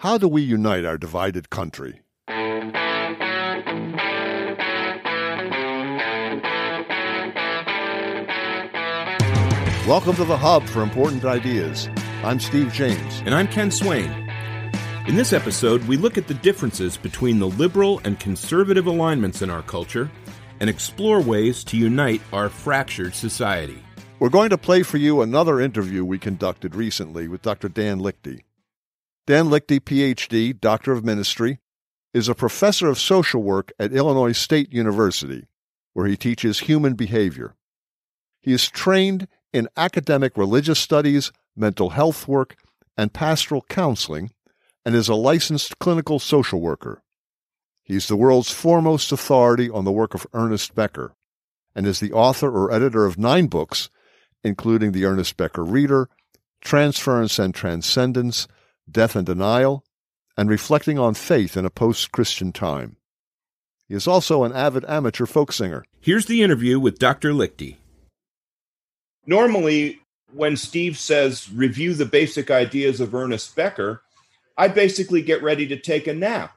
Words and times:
How 0.00 0.16
do 0.16 0.28
we 0.28 0.40
unite 0.40 0.86
our 0.86 0.96
divided 0.96 1.50
country? 1.50 2.00
Welcome 9.86 10.16
to 10.16 10.24
the 10.24 10.38
Hub 10.40 10.64
for 10.64 10.82
Important 10.82 11.26
Ideas. 11.26 11.90
I'm 12.24 12.40
Steve 12.40 12.72
James. 12.72 13.20
And 13.26 13.34
I'm 13.34 13.46
Ken 13.46 13.70
Swain. 13.70 14.10
In 15.06 15.16
this 15.16 15.34
episode, 15.34 15.84
we 15.84 15.98
look 15.98 16.16
at 16.16 16.28
the 16.28 16.32
differences 16.32 16.96
between 16.96 17.38
the 17.38 17.48
liberal 17.48 18.00
and 18.04 18.18
conservative 18.18 18.86
alignments 18.86 19.42
in 19.42 19.50
our 19.50 19.60
culture 19.60 20.10
and 20.60 20.70
explore 20.70 21.20
ways 21.20 21.62
to 21.64 21.76
unite 21.76 22.22
our 22.32 22.48
fractured 22.48 23.14
society. 23.14 23.82
We're 24.18 24.30
going 24.30 24.48
to 24.48 24.56
play 24.56 24.82
for 24.82 24.96
you 24.96 25.20
another 25.20 25.60
interview 25.60 26.06
we 26.06 26.18
conducted 26.18 26.74
recently 26.74 27.28
with 27.28 27.42
Dr. 27.42 27.68
Dan 27.68 28.00
Liechty. 28.00 28.44
Dan 29.30 29.46
Liechty, 29.46 29.78
PhD, 29.78 30.58
Doctor 30.58 30.90
of 30.90 31.04
Ministry, 31.04 31.60
is 32.12 32.28
a 32.28 32.34
professor 32.34 32.88
of 32.88 32.98
social 32.98 33.40
work 33.40 33.70
at 33.78 33.92
Illinois 33.92 34.32
State 34.32 34.72
University, 34.72 35.46
where 35.92 36.08
he 36.08 36.16
teaches 36.16 36.58
human 36.58 36.94
behavior. 36.94 37.54
He 38.40 38.52
is 38.52 38.68
trained 38.68 39.28
in 39.52 39.68
academic 39.76 40.36
religious 40.36 40.80
studies, 40.80 41.30
mental 41.54 41.90
health 41.90 42.26
work, 42.26 42.56
and 42.96 43.12
pastoral 43.12 43.64
counseling, 43.68 44.32
and 44.84 44.96
is 44.96 45.08
a 45.08 45.14
licensed 45.14 45.78
clinical 45.78 46.18
social 46.18 46.60
worker. 46.60 47.00
He's 47.84 48.08
the 48.08 48.16
world's 48.16 48.50
foremost 48.50 49.12
authority 49.12 49.70
on 49.70 49.84
the 49.84 49.92
work 49.92 50.12
of 50.12 50.26
Ernest 50.34 50.74
Becker, 50.74 51.14
and 51.72 51.86
is 51.86 52.00
the 52.00 52.12
author 52.12 52.50
or 52.50 52.72
editor 52.72 53.06
of 53.06 53.16
nine 53.16 53.46
books, 53.46 53.90
including 54.42 54.90
the 54.90 55.04
Ernest 55.04 55.36
Becker 55.36 55.62
Reader, 55.64 56.08
Transference 56.60 57.38
and 57.38 57.54
Transcendence, 57.54 58.48
Death 58.90 59.16
and 59.16 59.26
Denial, 59.26 59.84
and 60.36 60.48
Reflecting 60.48 60.98
on 60.98 61.14
Faith 61.14 61.56
in 61.56 61.64
a 61.64 61.70
Post 61.70 62.12
Christian 62.12 62.52
Time. 62.52 62.96
He 63.88 63.94
is 63.94 64.06
also 64.06 64.44
an 64.44 64.52
avid 64.52 64.84
amateur 64.86 65.26
folk 65.26 65.52
singer. 65.52 65.84
Here's 66.00 66.26
the 66.26 66.42
interview 66.42 66.78
with 66.78 66.98
Dr. 66.98 67.32
Liechty. 67.32 67.76
Normally, 69.26 70.00
when 70.32 70.56
Steve 70.56 70.96
says 70.96 71.50
review 71.52 71.94
the 71.94 72.06
basic 72.06 72.50
ideas 72.50 73.00
of 73.00 73.14
Ernest 73.14 73.54
Becker, 73.56 74.02
I 74.56 74.68
basically 74.68 75.22
get 75.22 75.42
ready 75.42 75.66
to 75.66 75.76
take 75.76 76.06
a 76.06 76.14
nap 76.14 76.54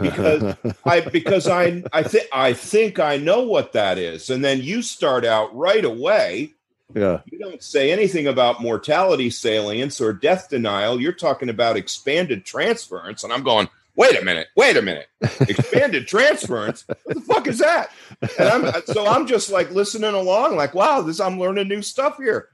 because 0.00 0.56
I 0.84 1.00
because 1.00 1.48
I 1.48 1.82
I 1.92 2.02
think 2.02 2.28
I 2.32 2.52
think 2.52 2.98
I 2.98 3.16
know 3.16 3.42
what 3.42 3.72
that 3.72 3.98
is, 3.98 4.30
and 4.30 4.44
then 4.44 4.60
you 4.60 4.82
start 4.82 5.24
out 5.24 5.54
right 5.56 5.84
away. 5.84 6.52
Yeah, 6.94 7.20
you 7.26 7.38
don't 7.38 7.62
say 7.62 7.92
anything 7.92 8.26
about 8.26 8.60
mortality 8.60 9.30
salience 9.30 10.00
or 10.00 10.12
death 10.12 10.48
denial. 10.48 11.00
You're 11.00 11.12
talking 11.12 11.48
about 11.48 11.76
expanded 11.76 12.44
transference, 12.44 13.24
and 13.24 13.32
I'm 13.32 13.42
going. 13.42 13.68
Wait 13.96 14.18
a 14.18 14.24
minute! 14.24 14.46
Wait 14.56 14.76
a 14.76 14.82
minute! 14.82 15.08
Expanded 15.40 16.06
transference? 16.06 16.86
What 16.86 17.16
the 17.16 17.20
fuck 17.20 17.46
is 17.48 17.58
that? 17.58 17.90
And 18.38 18.48
I'm 18.48 18.82
so 18.86 19.06
I'm 19.06 19.26
just 19.26 19.50
like 19.50 19.72
listening 19.72 20.14
along, 20.14 20.56
like, 20.56 20.74
wow, 20.74 21.02
this 21.02 21.20
I'm 21.20 21.38
learning 21.38 21.68
new 21.68 21.82
stuff 21.82 22.16
here. 22.16 22.48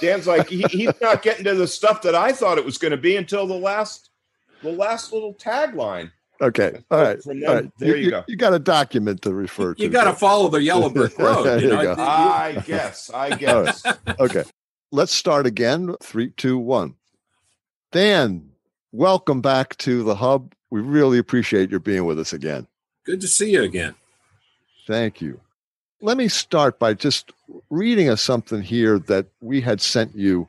Dan's 0.00 0.26
like, 0.26 0.48
he, 0.48 0.64
he's 0.70 1.00
not 1.00 1.22
getting 1.22 1.44
to 1.44 1.54
the 1.54 1.68
stuff 1.68 2.02
that 2.02 2.14
I 2.14 2.32
thought 2.32 2.58
it 2.58 2.64
was 2.64 2.76
going 2.76 2.90
to 2.90 2.96
be 2.96 3.16
until 3.16 3.46
the 3.46 3.54
last 3.54 4.10
the 4.62 4.72
last 4.72 5.12
little 5.12 5.34
tagline. 5.34 6.10
Okay. 6.40 6.82
All 6.90 7.00
right. 7.00 7.22
From 7.22 7.40
them, 7.40 7.48
All 7.48 7.54
right. 7.56 7.70
There 7.78 7.96
you, 7.96 8.04
you, 8.06 8.10
go. 8.10 8.24
You 8.26 8.36
got 8.36 8.54
a 8.54 8.58
document 8.58 9.22
to 9.22 9.32
refer 9.32 9.74
to. 9.74 9.82
You 9.82 9.88
got 9.88 10.04
to 10.04 10.12
follow 10.14 10.48
the 10.48 10.62
yellow 10.62 10.90
brick 10.90 11.18
road. 11.18 11.44
There 11.44 11.58
you 11.58 11.68
you 11.68 11.74
know? 11.74 11.94
go. 11.94 12.02
I 12.02 12.62
guess. 12.66 13.10
I 13.10 13.36
guess. 13.36 13.84
Okay. 14.18 14.44
Let's 14.90 15.14
start 15.14 15.46
again. 15.46 15.94
Three, 16.02 16.30
two, 16.30 16.58
one. 16.58 16.96
Dan, 17.92 18.50
welcome 18.92 19.40
back 19.40 19.76
to 19.78 20.02
the 20.02 20.16
hub. 20.16 20.54
We 20.70 20.80
really 20.80 21.18
appreciate 21.18 21.70
your 21.70 21.80
being 21.80 22.04
with 22.04 22.18
us 22.18 22.32
again. 22.32 22.66
Good 23.04 23.20
to 23.20 23.28
see 23.28 23.50
you 23.52 23.62
again. 23.62 23.94
Thank 24.86 25.20
you. 25.20 25.40
Let 26.00 26.16
me 26.16 26.28
start 26.28 26.78
by 26.78 26.94
just 26.94 27.32
reading 27.70 28.08
us 28.08 28.20
something 28.20 28.60
here 28.60 28.98
that 29.00 29.26
we 29.40 29.60
had 29.60 29.80
sent 29.80 30.14
you. 30.16 30.46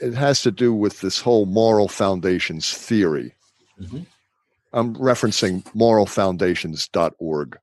It 0.00 0.14
has 0.14 0.40
to 0.42 0.50
do 0.50 0.72
with 0.72 1.00
this 1.00 1.20
whole 1.20 1.44
moral 1.46 1.88
foundations 1.88 2.72
theory. 2.72 3.34
Mhm. 3.80 4.06
I'm 4.72 4.94
referencing 4.96 5.62
moralfoundations.org. 5.74 7.58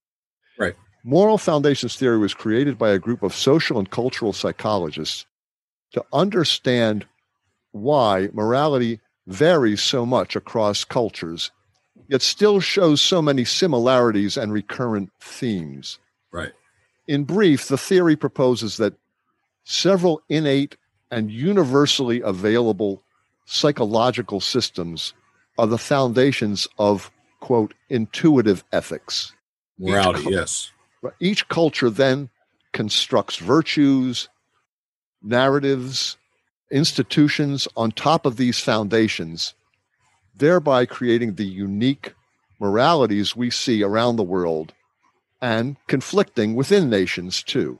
Right. 0.59 0.75
Moral 1.03 1.37
foundations 1.37 1.95
theory 1.95 2.17
was 2.17 2.33
created 2.33 2.77
by 2.77 2.89
a 2.89 2.99
group 2.99 3.23
of 3.23 3.33
social 3.33 3.79
and 3.79 3.89
cultural 3.89 4.33
psychologists 4.33 5.25
to 5.93 6.03
understand 6.11 7.05
why 7.71 8.29
morality 8.33 8.99
varies 9.27 9.81
so 9.81 10.05
much 10.05 10.35
across 10.35 10.83
cultures, 10.83 11.51
yet 12.09 12.21
still 12.21 12.59
shows 12.59 13.01
so 13.01 13.21
many 13.21 13.45
similarities 13.45 14.37
and 14.37 14.51
recurrent 14.51 15.09
themes. 15.21 15.99
Right. 16.31 16.51
In 17.07 17.23
brief, 17.23 17.67
the 17.67 17.77
theory 17.77 18.15
proposes 18.15 18.77
that 18.77 18.93
several 19.63 20.21
innate 20.27 20.75
and 21.09 21.31
universally 21.31 22.21
available 22.21 23.01
psychological 23.45 24.41
systems 24.41 25.13
are 25.57 25.67
the 25.67 25.77
foundations 25.77 26.67
of, 26.77 27.11
quote, 27.39 27.73
intuitive 27.89 28.63
ethics. 28.71 29.33
Morality, 29.77 30.23
cul- 30.23 30.31
yes. 30.31 30.71
Each 31.19 31.47
culture 31.47 31.89
then 31.89 32.29
constructs 32.73 33.37
virtues, 33.37 34.29
narratives, 35.21 36.17
institutions 36.71 37.67
on 37.75 37.91
top 37.91 38.25
of 38.25 38.37
these 38.37 38.59
foundations, 38.59 39.53
thereby 40.35 40.85
creating 40.85 41.35
the 41.35 41.45
unique 41.45 42.13
moralities 42.59 43.35
we 43.35 43.49
see 43.49 43.83
around 43.83 44.15
the 44.15 44.23
world 44.23 44.73
and 45.41 45.77
conflicting 45.87 46.55
within 46.55 46.89
nations 46.89 47.43
too. 47.43 47.79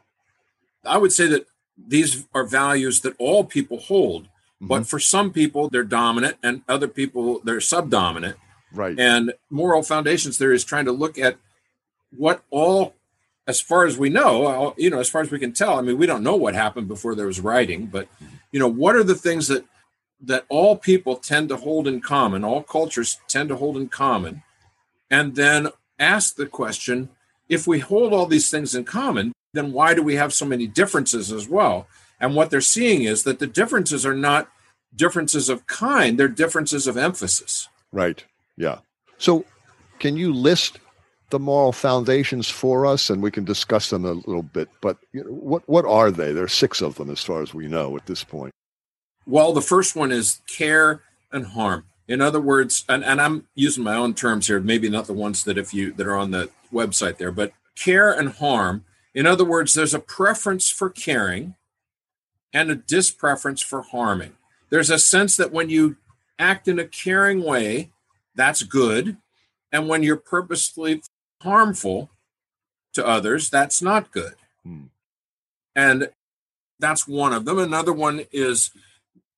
I 0.85 0.97
would 0.97 1.11
say 1.11 1.27
that 1.27 1.47
these 1.77 2.25
are 2.33 2.45
values 2.45 3.01
that 3.01 3.15
all 3.19 3.43
people 3.43 3.79
hold, 3.79 4.29
but 4.59 4.75
mm-hmm. 4.75 4.83
for 4.83 4.99
some 4.99 5.31
people, 5.31 5.69
they're 5.69 5.83
dominant, 5.83 6.37
and 6.41 6.61
other 6.67 6.87
people, 6.87 7.41
they're 7.43 7.61
subdominant. 7.61 8.37
Right. 8.73 8.99
And 8.99 9.33
moral 9.49 9.83
foundations 9.83 10.37
theory 10.37 10.55
is 10.55 10.63
trying 10.63 10.85
to 10.85 10.91
look 10.91 11.17
at 11.17 11.37
what 12.15 12.43
all, 12.49 12.95
as 13.47 13.61
far 13.61 13.85
as 13.85 13.97
we 13.97 14.09
know, 14.09 14.45
all- 14.45 14.75
you 14.77 14.89
know, 14.89 14.99
as 14.99 15.09
far 15.09 15.21
as 15.21 15.31
we 15.31 15.39
can 15.39 15.53
tell. 15.53 15.77
I 15.77 15.81
mean, 15.81 15.97
we 15.97 16.05
don't 16.05 16.23
know 16.23 16.35
what 16.35 16.53
happened 16.53 16.87
before 16.87 17.15
there 17.15 17.27
was 17.27 17.39
writing, 17.39 17.87
but 17.87 18.05
mm-hmm. 18.15 18.35
you 18.51 18.59
know, 18.59 18.67
what 18.67 18.95
are 18.95 19.03
the 19.03 19.15
things 19.15 19.47
that 19.47 19.65
that 20.19 20.45
all 20.49 20.75
people 20.75 21.15
tend 21.15 21.47
to 21.47 21.57
hold 21.57 21.87
in 21.87 22.01
common, 22.01 22.43
all 22.43 22.63
cultures 22.63 23.19
tend 23.27 23.49
to 23.49 23.55
hold 23.55 23.77
in 23.77 23.87
common, 23.87 24.41
and 25.11 25.35
then 25.35 25.69
ask 25.99 26.35
the 26.35 26.47
question: 26.47 27.09
If 27.47 27.67
we 27.67 27.79
hold 27.79 28.13
all 28.13 28.25
these 28.25 28.49
things 28.49 28.73
in 28.73 28.83
common, 28.83 29.33
then 29.53 29.71
why 29.71 29.93
do 29.93 30.01
we 30.01 30.15
have 30.15 30.33
so 30.33 30.45
many 30.45 30.65
differences 30.65 31.31
as 31.31 31.47
well? 31.47 31.87
And 32.19 32.35
what 32.35 32.49
they're 32.49 32.61
seeing 32.61 33.03
is 33.03 33.23
that 33.23 33.39
the 33.39 33.47
differences 33.47 34.05
are 34.05 34.15
not 34.15 34.49
differences 34.95 35.49
of 35.49 35.67
kind; 35.67 36.19
they're 36.19 36.27
differences 36.27 36.87
of 36.87 36.97
emphasis. 36.97 37.67
Right. 37.91 38.23
Yeah. 38.55 38.79
So, 39.17 39.45
can 39.99 40.17
you 40.17 40.33
list 40.33 40.79
the 41.29 41.39
moral 41.39 41.71
foundations 41.71 42.49
for 42.49 42.85
us, 42.85 43.09
and 43.09 43.21
we 43.21 43.31
can 43.31 43.43
discuss 43.43 43.89
them 43.89 44.05
a 44.05 44.13
little 44.13 44.43
bit? 44.43 44.69
But 44.81 44.97
you 45.13 45.23
know, 45.23 45.31
what 45.31 45.67
what 45.67 45.85
are 45.85 46.11
they? 46.11 46.33
There 46.33 46.45
are 46.45 46.49
six 46.49 46.81
of 46.81 46.95
them, 46.95 47.09
as 47.09 47.23
far 47.23 47.41
as 47.41 47.53
we 47.53 47.67
know 47.67 47.95
at 47.97 48.05
this 48.05 48.23
point. 48.23 48.53
Well, 49.25 49.53
the 49.53 49.61
first 49.61 49.95
one 49.95 50.11
is 50.11 50.41
care 50.47 51.01
and 51.31 51.45
harm. 51.47 51.85
In 52.07 52.21
other 52.21 52.39
words, 52.39 52.85
and, 52.87 53.03
and 53.03 53.19
I'm 53.19 53.47
using 53.53 53.83
my 53.83 53.95
own 53.95 54.13
terms 54.13 54.47
here, 54.47 54.61
maybe 54.61 54.89
not 54.89 55.07
the 55.07 55.13
ones 55.13 55.43
that 55.43 55.57
if 55.57 55.73
you 55.73 55.91
that 55.93 56.07
are 56.07 56.15
on 56.15 56.31
the 56.31 56.49
website 56.71 57.17
there, 57.17 57.31
but 57.31 57.51
care 57.75 58.11
and 58.11 58.29
harm. 58.29 58.85
In 59.13 59.25
other 59.25 59.43
words, 59.43 59.73
there's 59.73 59.93
a 59.93 59.99
preference 59.99 60.69
for 60.69 60.89
caring 60.89 61.55
and 62.53 62.71
a 62.71 62.75
dispreference 62.75 63.61
for 63.61 63.81
harming. 63.81 64.33
There's 64.69 64.89
a 64.89 64.99
sense 64.99 65.37
that 65.37 65.51
when 65.51 65.69
you 65.69 65.97
act 66.39 66.67
in 66.67 66.79
a 66.79 66.87
caring 66.87 67.43
way, 67.43 67.91
that's 68.35 68.63
good. 68.63 69.17
And 69.71 69.87
when 69.87 70.03
you're 70.03 70.17
purposely 70.17 71.01
harmful 71.41 72.09
to 72.93 73.05
others, 73.05 73.49
that's 73.49 73.81
not 73.81 74.11
good. 74.11 74.35
Hmm. 74.63 74.85
And 75.75 76.09
that's 76.79 77.07
one 77.07 77.33
of 77.33 77.45
them. 77.45 77.59
Another 77.59 77.93
one 77.93 78.25
is 78.31 78.71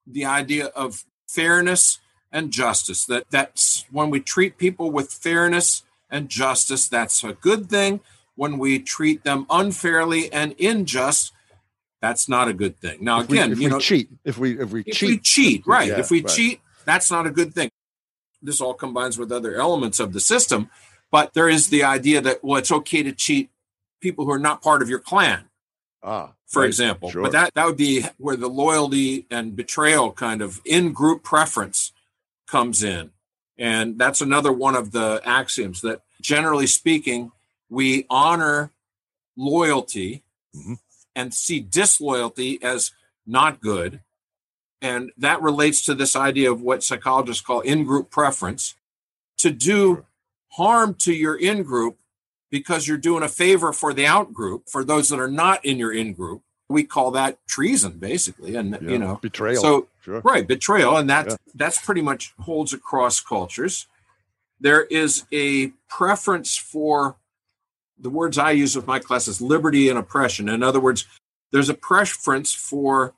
the 0.06 0.26
idea 0.26 0.68
of 0.68 1.04
fairness 1.28 2.00
and 2.32 2.52
justice. 2.52 3.06
That 3.06 3.26
that's 3.30 3.86
when 3.92 4.10
we 4.10 4.20
treat 4.20 4.58
people 4.58 4.92
with 4.92 5.12
fairness 5.12 5.84
and 6.10 6.30
justice, 6.30 6.88
that's 6.88 7.24
a 7.24 7.34
good 7.34 7.70
thing. 7.70 8.02
When 8.36 8.58
we 8.58 8.80
treat 8.80 9.24
them 9.24 9.46
unfairly 9.50 10.32
and 10.32 10.56
unjust, 10.60 11.34
that's 12.02 12.30
not 12.30 12.48
a 12.48 12.54
good 12.54 12.78
thing. 12.80 13.00
Now, 13.04 13.22
If 13.22 13.30
we- 13.30 13.38
again, 13.38 13.52
if 13.52 13.60
you 13.60 13.66
we 13.66 13.70
know, 13.72 13.80
cheat, 13.80 14.10
if 14.24 14.38
we 14.38 14.60
if 14.60 14.72
we 14.72 14.82
if 14.86 14.96
cheat, 14.96 15.10
we 15.10 15.18
cheat, 15.20 15.68
right? 15.68 15.90
Yeah, 15.90 16.00
if 16.00 16.10
we 16.12 16.22
right. 16.22 16.34
cheat, 16.34 16.62
that's 16.86 17.12
not 17.12 17.28
a 17.28 17.32
good 17.32 17.54
thing. 17.54 17.70
This 18.42 18.62
all 18.62 18.74
combines 18.74 19.18
with 19.18 19.32
other 19.32 19.56
elements 19.56 20.00
of 20.00 20.14
the 20.14 20.20
system, 20.22 20.70
but 21.12 21.34
there 21.34 21.50
is 21.50 21.68
the 21.70 21.84
idea 21.84 22.22
that 22.22 22.44
well, 22.44 22.58
it's 22.58 22.72
okay 22.72 23.04
to 23.04 23.12
cheat 23.12 23.50
people 24.02 24.26
who 24.26 24.32
are 24.32 24.40
not 24.40 24.62
part 24.62 24.82
of 24.82 24.88
your 24.90 25.00
clan 25.00 25.50
ah, 26.04 26.32
for 26.48 26.62
right, 26.62 26.68
example. 26.68 27.10
sure. 27.12 27.22
But 27.24 27.34
that 27.34 27.54
that 27.56 27.66
would 27.66 27.76
be 27.78 28.06
where 28.18 28.38
the 28.38 28.48
loyalty 28.48 29.26
and 29.30 29.56
betrayal 29.58 30.14
kind 30.14 30.42
of 30.42 30.62
in 30.64 30.94
group 30.94 31.22
preference 31.24 31.92
comes 32.48 32.82
in. 32.82 33.12
And 33.58 34.00
that's 34.00 34.22
another 34.22 34.54
one 34.54 34.76
of 34.76 34.92
the 34.94 35.22
axioms 35.26 35.82
that 35.82 36.02
generally 36.22 36.66
speaking, 36.66 37.34
we 37.70 38.06
honor 38.10 38.72
loyalty 39.36 40.24
Mhm. 40.56 40.80
And 41.16 41.34
see 41.34 41.60
disloyalty 41.60 42.60
as 42.62 42.92
not 43.26 43.62
good. 43.62 44.02
And 44.82 45.12
that 45.18 45.42
relates 45.42 45.84
to 45.86 45.94
this 45.96 46.16
idea 46.16 46.52
of 46.52 46.62
what 46.62 46.84
psychologists 46.84 47.44
call 47.44 47.60
in 47.62 47.84
group 47.84 48.10
preference 48.10 48.76
to 49.38 49.52
do 49.52 50.06
harm 50.54 50.94
to 50.96 51.14
your 51.14 51.36
in 51.36 51.64
group 51.64 51.98
because 52.50 52.88
you're 52.88 52.98
doing 52.98 53.24
a 53.24 53.28
favor 53.30 53.72
for 53.74 53.94
the 53.94 54.06
out 54.06 54.34
group, 54.34 54.70
for 54.70 54.84
those 54.84 55.10
that 55.10 55.20
are 55.20 55.30
not 55.30 55.64
in 55.66 55.78
your 55.78 55.94
in 55.94 56.14
group. 56.14 56.42
We 56.70 56.84
call 56.84 57.12
that 57.12 57.38
treason, 57.48 57.94
basically. 58.00 58.56
And, 58.56 58.78
Yeah. 58.82 58.90
you 58.90 59.00
know, 59.00 59.20
betrayal. 59.22 59.62
so 59.62 59.88
sure. 60.02 60.22
right 60.22 60.48
betrayal 60.48 60.98
and 60.98 61.10
that 61.10 61.28
Yeah. 61.28 61.36
that's 61.56 61.80
pretty 61.80 62.02
much 62.02 62.34
holds 62.40 62.74
across 62.74 63.20
cultures 63.20 63.88
there 64.62 64.84
is 64.84 65.24
a 65.32 65.68
preference 65.88 66.58
for 66.58 67.16
the 68.00 68.10
words 68.10 68.38
i 68.38 68.52
use 68.52 68.76
with 68.76 68.88
my 68.88 69.00
classes 69.00 69.42
liberty 69.42 69.90
and 69.90 69.98
oppression 70.00 70.50
in 70.50 70.64
other 70.64 70.80
words 70.80 71.06
there's 71.52 71.70
a 71.70 71.74
preference 71.74 72.54
for 72.54 73.14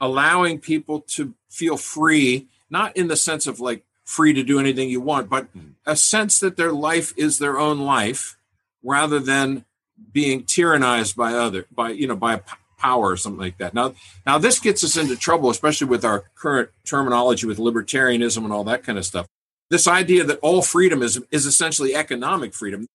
allowing 0.00 0.58
people 0.58 1.00
to 1.00 1.34
feel 1.50 1.76
free 1.76 2.46
not 2.70 2.96
in 2.96 3.08
the 3.08 3.16
sense 3.16 3.46
of 3.46 3.60
like 3.60 3.84
free 4.04 4.32
to 4.32 4.42
do 4.42 4.58
anything 4.58 4.88
you 4.90 5.00
want 5.00 5.28
but 5.30 5.46
Mhm. 5.56 5.74
a 5.86 5.96
sense 5.96 6.38
that 6.40 6.56
their 6.56 6.72
life 6.72 7.12
is 7.16 7.38
their 7.38 7.58
own 7.58 7.78
life 7.80 8.36
rather 8.82 9.18
than 9.18 9.64
being 10.12 10.42
tyrannized 10.44 11.16
by 11.16 11.32
other 11.34 11.66
by 11.70 11.90
you 11.90 12.06
know 12.06 12.16
by 12.16 12.34
a 12.34 12.38
p- 12.38 12.52
power 12.76 13.10
or 13.12 13.16
something 13.16 13.40
like 13.40 13.56
that 13.58 13.72
now 13.72 13.94
now, 14.26 14.36
this 14.38 14.58
gets 14.58 14.82
us 14.84 14.96
into 14.96 15.16
trouble, 15.16 15.48
especially 15.50 15.86
with 15.86 16.04
our 16.04 16.24
current 16.34 16.70
terminology 16.84 17.46
with 17.46 17.58
libertarianism 17.58 18.38
and 18.44 18.52
all 18.52 18.64
that 18.64 18.82
kind 18.84 18.98
of 18.98 19.04
stuff. 19.06 19.26
This 19.70 19.86
idea 19.86 20.24
that 20.24 20.38
all 20.40 20.60
freedom 20.62 21.02
is, 21.02 21.20
is 21.30 21.44
essentially 21.46 21.94
economic 21.94 22.52
freedom, 22.54 22.86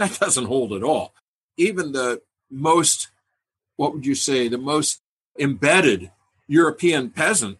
that 0.00 0.18
doesn't 0.18 0.46
hold 0.46 0.72
at 0.72 0.82
all. 0.82 1.14
Even 1.56 1.92
the 1.92 2.22
most, 2.50 3.08
what 3.76 3.94
would 3.94 4.06
you 4.06 4.14
say, 4.14 4.48
the 4.48 4.58
most 4.58 5.00
embedded 5.38 6.10
European 6.48 7.10
peasant 7.10 7.58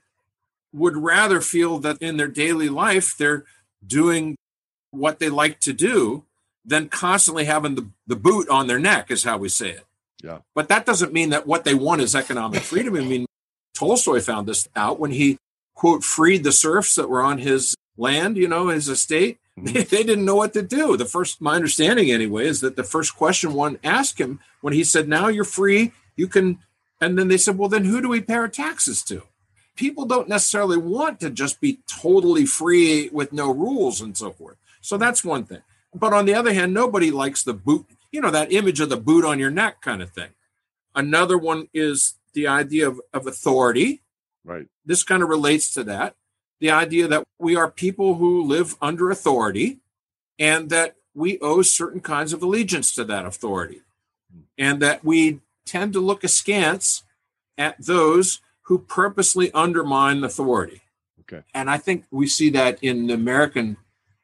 would 0.73 0.97
rather 0.97 1.41
feel 1.41 1.79
that 1.79 2.01
in 2.01 2.17
their 2.17 2.29
daily 2.29 2.69
life 2.69 3.17
they're 3.17 3.45
doing 3.87 4.37
what 4.91 5.19
they 5.19 5.29
like 5.29 5.61
to 5.61 5.73
do 5.73 6.25
than 6.65 6.89
constantly 6.89 7.45
having 7.45 7.75
the, 7.75 7.89
the 8.07 8.17
boot 8.17 8.49
on 8.49 8.67
their 8.67 8.79
neck, 8.79 9.11
is 9.11 9.25
how 9.25 9.39
we 9.39 9.49
say 9.49 9.71
it. 9.71 9.87
Yeah. 10.23 10.39
But 10.55 10.69
that 10.69 10.85
doesn't 10.85 11.13
mean 11.13 11.31
that 11.31 11.47
what 11.47 11.65
they 11.65 11.75
want 11.75 12.03
is 12.03 12.15
economic 12.15 12.61
freedom. 12.61 12.95
I 12.97 13.01
mean, 13.01 13.27
Tolstoy 13.75 14.21
found 14.21 14.47
this 14.47 14.69
out 14.77 15.01
when 15.01 15.13
he, 15.13 15.39
quote, 15.75 16.05
freed 16.05 16.45
the 16.45 16.53
serfs 16.53 16.95
that 16.97 17.09
were 17.09 17.23
on 17.23 17.39
his 17.39 17.75
land, 17.97 18.37
you 18.37 18.47
know, 18.47 18.69
his 18.69 18.89
estate. 18.89 19.39
They, 19.57 19.83
they 19.83 20.03
didn't 20.03 20.25
know 20.25 20.37
what 20.37 20.55
to 20.55 20.63
do. 20.63 20.97
The 20.97 21.05
first, 21.05 21.41
my 21.41 21.55
understanding 21.55 22.11
anyway, 22.11 22.47
is 22.47 22.61
that 22.61 22.77
the 22.77 22.85
first 22.85 23.17
question 23.17 23.53
one 23.53 23.79
asked 23.85 24.19
him 24.19 24.41
when 24.61 24.73
he 24.73 24.85
said, 24.85 25.09
Now 25.09 25.29
you're 25.29 25.45
free, 25.45 25.93
you 26.17 26.29
can. 26.29 26.61
And 27.01 27.19
then 27.19 27.29
they 27.29 27.37
said, 27.37 27.59
Well, 27.59 27.69
then 27.69 27.85
who 27.85 28.01
do 28.01 28.09
we 28.09 28.21
pay 28.21 28.35
our 28.35 28.49
taxes 28.49 29.03
to? 29.05 29.25
People 29.77 30.05
don't 30.05 30.29
necessarily 30.29 30.77
want 30.77 31.21
to 31.21 31.31
just 31.31 31.61
be 31.61 31.81
totally 31.87 32.47
free 32.47 33.09
with 33.11 33.33
no 33.33 33.51
rules 33.53 34.01
and 34.01 34.17
so 34.17 34.31
forth. 34.31 34.57
So 34.81 34.97
that's 34.97 35.25
one 35.25 35.45
thing. 35.45 35.63
But 35.95 36.13
on 36.13 36.27
the 36.27 36.35
other 36.35 36.53
hand, 36.53 36.73
nobody 36.73 37.11
likes 37.11 37.43
the 37.43 37.55
boot, 37.55 37.87
you 38.13 38.21
know, 38.21 38.31
that 38.31 38.53
image 38.53 38.81
of 38.81 38.89
the 38.89 38.97
boot 38.97 39.25
on 39.25 39.39
your 39.39 39.51
neck 39.51 39.81
kind 39.81 40.03
of 40.03 40.11
thing. 40.11 40.31
Another 40.95 41.39
one 41.39 41.69
is 41.73 42.15
the 42.33 42.47
idea 42.47 42.89
of, 42.89 43.01
of 43.13 43.27
authority. 43.27 44.03
Right. 44.45 44.67
This 44.85 45.03
kind 45.03 45.23
of 45.23 45.29
relates 45.29 45.73
to 45.75 45.85
that. 45.85 46.15
The 46.61 46.71
idea 46.71 47.09
that 47.09 47.25
we 47.39 47.57
are 47.57 47.71
people 47.71 48.17
who 48.17 48.43
live 48.45 48.77
under 48.83 49.11
authority 49.11 49.79
and 50.39 50.71
that 50.71 50.97
we 51.15 51.39
owe 51.41 51.63
certain 51.63 52.01
kinds 52.01 52.33
of 52.33 52.43
allegiance 52.43 52.95
to 52.95 53.05
that 53.05 53.27
authority. 53.27 53.83
And 54.57 54.81
that 54.81 55.05
we 55.05 55.41
tend 55.67 55.93
to 55.95 56.01
look 56.01 56.23
askance 56.23 57.03
at 57.57 57.77
those 57.85 58.41
who 58.63 58.79
purposely 58.79 59.51
undermine 59.53 60.23
authority. 60.23 60.83
Okay. 61.21 61.43
And 61.55 61.71
I 61.71 61.79
think 61.79 62.05
we 62.11 62.27
see 62.27 62.51
that 62.51 62.79
in 62.83 63.07
the 63.09 63.15
American 63.15 63.77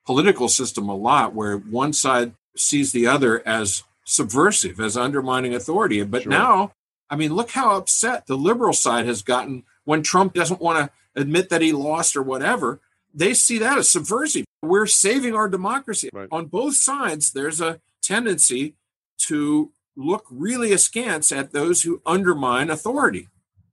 political 0.05 0.49
system 0.49 0.89
a 0.89 0.95
lot, 0.95 1.35
where 1.35 1.57
one 1.57 1.93
side 1.93 2.33
sees 2.57 2.93
the 2.93 3.07
other 3.07 3.47
as 3.47 3.83
subversive, 4.05 4.79
as 4.81 4.97
undermining 4.97 5.55
authority. 5.55 6.03
But 6.05 6.23
Sure. 6.23 6.31
now, 6.31 6.73
I 7.11 7.17
mean, 7.17 7.35
look 7.35 7.51
how 7.51 7.77
upset 7.77 8.27
the 8.27 8.37
liberal 8.37 8.73
side 8.73 9.07
has 9.07 9.23
gotten 9.23 9.65
when 9.85 10.03
Trump 10.03 10.33
doesn't 10.35 10.61
want 10.61 10.79
to 10.79 10.91
admit 11.17 11.49
that 11.49 11.63
he 11.63 11.73
lost 11.73 12.15
or 12.17 12.23
whatever. 12.23 12.81
They 13.15 13.35
see 13.35 13.59
that 13.59 13.79
as 13.79 13.89
subversive. 13.89 14.45
We're 14.63 14.87
saving 14.87 15.35
our 15.35 15.49
democracy. 15.49 16.11
Right. 16.13 16.29
On 16.31 16.47
both 16.47 16.75
sides, 16.77 17.33
there's 17.33 17.61
a 17.61 17.81
tendency 18.03 18.75
to 19.23 19.73
look 19.97 20.27
really 20.31 20.73
askance 20.73 21.33
at 21.33 21.53
those 21.53 21.83
who 21.83 22.03
undermine 22.05 22.69
authority. 22.71 23.29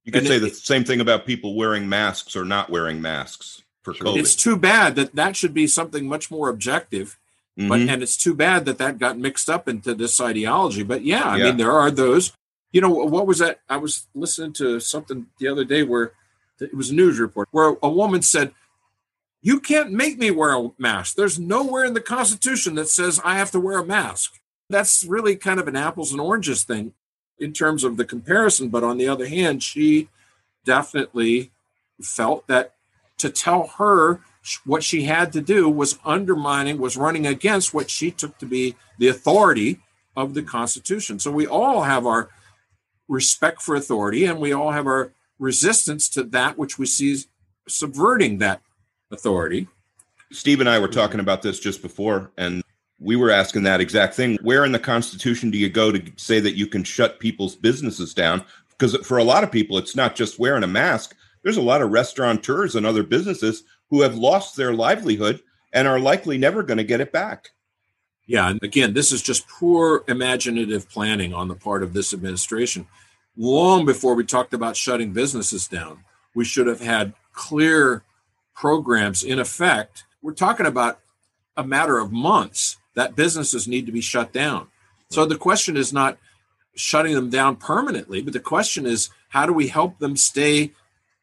You 0.05 0.11
could 0.11 0.19
And 0.21 0.27
say 0.27 0.35
it- 0.37 0.39
the 0.39 0.49
same 0.49 0.83
thing 0.85 1.01
about 1.01 1.25
people 1.25 1.55
wearing 1.55 1.87
masks 1.89 2.35
or 2.35 2.45
not 2.45 2.69
wearing 2.69 3.01
masks 3.01 3.61
for 3.83 3.93
COVID. 3.93 4.17
It's 4.19 4.35
too 4.35 4.55
bad 4.55 4.95
that 4.95 5.15
that 5.15 5.35
should 5.35 5.53
be 5.53 5.67
something 5.67 6.07
much 6.07 6.31
more 6.31 6.49
objective 6.49 7.17
but 7.55 7.81
Mhm. 7.81 7.89
and 7.93 8.01
it's 8.01 8.17
too 8.17 8.33
bad 8.33 8.65
that 8.65 8.79
that 8.79 8.97
got 8.97 9.19
mixed 9.19 9.47
up 9.47 9.67
into 9.69 9.93
this 9.93 10.19
ideology 10.19 10.81
but 10.81 11.03
yeah 11.05 11.21
i 11.23 11.37
Yeah. 11.37 11.43
mean 11.43 11.57
there 11.57 11.71
are 11.71 11.91
those 11.91 12.31
you 12.71 12.81
know 12.81 12.89
what 12.89 13.27
was 13.27 13.37
that 13.37 13.59
i 13.69 13.77
was 13.77 14.07
listening 14.15 14.53
to 14.53 14.79
something 14.79 15.27
the 15.37 15.47
other 15.47 15.63
day 15.63 15.83
where 15.83 16.13
it 16.59 16.73
was 16.73 16.89
a 16.89 16.95
news 16.95 17.19
report 17.19 17.47
where 17.51 17.75
a 17.81 17.89
woman 17.89 18.21
said 18.21 18.51
you 19.41 19.59
can't 19.59 19.91
make 19.91 20.17
me 20.17 20.31
wear 20.31 20.53
a 20.53 20.69
mask 20.77 21.15
there's 21.15 21.39
nowhere 21.39 21.83
in 21.83 21.93
the 21.93 22.01
constitution 22.01 22.75
that 22.75 22.87
says 22.87 23.19
i 23.23 23.37
have 23.37 23.51
to 23.51 23.59
wear 23.59 23.79
a 23.79 23.85
mask 23.85 24.39
that's 24.69 25.03
really 25.03 25.35
kind 25.35 25.59
of 25.59 25.67
an 25.67 25.75
apples 25.75 26.11
and 26.11 26.21
oranges 26.21 26.63
thing 26.63 26.93
in 27.39 27.51
terms 27.51 27.83
of 27.83 27.97
the 27.97 28.05
comparison 28.05 28.69
but 28.69 28.83
on 28.83 28.97
the 28.97 29.07
other 29.07 29.27
hand 29.27 29.61
she 29.61 30.09
definitely 30.65 31.51
felt 32.01 32.47
that 32.47 32.73
to 33.17 33.29
tell 33.29 33.67
her 33.77 34.19
what 34.65 34.83
she 34.83 35.03
had 35.03 35.31
to 35.33 35.41
do 35.41 35.69
was 35.69 35.97
undermining, 36.03 36.77
was 36.77 36.97
running 36.97 37.25
against 37.25 37.73
what 37.73 37.89
she 37.89 38.11
took 38.11 38.37
to 38.39 38.45
be 38.45 38.75
the 38.97 39.07
authority 39.07 39.79
of 40.15 40.33
the 40.33 40.43
Constitution. 40.43 41.19
So 41.19 41.31
we 41.31 41.47
all 41.47 41.83
have 41.83 42.05
our 42.05 42.29
respect 43.07 43.61
for 43.61 43.75
authority 43.75 44.25
and 44.25 44.39
we 44.39 44.53
all 44.53 44.71
have 44.71 44.87
our 44.87 45.11
resistance 45.39 46.09
to 46.09 46.23
that 46.23 46.57
which 46.57 46.77
we 46.77 46.85
see 46.85 47.17
subverting 47.67 48.37
that 48.39 48.61
authority. 49.11 49.67
Steve 50.31 50.59
and 50.59 50.69
I 50.69 50.79
were 50.79 50.87
talking 50.87 51.19
about 51.19 51.41
this 51.41 51.59
just 51.59 51.81
before, 51.81 52.31
and 52.37 52.63
we 52.99 53.15
were 53.15 53.31
asking 53.31 53.63
that 53.63 53.81
exact 53.81 54.15
thing. 54.15 54.37
Where 54.41 54.65
in 54.65 54.71
the 54.71 54.79
Constitution 54.79 55.51
do 55.51 55.57
you 55.57 55.69
go 55.69 55.91
to 55.91 56.01
say 56.15 56.39
that 56.39 56.57
you 56.57 56.67
can 56.67 56.83
shut 56.83 57.19
people's 57.19 57.55
businesses 57.55 58.13
down? 58.13 58.43
Because 58.69 58.95
for 59.05 59.17
a 59.17 59.23
lot 59.23 59.43
of 59.43 59.51
people, 59.51 59.77
it's 59.77 59.95
not 59.95 60.15
just 60.15 60.39
wearing 60.39 60.63
a 60.63 60.67
mask. 60.67 61.15
There's 61.43 61.57
a 61.57 61.61
lot 61.61 61.81
of 61.81 61.91
restaurateurs 61.91 62.75
and 62.75 62.85
other 62.85 63.03
businesses 63.03 63.63
who 63.89 64.01
have 64.01 64.15
lost 64.15 64.55
their 64.55 64.73
livelihood 64.73 65.41
and 65.73 65.87
are 65.87 65.99
likely 65.99 66.37
never 66.37 66.63
going 66.63 66.77
to 66.77 66.83
get 66.83 67.01
it 67.01 67.11
back. 67.11 67.49
Yeah, 68.25 68.49
and 68.49 68.63
again, 68.63 68.93
this 68.93 69.11
is 69.11 69.21
just 69.21 69.47
poor 69.49 70.03
imaginative 70.07 70.89
planning 70.89 71.33
on 71.33 71.49
the 71.49 71.55
part 71.55 71.83
of 71.83 71.93
this 71.93 72.13
administration. 72.13 72.87
Long 73.35 73.85
before 73.85 74.13
we 74.13 74.25
talked 74.25 74.53
about 74.53 74.77
shutting 74.77 75.11
businesses 75.11 75.67
down, 75.67 76.03
we 76.35 76.45
should 76.45 76.67
have 76.67 76.81
had 76.81 77.13
clear 77.33 78.03
programs 78.53 79.23
in 79.23 79.39
effect. 79.39 80.05
We're 80.21 80.33
talking 80.33 80.65
about 80.65 80.99
a 81.57 81.63
matter 81.63 81.97
of 81.97 82.11
months 82.11 82.77
that 82.95 83.15
businesses 83.15 83.67
need 83.67 83.85
to 83.87 83.91
be 83.91 84.01
shut 84.01 84.31
down. 84.31 84.67
So 85.09 85.25
the 85.25 85.37
question 85.37 85.77
is 85.77 85.91
not 85.91 86.17
shutting 86.75 87.13
them 87.13 87.29
down 87.29 87.55
permanently, 87.55 88.21
but 88.21 88.33
the 88.33 88.39
question 88.39 88.85
is 88.85 89.09
how 89.29 89.45
do 89.45 89.53
we 89.53 89.67
help 89.67 89.99
them 89.99 90.15
stay 90.15 90.71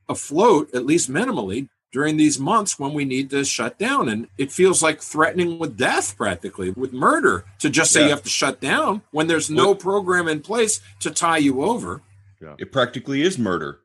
afloat, 0.09 0.75
at 0.75 0.87
least 0.87 1.11
minimally, 1.11 1.69
during 1.92 2.16
these 2.16 2.38
months 2.38 2.78
when 2.78 2.92
we 2.92 3.04
need 3.04 3.30
to 3.30 3.44
shut 3.44 3.78
down. 3.78 4.09
And 4.09 4.28
it 4.38 4.52
feels 4.52 4.82
like 4.82 5.00
threatening 5.00 5.59
with 5.59 5.76
death, 5.76 6.16
practically, 6.16 6.70
with 6.70 6.92
murder, 6.92 7.44
to 7.59 7.68
just 7.70 7.92
say 7.92 8.00
Yeah. 8.00 8.06
you 8.06 8.11
have 8.12 8.23
to 8.23 8.28
shut 8.28 8.61
down 8.61 9.02
when 9.11 9.26
there's 9.26 9.50
no 9.50 9.66
Well- 9.66 9.75
program 9.75 10.28
in 10.28 10.40
place 10.40 10.80
to 11.00 11.11
tie 11.11 11.38
you 11.38 11.62
over. 11.64 12.02
Yeah. 12.40 12.54
It 12.59 12.73
practically 12.73 13.23
is 13.23 13.38
murder. 13.38 13.80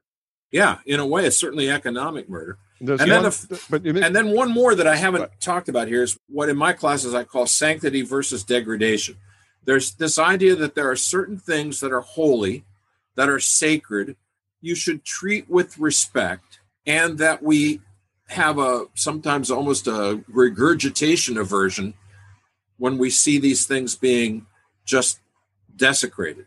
Yeah, 0.52 0.78
in 0.86 1.00
a 1.00 1.06
way, 1.06 1.26
it's 1.26 1.38
certainly 1.38 1.70
economic 1.70 2.30
murder. 2.30 2.58
There's 2.80 3.02
And 3.02 3.10
then 3.12 3.24
one- 3.24 3.32
the 3.32 3.62
but 3.70 3.86
you 3.86 3.98
And 3.98 4.16
then 4.16 4.30
one 4.32 4.52
more 4.52 4.76
that 4.76 4.86
I 4.88 4.96
haven't 4.98 5.22
Right. 5.22 5.42
talked 5.42 5.68
about 5.68 5.88
here 5.88 6.04
is 6.04 6.18
what 6.28 6.50
in 6.50 6.58
my 6.58 6.74
classes 6.74 7.14
I 7.14 7.24
call 7.24 7.48
sanctity 7.48 8.02
versus 8.04 8.44
degradation. 8.44 9.16
There's 9.64 9.94
this 9.96 10.20
idea 10.20 10.56
that 10.58 10.76
there 10.76 10.90
are 10.90 10.96
certain 10.96 11.40
things 11.40 11.80
that 11.80 11.92
are 11.92 12.02
holy, 12.02 12.64
that 13.16 13.30
are 13.30 13.40
sacred, 13.40 14.16
you 14.62 14.76
should 14.76 15.04
treat 15.04 15.50
with 15.50 15.78
respect, 15.80 16.60
and 16.86 17.18
that 17.18 17.42
we 17.42 17.82
have 18.28 18.58
a 18.58 18.86
sometimes 18.96 19.52
almost 19.52 19.88
a 19.88 20.24
regurgitation 20.28 21.38
aversion 21.38 21.94
when 22.78 22.98
we 22.98 23.10
see 23.10 23.38
these 23.40 23.66
things 23.66 23.96
being 23.96 24.46
just 24.86 25.20
desecrated. 25.76 26.46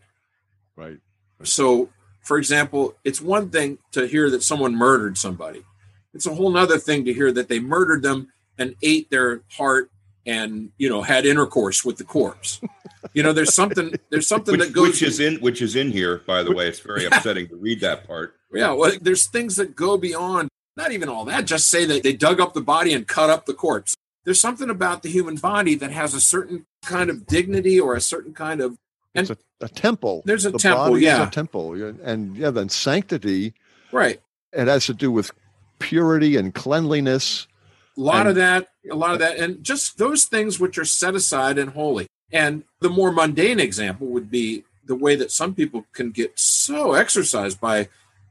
right. 0.76 0.98
So, 1.44 1.88
for 2.22 2.36
example, 2.36 2.96
it's 3.04 3.20
one 3.20 3.50
thing 3.50 3.78
to 3.92 4.06
hear 4.06 4.28
that 4.30 4.42
someone 4.42 4.74
murdered 4.74 5.16
somebody. 5.16 5.64
It's 6.12 6.26
a 6.26 6.34
whole 6.34 6.50
nother 6.50 6.78
thing 6.78 7.04
to 7.04 7.14
hear 7.14 7.30
that 7.32 7.48
they 7.48 7.60
murdered 7.60 8.02
them 8.02 8.32
and 8.58 8.74
ate 8.82 9.08
their 9.10 9.42
heart 9.52 9.90
and 10.26 10.70
you 10.78 10.88
know 10.88 11.02
had 11.02 11.24
intercourse 11.26 11.84
with 11.84 11.96
the 11.96 12.04
corpse. 12.04 12.60
You 13.14 13.22
know, 13.22 13.32
there's 13.32 13.54
something 13.54 13.94
there's 14.10 14.26
something 14.26 14.52
which, 14.58 14.68
that 14.68 14.72
goes 14.74 14.88
which 14.88 15.02
is 15.02 15.20
in 15.20 15.36
which 15.36 15.62
is 15.62 15.76
in 15.76 15.90
here, 15.90 16.22
by 16.26 16.42
the 16.42 16.52
way. 16.52 16.68
It's 16.68 16.80
very 16.80 17.06
upsetting 17.06 17.48
to 17.48 17.56
read 17.56 17.80
that 17.80 18.06
part. 18.06 18.34
Yeah, 18.52 18.72
well, 18.72 18.92
there's 19.00 19.26
things 19.26 19.56
that 19.56 19.76
go 19.76 19.96
beyond 19.96 20.50
not 20.78 20.92
even 20.92 21.08
all 21.10 21.26
that. 21.26 21.44
Just 21.44 21.68
say 21.68 21.84
that 21.84 22.02
they 22.02 22.14
dug 22.14 22.40
up 22.40 22.54
the 22.54 22.62
body 22.62 22.94
and 22.94 23.06
cut 23.06 23.28
up 23.28 23.44
the 23.44 23.52
corpse. 23.52 23.94
There's 24.24 24.40
something 24.40 24.70
about 24.70 25.02
the 25.02 25.10
human 25.10 25.36
body 25.36 25.74
that 25.74 25.90
has 25.90 26.14
a 26.14 26.20
certain 26.20 26.64
kind 26.84 27.10
of 27.10 27.26
dignity 27.26 27.78
or 27.78 27.94
a 27.94 28.00
certain 28.00 28.32
kind 28.32 28.60
of 28.60 28.78
and 29.14 29.28
it's 29.28 29.40
a, 29.60 29.64
a 29.64 29.68
temple. 29.68 30.22
There's 30.24 30.46
a 30.46 30.50
the 30.50 30.58
temple, 30.58 30.84
body 30.90 30.96
is 30.98 31.02
yeah. 31.02 31.26
a 31.26 31.30
temple, 31.30 31.74
and 32.02 32.36
yeah, 32.36 32.50
then 32.50 32.68
sanctity. 32.68 33.54
right. 33.92 34.20
It 34.52 34.66
has 34.68 34.86
to 34.86 34.94
do 34.94 35.10
with 35.10 35.30
purity 35.78 36.36
and 36.36 36.54
cleanliness. 36.54 37.46
A 37.96 38.00
lot 38.00 38.20
And- 38.20 38.30
of 38.30 38.34
that, 38.36 38.68
a 38.90 38.94
lot 38.94 39.12
of 39.12 39.18
that, 39.18 39.36
and 39.38 39.62
just 39.62 39.98
those 39.98 40.24
things 40.24 40.60
which 40.60 40.78
are 40.78 40.84
set 40.84 41.14
aside 41.14 41.58
and 41.58 41.70
holy. 41.70 42.06
And 42.30 42.64
the 42.80 42.90
more 42.90 43.10
mundane 43.10 43.58
example 43.60 44.06
would 44.08 44.30
be 44.30 44.64
the 44.86 44.94
way 44.94 45.16
that 45.16 45.30
some 45.32 45.54
people 45.54 45.84
can 45.92 46.10
get 46.10 46.38
so 46.38 46.92
exercised 46.92 47.60
by 47.60 47.88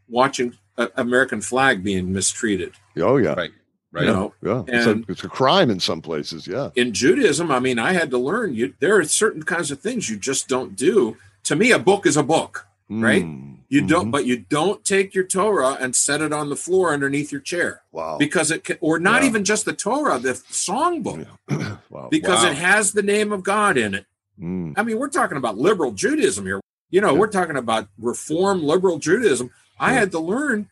watching 0.07 0.55
a 0.77 0.89
American 0.97 1.41
flag 1.41 1.83
being 1.83 2.11
mistreated. 2.13 2.73
Oh 2.97 3.17
yeah, 3.17 3.33
Right. 3.33 3.51
Right. 3.91 4.05
You 4.05 4.11
know, 4.13 4.33
yeah. 4.43 4.63
It's 4.67 4.85
a, 4.85 4.91
And- 4.91 5.05
it's 5.07 5.23
a 5.23 5.29
crime 5.29 5.69
in 5.69 5.79
some 5.79 6.01
places. 6.01 6.45
Yeah. 6.45 6.69
in 6.75 6.93
Judaism, 6.93 7.49
I 7.51 7.59
mean, 7.59 7.79
I 7.79 7.93
had 7.93 8.11
to 8.11 8.17
learn 8.17 8.53
you 8.53 8.73
there 8.79 8.97
are 8.97 9.03
certain 9.05 9.43
kinds 9.43 9.71
of 9.71 9.79
things 9.79 10.09
you 10.09 10.17
just 10.17 10.47
don't 10.47 10.75
do. 10.75 11.17
To 11.45 11.55
me, 11.55 11.71
a 11.71 11.79
book 11.79 12.05
is 12.05 12.17
a 12.17 12.23
book. 12.23 12.65
Right? 12.89 13.23
Mm, 13.25 13.57
You 13.67 13.85
don't, 13.85 14.07
mhm. 14.07 14.11
but 14.11 14.25
you 14.25 14.37
don't 14.37 14.83
take 14.85 15.13
your 15.13 15.25
Torah 15.25 15.73
and 15.79 15.93
set 15.93 16.21
it 16.21 16.31
on 16.31 16.47
the 16.49 16.55
floor 16.55 16.93
underneath 16.93 17.33
your 17.33 17.41
chair 17.41 17.81
Wow. 17.91 18.17
because 18.17 18.49
it 18.49 18.63
can, 18.63 18.77
or 18.79 18.97
not 18.97 19.23
Yeah. 19.23 19.27
even 19.29 19.43
just 19.43 19.65
the 19.65 19.73
Torah, 19.73 20.19
the 20.19 20.33
songbook, 20.33 21.27
wow. 21.89 22.07
because 22.09 22.43
Wow. 22.43 22.51
it 22.51 22.55
has 22.57 22.93
the 22.93 23.03
name 23.03 23.31
of 23.33 23.43
God 23.43 23.77
in 23.77 23.93
it. 23.93 24.05
Mm, 24.41 24.73
I 24.77 24.83
mean, 24.83 24.99
we're 24.99 25.09
talking 25.09 25.37
about 25.37 25.57
liberal 25.57 25.91
Judaism 25.91 26.45
here. 26.45 26.61
You 26.89 27.01
know, 27.01 27.11
Yeah. 27.13 27.19
we're 27.19 27.27
talking 27.27 27.57
about 27.57 27.89
reform 27.97 28.63
liberal 28.63 28.99
Judaism. 28.99 29.49
I 29.79 29.93
had 29.93 30.11
to 30.11 30.19
learn 30.19 30.69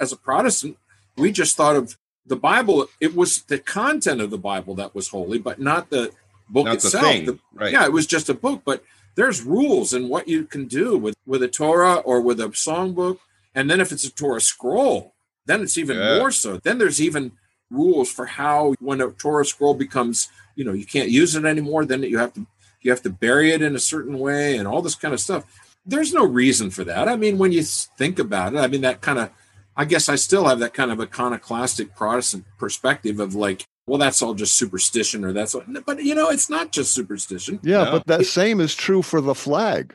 as 0.00 0.12
a 0.12 0.16
Protestant, 0.16 0.76
we 1.16 1.32
just 1.32 1.56
thought 1.56 1.76
of 1.76 1.96
the 2.26 2.36
Bible, 2.36 2.86
it 3.00 3.14
was 3.16 3.42
the 3.42 3.58
content 3.58 4.20
of 4.20 4.30
the 4.30 4.38
Bible 4.38 4.74
that 4.76 4.94
was 4.94 5.08
holy, 5.08 5.38
but 5.38 5.60
not 5.60 5.90
the 5.90 6.12
book 6.48 6.66
Not 6.66 6.80
the 6.80 6.86
itself. 6.86 7.04
thing. 7.04 7.26
The- 7.26 7.38
right. 7.54 7.72
Yeah, 7.72 7.84
it 7.84 7.92
was 7.92 8.06
just 8.06 8.28
a 8.28 8.34
book, 8.34 8.62
but 8.64 8.84
there's 9.16 9.42
rules 9.42 9.92
in 9.92 10.08
what 10.08 10.28
you 10.28 10.44
can 10.44 10.66
do 10.66 10.96
with, 10.96 11.16
with 11.26 11.42
a 11.42 11.48
Torah 11.48 11.96
or 11.96 12.20
with 12.20 12.38
a 12.40 12.48
songbook. 12.48 13.18
And 13.54 13.68
then 13.68 13.80
if 13.80 13.90
it's 13.90 14.04
a 14.04 14.10
Torah 14.12 14.40
scroll, 14.40 15.14
then 15.46 15.62
it's 15.62 15.76
even 15.78 15.96
Yeah. 15.96 16.18
more 16.18 16.30
so. 16.30 16.58
Then 16.58 16.78
there's 16.78 17.00
even 17.00 17.32
rules 17.70 18.10
for 18.10 18.26
how 18.26 18.74
when 18.80 19.00
a 19.00 19.10
Torah 19.10 19.44
scroll 19.44 19.74
becomes, 19.74 20.28
you 20.54 20.64
know, 20.64 20.72
you 20.72 20.86
can't 20.86 21.08
use 21.10 21.34
it 21.34 21.44
anymore, 21.44 21.84
then 21.84 22.02
you 22.02 22.18
have 22.18 22.32
to 22.34 22.46
you 22.80 22.92
have 22.92 23.02
to 23.02 23.10
bury 23.10 23.50
it 23.50 23.60
in 23.60 23.74
a 23.74 23.78
certain 23.80 24.20
way 24.20 24.56
and 24.56 24.68
all 24.68 24.80
this 24.80 24.94
kind 24.94 25.12
of 25.12 25.18
stuff. 25.20 25.44
There's 25.86 26.12
no 26.12 26.24
reason 26.26 26.70
for 26.70 26.84
that. 26.84 27.08
I 27.08 27.16
mean, 27.16 27.38
when 27.38 27.52
you 27.52 27.62
think 27.62 28.18
about 28.18 28.54
it, 28.54 28.58
I 28.58 28.66
mean 28.66 28.82
that 28.82 29.00
kind 29.00 29.18
of 29.18 29.30
I 29.76 29.84
guess 29.84 30.08
I 30.08 30.16
still 30.16 30.44
have 30.46 30.58
that 30.58 30.74
kind 30.74 30.90
of 30.90 31.00
iconoclastic 31.00 31.94
Protestant 31.94 32.44
perspective 32.58 33.20
of 33.20 33.34
like, 33.34 33.64
well, 33.86 33.98
that's 33.98 34.20
all 34.22 34.34
just 34.34 34.56
superstition 34.56 35.24
or 35.24 35.32
that's 35.32 35.54
all, 35.54 35.62
but 35.86 36.02
you 36.02 36.14
know, 36.14 36.30
it's 36.30 36.50
not 36.50 36.72
just 36.72 36.92
superstition. 36.92 37.60
yeah, 37.62 37.84
No. 37.84 37.92
but 37.92 38.06
that 38.08 38.26
same 38.26 38.60
is 38.60 38.74
true 38.74 39.02
for 39.02 39.20
the 39.20 39.34
flag. 39.34 39.94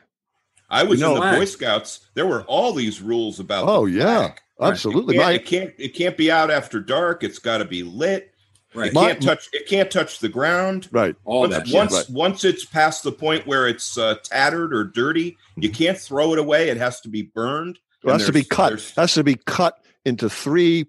I 0.70 0.82
was 0.82 0.98
You 1.00 1.06
know- 1.06 1.22
in 1.22 1.30
the 1.32 1.36
Boy 1.38 1.44
Scouts. 1.44 2.00
There 2.14 2.26
were 2.26 2.42
all 2.44 2.72
these 2.72 3.00
rules 3.02 3.38
about. 3.38 3.68
Oh 3.68 3.86
the 3.86 3.92
yeah, 3.98 4.16
flag. 4.26 4.30
It 4.60 4.64
absolutely. 4.64 5.14
can't, 5.16 5.26
My, 5.26 5.32
it 5.32 5.46
can't. 5.46 5.74
It 5.78 5.88
can't 5.94 6.16
be 6.16 6.30
out 6.30 6.50
after 6.50 6.80
dark. 6.80 7.22
It's 7.22 7.38
got 7.38 7.58
to 7.58 7.64
be 7.64 7.82
lit. 7.82 8.33
Right. 8.74 8.90
It 8.90 8.94
can't 8.94 9.22
touch. 9.22 9.48
It 9.52 9.66
can't 9.68 9.90
touch 9.90 10.18
the 10.18 10.28
ground. 10.28 10.88
right. 10.90 11.14
all 11.24 11.40
once, 11.42 11.54
that. 11.54 11.68
once, 11.72 11.92
right. 11.92 12.10
once 12.10 12.44
it's 12.44 12.64
past 12.64 13.04
the 13.04 13.12
point 13.12 13.46
where 13.46 13.68
it's 13.68 13.96
uh, 13.96 14.16
tattered 14.24 14.74
or 14.74 14.84
dirty, 14.84 15.36
you 15.56 15.68
Mm-hmm. 15.68 15.76
can't 15.84 15.98
throw 15.98 16.32
it 16.32 16.38
away. 16.38 16.68
It 16.70 16.76
has 16.76 17.00
to 17.02 17.08
be 17.08 17.22
burned. 17.22 17.78
It 18.02 18.10
has 18.10 18.26
to 18.26 18.32
be 18.32 18.42
cut. 18.44 18.72
It 18.74 18.92
Has 18.96 19.14
to 19.14 19.22
be 19.24 19.36
cut 19.46 19.78
into 20.04 20.28
three 20.28 20.86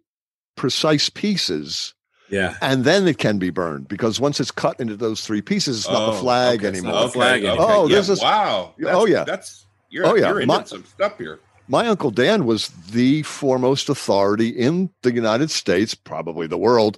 precise 0.58 1.10
pieces, 1.10 1.94
yeah. 2.30 2.56
and 2.62 2.84
then 2.84 3.08
it 3.08 3.18
can 3.18 3.38
be 3.38 3.50
burned. 3.50 3.88
Because 3.88 4.20
once 4.20 4.40
it's 4.40 4.52
cut 4.52 4.80
into 4.80 4.96
those 4.98 5.22
three 5.26 5.42
pieces, 5.42 5.80
it's 5.80 5.88
not 5.90 6.08
the 6.12 6.18
Oh, 6.18 6.22
flag 6.22 6.60
okay, 6.60 6.70
it's 6.70 6.82
not 6.84 6.90
anymore. 6.94 7.10
flag 7.12 7.44
Okay, 7.44 7.48
anymore. 7.50 7.66
okay. 7.66 7.74
Oh, 7.78 7.88
yeah, 7.88 7.96
this 7.96 8.10
is- 8.10 8.22
wow. 8.22 8.74
Oh, 8.88 9.06
yeah. 9.06 9.24
That's 9.24 9.66
you're, 9.90 10.06
Oh, 10.08 10.16
yeah. 10.16 10.28
you're 10.30 10.42
into 10.42 10.54
My- 10.58 10.64
some 10.64 10.84
stuff 10.86 11.18
here. 11.18 11.40
My 11.68 11.88
uncle 11.88 12.12
Dan 12.12 12.46
was 12.46 12.68
the 12.92 13.24
foremost 13.24 13.90
authority 13.90 14.50
in 14.50 14.92
the 15.04 15.12
United 15.14 15.50
States, 15.52 15.96
probably 15.96 16.46
the 16.48 16.58
world, 16.58 16.98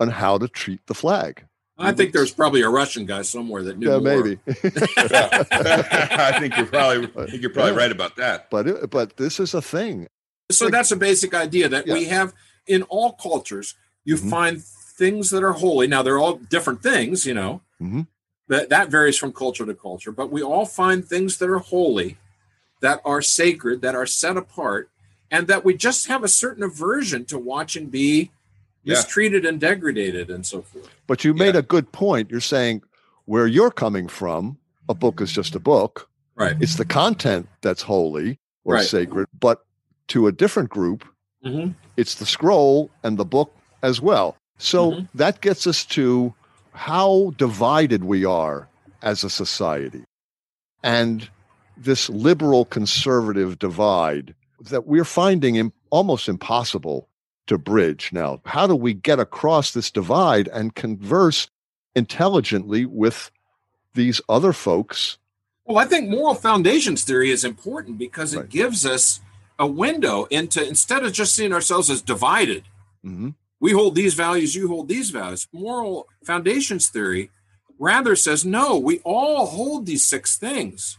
on 0.00 0.08
how 0.08 0.38
to 0.38 0.48
treat 0.48 0.86
the 0.86 0.94
flag. 0.94 1.44
I 1.80 1.92
think 1.92 2.12
there's 2.12 2.32
probably 2.32 2.62
a 2.62 2.68
Russian 2.68 3.06
guy 3.06 3.22
somewhere 3.22 3.62
that 3.62 3.78
knew 3.78 3.88
Yeah, 3.88 3.98
maybe. 4.00 4.38
I 4.48 6.36
think 6.40 6.56
you're 6.56 6.66
probably. 6.66 7.08
I 7.22 7.26
think 7.30 7.40
you're 7.42 7.50
probably 7.52 7.72
Yeah. 7.72 7.78
right 7.78 7.92
about 7.92 8.16
that. 8.16 8.50
but 8.50 8.66
it, 8.66 8.90
but 8.90 9.16
this 9.16 9.38
is 9.38 9.54
a 9.54 9.62
thing. 9.62 10.08
So 10.50 10.70
that's 10.70 10.90
a 10.90 10.96
basic 10.96 11.34
idea 11.34 11.68
that 11.68 11.86
we 11.86 12.06
have 12.06 12.32
in 12.66 12.82
all 12.84 13.12
cultures. 13.12 13.74
You 14.04 14.16
Mhm. 14.16 14.30
find 14.30 14.64
things 14.64 15.30
that 15.30 15.44
are 15.44 15.52
holy. 15.52 15.86
Now 15.86 16.02
they're 16.02 16.18
all 16.18 16.34
different 16.36 16.82
things, 16.82 17.24
you 17.26 17.34
know. 17.34 17.62
Mhm. 17.80 18.08
That 18.48 18.70
that 18.70 18.88
varies 18.90 19.16
from 19.18 19.32
culture 19.32 19.66
to 19.66 19.74
culture, 19.74 20.10
but 20.10 20.32
we 20.32 20.42
all 20.42 20.64
find 20.66 21.04
things 21.06 21.36
that 21.38 21.48
are 21.48 21.58
holy, 21.58 22.16
that 22.80 23.00
are 23.04 23.22
sacred, 23.22 23.82
that 23.82 23.94
are 23.94 24.06
set 24.06 24.36
apart, 24.36 24.88
and 25.30 25.46
that 25.46 25.64
we 25.64 25.74
just 25.76 26.06
have 26.08 26.24
a 26.24 26.28
certain 26.28 26.62
aversion 26.64 27.24
to 27.26 27.38
watching 27.38 27.86
be 27.86 28.30
Yeah. 28.88 28.94
mistreated 28.94 29.44
and 29.44 29.60
degraded 29.60 30.30
and 30.30 30.44
so 30.46 30.62
forth. 30.62 30.88
But 31.06 31.24
you 31.24 31.34
made 31.34 31.54
Yeah. 31.54 31.60
a 31.60 31.62
good 31.62 31.92
point. 31.92 32.30
You're 32.30 32.40
saying 32.40 32.82
where 33.26 33.46
you're 33.46 33.70
coming 33.70 34.08
from, 34.08 34.58
a 34.88 34.94
book 34.94 35.20
is 35.20 35.30
just 35.32 35.54
a 35.54 35.60
book. 35.60 36.08
Right. 36.34 36.56
It's 36.60 36.76
the 36.76 36.84
content 36.84 37.48
that's 37.60 37.82
holy 37.82 38.38
or 38.64 38.74
Right. 38.74 38.86
sacred. 38.86 39.26
But 39.38 39.64
to 40.08 40.26
a 40.26 40.32
different 40.32 40.70
group, 40.70 41.04
Mm-hmm. 41.44 41.72
it's 41.96 42.14
the 42.16 42.26
scroll 42.26 42.90
and 43.04 43.16
the 43.18 43.24
book 43.24 43.54
as 43.82 44.00
well. 44.00 44.36
So 44.58 44.92
Mhm. 44.92 45.08
that 45.14 45.40
gets 45.40 45.66
us 45.66 45.84
to 45.86 46.34
how 46.72 47.32
divided 47.36 48.04
we 48.04 48.24
are 48.24 48.68
as 49.02 49.22
a 49.22 49.30
society. 49.30 50.04
And 50.82 51.28
this 51.76 52.08
liberal 52.08 52.64
conservative 52.64 53.58
divide 53.58 54.34
that 54.60 54.86
we're 54.86 55.04
finding 55.04 55.56
im- 55.56 55.72
almost 55.90 56.28
impossible 56.28 57.07
to 57.48 57.58
bridge 57.58 58.10
now. 58.12 58.40
How 58.44 58.66
do 58.66 58.74
we 58.76 58.94
get 58.94 59.18
across 59.18 59.72
this 59.72 59.90
divide 59.90 60.48
and 60.48 60.74
converse 60.74 61.48
intelligently 61.94 62.86
with 62.86 63.30
these 63.94 64.20
other 64.28 64.52
folks? 64.52 65.18
Well, 65.64 65.78
I 65.78 65.84
think 65.84 66.08
moral 66.08 66.34
foundations 66.34 67.04
theory 67.04 67.30
is 67.30 67.44
important 67.44 67.98
because 67.98 68.32
it 68.32 68.38
Right. 68.40 68.48
gives 68.48 68.86
us 68.86 69.20
a 69.58 69.66
window 69.66 70.24
into 70.30 70.66
instead 70.66 71.04
of 71.04 71.12
just 71.12 71.34
seeing 71.34 71.52
ourselves 71.52 71.90
as 71.90 72.00
divided, 72.00 72.64
Mhm. 73.04 73.34
we 73.60 73.72
hold 73.72 73.94
these 73.94 74.14
values, 74.14 74.54
you 74.54 74.68
hold 74.68 74.88
these 74.88 75.10
values. 75.10 75.46
Moral 75.52 76.06
foundations 76.24 76.88
theory 76.88 77.30
rather 77.78 78.14
says 78.16 78.44
no, 78.44 78.78
we 78.78 79.00
all 79.00 79.46
hold 79.46 79.86
these 79.86 80.04
six 80.04 80.36
things. 80.38 80.96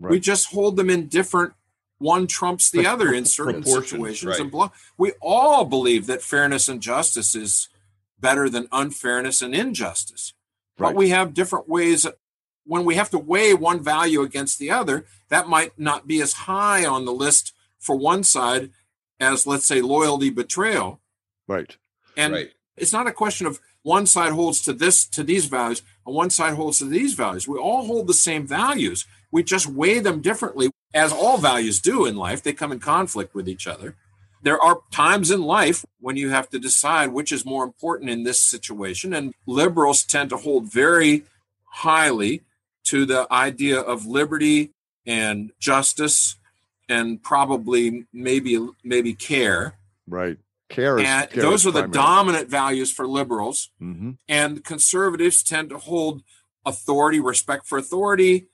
We 0.00 0.20
just 0.20 0.52
hold 0.52 0.76
them 0.76 0.90
in 0.90 1.08
different 1.08 1.54
one 1.98 2.26
trumps 2.26 2.70
the 2.70 2.86
other 2.86 3.12
in 3.12 3.24
certain 3.24 3.64
situations 3.64 4.24
right. 4.24 4.40
and 4.40 4.50
blah. 4.50 4.70
We 4.96 5.12
all 5.20 5.64
believe 5.64 6.06
that 6.06 6.22
fairness 6.22 6.68
and 6.68 6.80
justice 6.80 7.34
is 7.34 7.68
better 8.20 8.48
than 8.48 8.68
unfairness 8.72 9.42
and 9.42 9.54
injustice. 9.54 10.32
But 10.76 10.94
we 10.94 11.08
have 11.08 11.34
different 11.34 11.68
ways 11.68 12.06
when 12.64 12.84
we 12.84 12.94
have 12.94 13.10
to 13.10 13.18
weigh 13.18 13.54
one 13.54 13.82
value 13.82 14.22
against 14.22 14.58
the 14.58 14.70
other, 14.70 15.06
that 15.28 15.48
might 15.48 15.78
not 15.78 16.06
be 16.06 16.20
as 16.20 16.34
high 16.34 16.84
on 16.84 17.04
the 17.04 17.12
list 17.12 17.52
for 17.78 17.96
one 17.96 18.22
side 18.22 18.70
as 19.18 19.46
let's 19.46 19.66
say 19.66 19.80
loyalty 19.80 20.30
betrayal. 20.30 21.00
Right. 21.48 21.76
And 22.16 22.34
right. 22.34 22.50
it's 22.76 22.92
not 22.92 23.06
a 23.06 23.12
question 23.12 23.46
of 23.46 23.58
one 23.82 24.06
side 24.06 24.32
holds 24.32 24.60
to 24.62 24.72
this 24.72 25.06
to 25.06 25.22
these 25.22 25.46
values 25.46 25.82
and 26.06 26.14
one 26.14 26.30
side 26.30 26.54
holds 26.54 26.78
to 26.78 26.84
these 26.84 27.14
values 27.14 27.48
we 27.48 27.56
all 27.56 27.86
hold 27.86 28.06
the 28.06 28.12
same 28.12 28.46
values 28.46 29.06
we 29.30 29.42
just 29.42 29.66
weigh 29.66 29.98
them 29.98 30.20
differently 30.20 30.68
as 30.94 31.12
all 31.12 31.38
values 31.38 31.80
do 31.80 32.06
in 32.06 32.16
life 32.16 32.42
they 32.42 32.52
come 32.52 32.72
in 32.72 32.78
conflict 32.80 33.34
with 33.34 33.48
each 33.48 33.66
other 33.66 33.94
there 34.42 34.60
are 34.60 34.80
times 34.92 35.30
in 35.30 35.42
life 35.42 35.84
when 36.00 36.16
you 36.16 36.30
have 36.30 36.48
to 36.48 36.58
decide 36.58 37.08
which 37.12 37.32
is 37.32 37.44
more 37.44 37.64
important 37.64 38.08
in 38.10 38.22
this 38.22 38.40
situation 38.40 39.12
and 39.12 39.34
liberals 39.46 40.04
tend 40.04 40.30
to 40.30 40.36
hold 40.36 40.72
very 40.72 41.24
highly 41.64 42.42
to 42.84 43.04
the 43.04 43.26
idea 43.32 43.78
of 43.78 44.06
liberty 44.06 44.70
and 45.06 45.50
justice 45.60 46.36
and 46.88 47.22
probably 47.22 48.06
maybe 48.12 48.58
maybe 48.84 49.12
care 49.14 49.74
Right. 50.06 50.38
Care 50.70 50.98
is, 50.98 51.06
and 51.06 51.28
care 51.30 51.42
those 51.42 51.66
are 51.66 51.70
the 51.70 51.80
primary. 51.82 51.92
dominant 51.92 52.48
values 52.48 52.90
for 52.92 53.06
liberals 53.06 53.70
Mhm. 53.80 54.16
and 54.28 54.64
conservatives 54.64 55.42
tend 55.42 55.68
to 55.70 55.78
hold 55.78 56.22
authority 56.64 57.20
respect 57.20 57.66
for 57.66 57.76
authority 57.78 58.46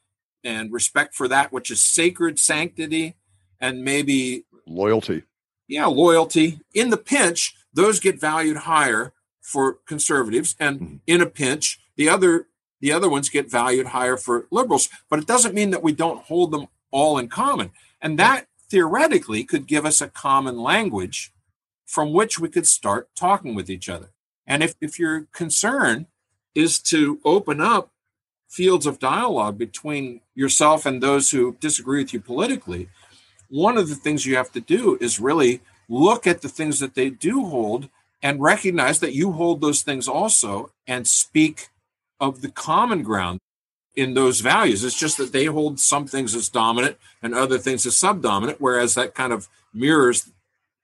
and 0.45 0.73
respect 0.73 1.15
for 1.15 1.27
that 1.29 1.53
which 1.53 1.71
is 1.71 1.83
sacred 1.83 2.39
sanctity 2.39 3.15
and 3.61 3.83
maybe 3.85 4.45
Loyalty. 4.67 5.23
yeah 5.69 5.87
loyalty 5.87 6.61
in 6.75 6.91
the 6.91 6.97
pinch 6.97 7.55
those 7.73 7.99
get 8.01 8.21
valued 8.21 8.59
higher 8.59 9.13
for 9.41 9.75
conservatives, 9.87 10.57
and 10.59 10.81
Mhm. 10.81 11.01
in 11.07 11.21
a 11.21 11.27
pinch, 11.27 11.79
the 11.97 12.09
other 12.09 12.49
the 12.81 12.93
other 12.93 13.09
ones 13.09 13.31
get 13.31 13.51
valued 13.51 13.87
higher 13.89 14.17
for 14.19 14.47
liberals. 14.51 14.91
But 15.09 15.19
it 15.19 15.27
doesn't 15.27 15.55
mean 15.55 15.71
that 15.71 15.83
we 15.83 15.93
don't 15.93 16.25
hold 16.25 16.51
them 16.51 16.67
all 16.91 17.17
in 17.17 17.29
common. 17.29 17.71
And 18.01 18.19
that 18.19 18.47
theoretically 18.71 19.43
could 19.45 19.67
give 19.67 19.87
us 19.87 20.03
a 20.03 20.09
common 20.09 20.59
language 20.59 21.33
from 21.87 22.13
which 22.13 22.39
we 22.39 22.51
could 22.51 22.67
start 22.67 23.09
talking 23.15 23.55
with 23.55 23.71
each 23.71 23.89
other. 23.89 24.11
And 24.47 24.63
if, 24.63 24.75
if 24.83 24.99
your 24.99 25.29
concern 25.33 26.09
is 26.55 26.79
to 26.81 27.21
open 27.25 27.59
up 27.63 27.91
fields 28.55 28.87
of 28.87 28.99
dialogue 29.01 29.59
between 29.59 30.21
yourself 30.35 30.87
and 30.87 31.03
those 31.03 31.31
who 31.31 31.57
disagree 31.61 32.03
with 32.03 32.15
you 32.15 32.21
politically, 32.21 32.89
one 33.49 33.77
of 33.77 33.89
the 33.89 33.97
things 33.97 34.25
you 34.25 34.37
have 34.37 34.53
to 34.53 34.61
do 34.61 34.97
is 35.01 35.19
really 35.19 35.61
look 35.89 36.27
at 36.27 36.41
the 36.41 36.49
things 36.49 36.79
that 36.79 36.95
they 36.95 37.11
do 37.11 37.47
hold 37.47 37.89
and 38.23 38.41
recognize 38.41 39.01
that 39.01 39.13
you 39.13 39.33
hold 39.33 39.61
those 39.61 39.83
things 39.83 40.09
also 40.09 40.71
and 40.87 41.07
speak 41.07 41.69
of 42.21 42.41
the 42.41 42.51
common 42.51 43.03
ground 43.03 43.39
in 43.97 44.15
those 44.15 44.41
values. 44.41 44.83
It's 44.83 44.99
just 44.99 45.19
that 45.19 45.33
they 45.33 45.45
hold 45.47 45.79
some 45.79 46.07
things 46.07 46.35
as 46.35 46.49
dominant 46.49 46.97
and 47.23 47.35
other 47.35 47.59
things 47.59 47.85
as 47.87 47.99
subdominant, 47.99 48.61
whereas 48.61 48.95
that 48.95 49.15
kind 49.15 49.33
of 49.33 49.49
mirrors 49.73 50.31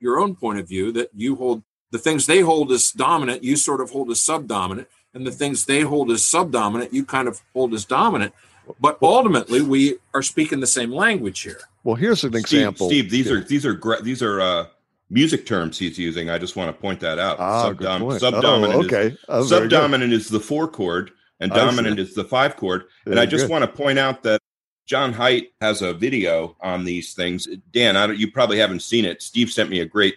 your 0.00 0.18
own 0.18 0.34
point 0.34 0.58
of 0.58 0.68
view 0.68 0.92
that 0.92 1.10
you 1.14 1.36
hold 1.36 1.62
the 1.92 1.98
things 1.98 2.26
they 2.26 2.40
hold 2.40 2.70
as 2.72 2.92
dominant, 2.92 3.42
you 3.42 3.56
sort 3.56 3.80
of 3.80 3.90
hold 3.90 4.10
as 4.10 4.20
subdominant, 4.20 4.88
and 5.14 5.26
the 5.26 5.30
things 5.30 5.64
they 5.66 5.80
hold 5.82 6.10
as 6.10 6.24
subdominant, 6.24 6.92
you 6.92 7.04
kind 7.04 7.28
of 7.28 7.40
hold 7.52 7.74
as 7.74 7.84
dominant. 7.84 8.32
But 8.80 8.98
ultimately, 9.02 9.62
we 9.62 9.96
are 10.14 10.22
speaking 10.22 10.60
the 10.60 10.66
same 10.66 10.92
language 10.92 11.40
here. 11.40 11.58
Well, 11.82 11.96
here's 11.96 12.22
an 12.24 12.30
Steve, 12.30 12.40
example. 12.40 12.86
Steve, 12.88 13.10
these 13.10 13.30
are 13.30 13.40
these 13.42 13.66
are 13.66 13.74
gra- 13.74 14.02
these 14.02 14.22
are 14.22 14.40
uh, 14.40 14.66
music 15.08 15.44
terms 15.46 15.78
he's 15.78 15.98
using. 15.98 16.30
I 16.30 16.38
just 16.38 16.54
want 16.54 16.68
to 16.74 16.80
point 16.80 17.00
that 17.00 17.18
out. 17.18 17.38
ah, 17.40 17.72
good 17.72 17.86
Subdom- 17.88 18.00
point. 18.00 18.20
subdominant 18.20 18.74
Oh, 18.74 18.80
is 18.80 18.86
okay. 18.86 19.16
Oh, 19.28 19.42
very 19.42 19.60
good. 19.62 19.70
subdominant 19.70 20.12
is 20.12 20.28
the 20.28 20.38
four 20.40 20.68
chord 20.68 21.10
and 21.40 21.50
dominant 21.50 21.98
is 21.98 22.14
the 22.14 22.22
five 22.24 22.54
chord. 22.56 22.84
And 23.06 23.18
I 23.18 23.26
just 23.26 23.44
good. 23.46 23.50
want 23.50 23.62
to 23.64 23.68
point 23.68 23.98
out 23.98 24.22
that 24.22 24.40
John 24.86 25.12
Haidt 25.14 25.48
has 25.60 25.82
a 25.82 25.92
video 25.94 26.54
on 26.60 26.84
these 26.84 27.14
things. 27.14 27.48
Dan, 27.72 27.96
I 27.96 28.06
don't, 28.06 28.18
you 28.18 28.30
probably 28.30 28.58
haven't 28.58 28.82
seen 28.82 29.04
it. 29.04 29.22
Steve 29.22 29.50
sent 29.50 29.70
me 29.70 29.80
a 29.80 29.86
great 29.86 30.16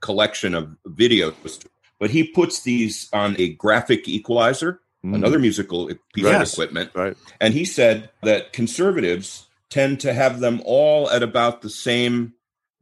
collection 0.00 0.54
of 0.54 0.74
videos, 0.88 1.34
but 2.02 2.10
he 2.10 2.24
puts 2.24 2.62
these 2.64 3.08
on 3.12 3.36
a 3.38 3.50
graphic 3.54 4.08
equalizer, 4.08 4.80
Mm, 5.06 5.14
another 5.14 5.38
musical 5.38 5.86
piece 5.86 6.24
Yes. 6.24 6.52
of 6.52 6.54
equipment. 6.54 6.90
Right. 6.94 7.16
And 7.40 7.54
he 7.54 7.64
said 7.64 8.10
that 8.24 8.52
conservatives 8.52 9.46
tend 9.70 10.00
to 10.00 10.12
have 10.12 10.40
them 10.40 10.60
all 10.64 11.08
at 11.10 11.22
about 11.22 11.62
the 11.62 11.70
same 11.70 12.32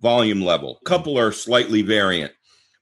volume 0.01 0.41
level. 0.43 0.79
A 0.81 0.85
couple 0.87 1.19
are 1.19 1.33
slightly 1.33 1.83
variant, 1.83 2.33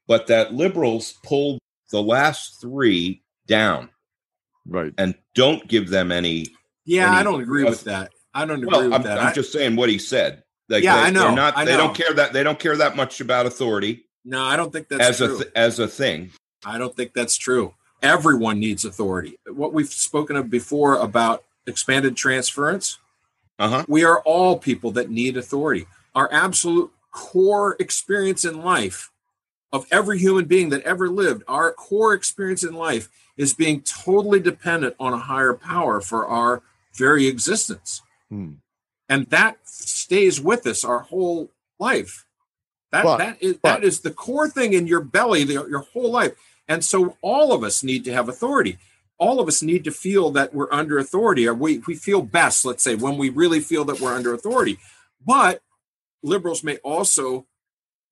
but 0.06 0.28
that 0.28 0.54
liberals 0.54 1.14
pulled 1.24 1.58
the 1.90 2.00
last 2.02 2.60
three 2.60 3.22
down 3.48 3.90
right. 4.64 4.92
and 4.96 5.16
don't 5.34 5.66
give 5.66 5.88
them 5.90 6.12
any. 6.12 6.46
Yeah, 6.84 7.08
Any- 7.08 7.16
I 7.18 7.22
don't 7.24 7.40
agree 7.42 7.64
with 7.64 7.82
that. 7.84 8.12
I 8.32 8.44
don't 8.44 8.58
agree 8.62 8.68
Well, 8.68 8.84
with 8.84 8.92
I'm, 8.92 9.02
that. 9.02 9.18
I'm 9.18 9.26
I- 9.28 9.32
just 9.32 9.50
saying 9.52 9.74
what 9.74 9.88
he 9.88 9.98
said. 9.98 10.44
Like 10.68 10.84
Yeah, 10.84 10.96
they, 10.96 11.02
I 11.02 11.10
know, 11.10 11.22
They're 11.22 11.32
not, 11.32 11.56
I 11.56 11.64
They 11.64 11.72
know. 11.72 11.78
don't 11.78 11.96
care 11.96 12.12
that 12.14 12.32
they 12.32 12.42
don't 12.44 12.58
care 12.60 12.76
that 12.76 12.94
much 12.94 13.20
about 13.20 13.46
authority 13.46 14.04
no, 14.24 14.42
I 14.44 14.56
don't 14.56 14.72
think 14.72 14.88
that's 14.88 15.02
as 15.02 15.16
true. 15.18 15.34
a 15.34 15.38
th- 15.38 15.52
as 15.54 15.78
a 15.78 15.88
thing. 15.88 16.30
I 16.64 16.78
don't 16.78 16.94
think 16.96 17.12
that's 17.14 17.36
true. 17.36 17.74
Everyone 18.02 18.58
needs 18.60 18.84
authority. 18.84 19.38
What 19.46 19.72
we've 19.72 19.88
spoken 19.88 20.36
of 20.36 20.50
before 20.50 20.96
about 20.96 21.44
expanded 21.66 22.16
transference, 22.16 22.98
Uh 23.58 23.68
huh. 23.68 23.84
we 23.88 24.04
are 24.04 24.20
all 24.20 24.58
people 24.58 24.90
that 24.92 25.10
need 25.10 25.36
authority. 25.36 25.86
Our 26.14 26.32
absolute 26.32 26.90
core 27.12 27.76
experience 27.80 28.44
in 28.44 28.62
life 28.62 29.10
of 29.72 29.86
every 29.90 30.18
human 30.18 30.46
being 30.46 30.68
that 30.70 30.82
ever 30.82 31.08
lived, 31.08 31.42
our 31.48 31.72
core 31.72 32.14
experience 32.14 32.62
in 32.64 32.72
life 32.74 33.08
is 33.36 33.52
being 33.54 33.82
totally 33.82 34.40
dependent 34.40 34.94
on 34.98 35.12
a 35.12 35.18
higher 35.18 35.54
power 35.54 36.00
for 36.00 36.26
our 36.26 36.62
very 36.96 37.26
existence. 37.26 38.02
Hmm. 38.30 38.52
And 39.08 39.26
that 39.26 39.58
stays 39.64 40.40
with 40.40 40.66
us 40.66 40.84
our 40.84 41.00
whole 41.00 41.50
life. 41.78 42.24
That 42.90 43.04
But- 43.04 43.18
that 43.18 43.42
is 43.42 43.54
but- 43.54 43.80
that 43.80 43.84
is 43.84 44.00
the 44.00 44.10
core 44.10 44.48
thing 44.48 44.72
in 44.72 44.86
your 44.86 45.00
belly 45.00 45.44
the, 45.44 45.52
your 45.68 45.80
whole 45.92 46.10
life. 46.10 46.32
And 46.66 46.84
so 46.84 47.16
all 47.22 47.52
of 47.52 47.62
us 47.62 47.82
need 47.82 48.04
to 48.04 48.12
have 48.12 48.28
authority. 48.28 48.78
All 49.18 49.40
of 49.40 49.48
us 49.48 49.62
need 49.62 49.84
to 49.84 49.90
feel 49.90 50.30
that 50.32 50.54
we're 50.54 50.72
under 50.72 50.98
authority, 50.98 51.46
or 51.48 51.54
we, 51.54 51.78
we 51.78 51.94
feel 51.94 52.22
best, 52.22 52.64
let's 52.64 52.82
say, 52.82 52.94
when 52.94 53.16
we 53.18 53.30
really 53.30 53.60
feel 53.60 53.84
that 53.86 54.00
we're 54.00 54.14
under 54.14 54.32
authority. 54.32 54.78
But 55.24 55.62
liberals 56.22 56.62
may 56.62 56.76
also 56.78 57.46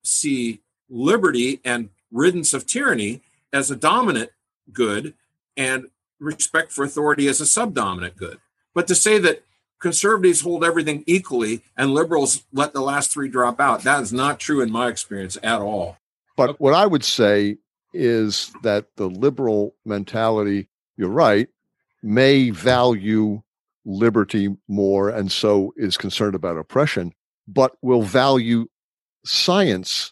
see 0.03 0.61
liberty 0.89 1.61
and 1.63 1.89
riddance 2.11 2.53
of 2.53 2.65
tyranny 2.65 3.21
as 3.53 3.71
a 3.71 3.75
dominant 3.75 4.31
good 4.73 5.13
and 5.55 5.87
respect 6.19 6.71
for 6.71 6.83
authority 6.83 7.27
as 7.27 7.39
a 7.39 7.45
subdominant 7.45 8.17
good. 8.17 8.39
But 8.73 8.87
to 8.87 8.95
say 8.95 9.17
that 9.19 9.43
conservatives 9.79 10.41
hold 10.41 10.63
everything 10.63 11.03
equally 11.05 11.61
and 11.75 11.93
liberals 11.93 12.43
let 12.51 12.73
the 12.73 12.81
last 12.81 13.11
three 13.11 13.29
drop 13.29 13.59
out, 13.59 13.83
that 13.83 14.01
is 14.01 14.13
not 14.13 14.39
true 14.39 14.61
in 14.61 14.71
my 14.71 14.87
experience 14.87 15.37
at 15.43 15.61
all. 15.61 15.97
But 16.35 16.59
what 16.59 16.73
I 16.73 16.85
would 16.85 17.03
say 17.03 17.57
is 17.93 18.51
that 18.63 18.87
the 18.95 19.09
liberal 19.09 19.75
mentality, 19.85 20.67
you're 20.97 21.09
right, 21.09 21.47
may 22.03 22.51
value 22.51 23.41
liberty 23.85 24.55
more 24.67 25.09
and 25.09 25.31
so 25.31 25.73
is 25.77 25.97
concerned 25.97 26.35
about 26.35 26.57
oppression, 26.57 27.13
but 27.47 27.75
will 27.81 28.03
value 28.03 28.67
science, 29.25 30.11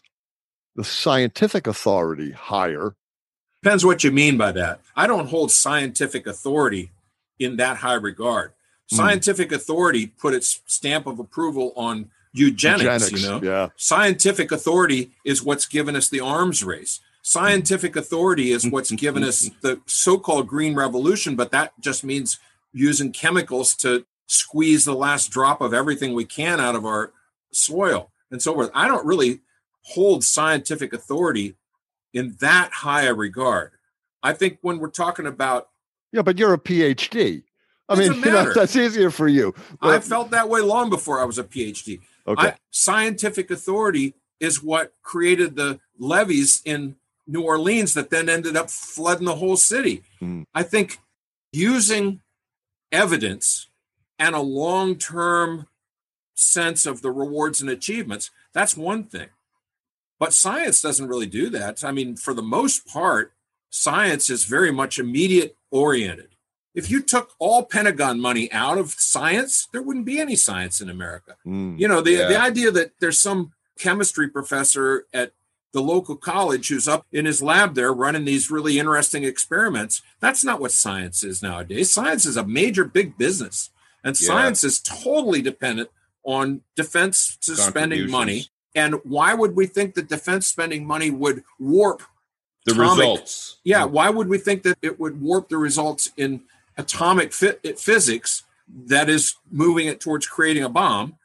the 0.74 0.84
scientific 0.84 1.66
authority 1.66 2.32
higher. 2.32 2.96
Depends 3.62 3.84
what 3.84 4.04
you 4.04 4.10
mean 4.10 4.36
by 4.36 4.52
that. 4.52 4.80
I 4.94 5.06
don't 5.06 5.28
hold 5.28 5.50
scientific 5.50 6.26
authority 6.26 6.90
in 7.38 7.56
that 7.56 7.78
high 7.78 7.94
regard. 7.94 8.52
Hmm. 8.90 8.96
Scientific 8.96 9.52
authority 9.52 10.06
put 10.06 10.34
its 10.34 10.60
stamp 10.66 11.06
of 11.06 11.18
approval 11.18 11.72
on 11.76 12.10
eugenics, 12.32 13.10
you 13.10 13.26
know. 13.26 13.40
Yeah. 13.42 13.68
Scientific 13.76 14.52
authority 14.52 15.12
is 15.24 15.42
what's 15.42 15.66
given 15.66 15.96
us 15.96 16.08
the 16.08 16.20
arms 16.20 16.62
race. 16.62 17.00
Scientific 17.22 17.96
authority 17.96 18.52
is 18.52 18.68
what's 18.68 18.92
given 18.92 19.24
us 19.24 19.50
the 19.62 19.80
so 19.86 20.18
called 20.18 20.46
green 20.46 20.74
revolution, 20.74 21.34
but 21.34 21.50
that 21.50 21.72
just 21.80 22.04
means 22.04 22.38
using 22.72 23.10
chemicals 23.10 23.74
to 23.74 24.04
squeeze 24.26 24.84
the 24.84 24.94
last 24.94 25.30
drop 25.30 25.60
of 25.60 25.72
everything 25.72 26.14
we 26.14 26.24
can 26.24 26.60
out 26.60 26.76
of 26.76 26.84
our 26.84 27.12
soil 27.52 28.10
and 28.30 28.42
so 28.42 28.54
forth. 28.54 28.70
I 28.74 28.86
don't 28.86 29.06
really 29.06 29.40
hold 29.82 30.24
scientific 30.24 30.92
authority 30.92 31.54
in 32.12 32.36
that 32.40 32.70
high 32.72 33.04
a 33.04 33.14
regard. 33.14 33.72
I 34.22 34.32
think 34.32 34.58
when 34.60 34.78
we're 34.78 34.90
talking 34.90 35.26
about, 35.26 35.68
Yeah, 36.12 36.22
but 36.22 36.38
you're 36.38 36.52
a 36.52 36.58
PhD. 36.58 37.44
I 37.88 37.94
mean, 37.96 38.14
you 38.14 38.20
know, 38.20 38.52
that's 38.52 38.74
easier 38.74 39.10
for 39.10 39.28
you. 39.28 39.54
I 39.80 40.00
felt 40.00 40.30
that 40.30 40.48
way 40.48 40.60
long 40.60 40.90
before 40.90 41.20
I 41.20 41.24
was 41.24 41.38
a 41.38 41.44
PhD. 41.44 42.00
okay. 42.26 42.48
I, 42.48 42.54
scientific 42.70 43.50
authority 43.50 44.14
is 44.40 44.62
what 44.62 44.92
created 45.02 45.56
the 45.56 45.80
levees 45.98 46.62
in 46.64 46.96
New 47.26 47.42
Orleans 47.42 47.94
that 47.94 48.10
then 48.10 48.28
ended 48.28 48.56
up 48.56 48.70
flooding 48.70 49.26
the 49.26 49.36
whole 49.36 49.56
city. 49.56 50.02
Hmm. 50.18 50.42
I 50.54 50.62
think 50.62 50.98
using 51.52 52.20
evidence 52.92 53.68
and 54.18 54.34
a 54.34 54.40
long 54.40 54.96
term 54.96 55.68
sense 56.34 56.86
of 56.86 57.02
the 57.02 57.10
rewards 57.10 57.60
and 57.60 57.70
achievements, 57.70 58.30
that's 58.52 58.76
one 58.76 59.04
thing. 59.04 59.28
But 60.18 60.32
science 60.32 60.80
doesn't 60.80 61.08
really 61.08 61.26
do 61.26 61.50
that. 61.50 61.84
I 61.84 61.92
mean, 61.92 62.16
for 62.16 62.32
the 62.32 62.42
most 62.42 62.86
part, 62.86 63.32
science 63.70 64.30
is 64.30 64.44
very 64.44 64.72
much 64.72 64.98
immediate 64.98 65.56
oriented. 65.70 66.35
If 66.76 66.90
you 66.90 67.00
took 67.02 67.32
all 67.38 67.64
Pentagon 67.64 68.20
money 68.20 68.52
out 68.52 68.76
of 68.78 68.90
science, 68.92 69.66
there 69.72 69.82
wouldn't 69.82 70.04
be 70.04 70.20
any 70.20 70.36
science 70.36 70.80
in 70.80 70.88
America. 70.90 71.36
Mm. 71.46 71.80
You 71.80 71.88
know, 71.88 72.00
the, 72.02 72.12
Yeah. 72.12 72.28
the 72.28 72.38
idea 72.40 72.70
that 72.70 72.92
there's 73.00 73.18
some 73.18 73.52
chemistry 73.78 74.28
professor 74.28 75.06
at 75.12 75.32
the 75.72 75.80
local 75.82 76.16
college 76.16 76.68
who's 76.68 76.86
up 76.86 77.04
in 77.12 77.24
his 77.26 77.42
lab 77.42 77.74
there 77.74 77.92
running 77.92 78.24
these 78.26 78.50
really 78.50 78.78
interesting 78.78 79.24
experiments, 79.24 80.02
that's 80.20 80.44
not 80.44 80.60
what 80.60 80.70
science 80.72 81.24
is 81.24 81.42
nowadays. 81.42 81.92
Science 81.92 82.24
is 82.26 82.36
a 82.36 82.46
major 82.46 82.84
big 82.84 83.16
business, 83.18 83.70
and 84.04 84.18
Yeah. 84.20 84.26
science 84.26 84.62
is 84.62 84.78
totally 84.80 85.42
dependent 85.42 85.90
on 86.24 86.60
defense 86.74 87.38
spending 87.40 88.10
money. 88.10 88.48
And 88.74 88.96
why 89.04 89.32
would 89.32 89.56
we 89.56 89.66
think 89.66 89.94
that 89.94 90.08
defense 90.08 90.46
spending 90.46 90.86
money 90.86 91.10
would 91.10 91.42
warp 91.58 92.02
The 92.66 92.72
atomic- 92.72 92.98
results. 92.98 93.56
yeah, 93.64 93.84
why 93.84 94.10
would 94.10 94.28
we 94.28 94.36
think 94.38 94.62
that 94.64 94.76
it 94.82 94.98
would 95.00 95.20
warp 95.20 95.48
the 95.48 95.56
results 95.58 96.10
in 96.16 96.42
atomic 96.76 97.32
fi- 97.32 97.56
physics 97.76 98.42
that 98.68 99.08
is 99.08 99.34
moving 99.50 99.86
it 99.86 100.00
towards 100.00 100.26
creating 100.26 100.64
a 100.64 100.68
bomb 100.68 101.16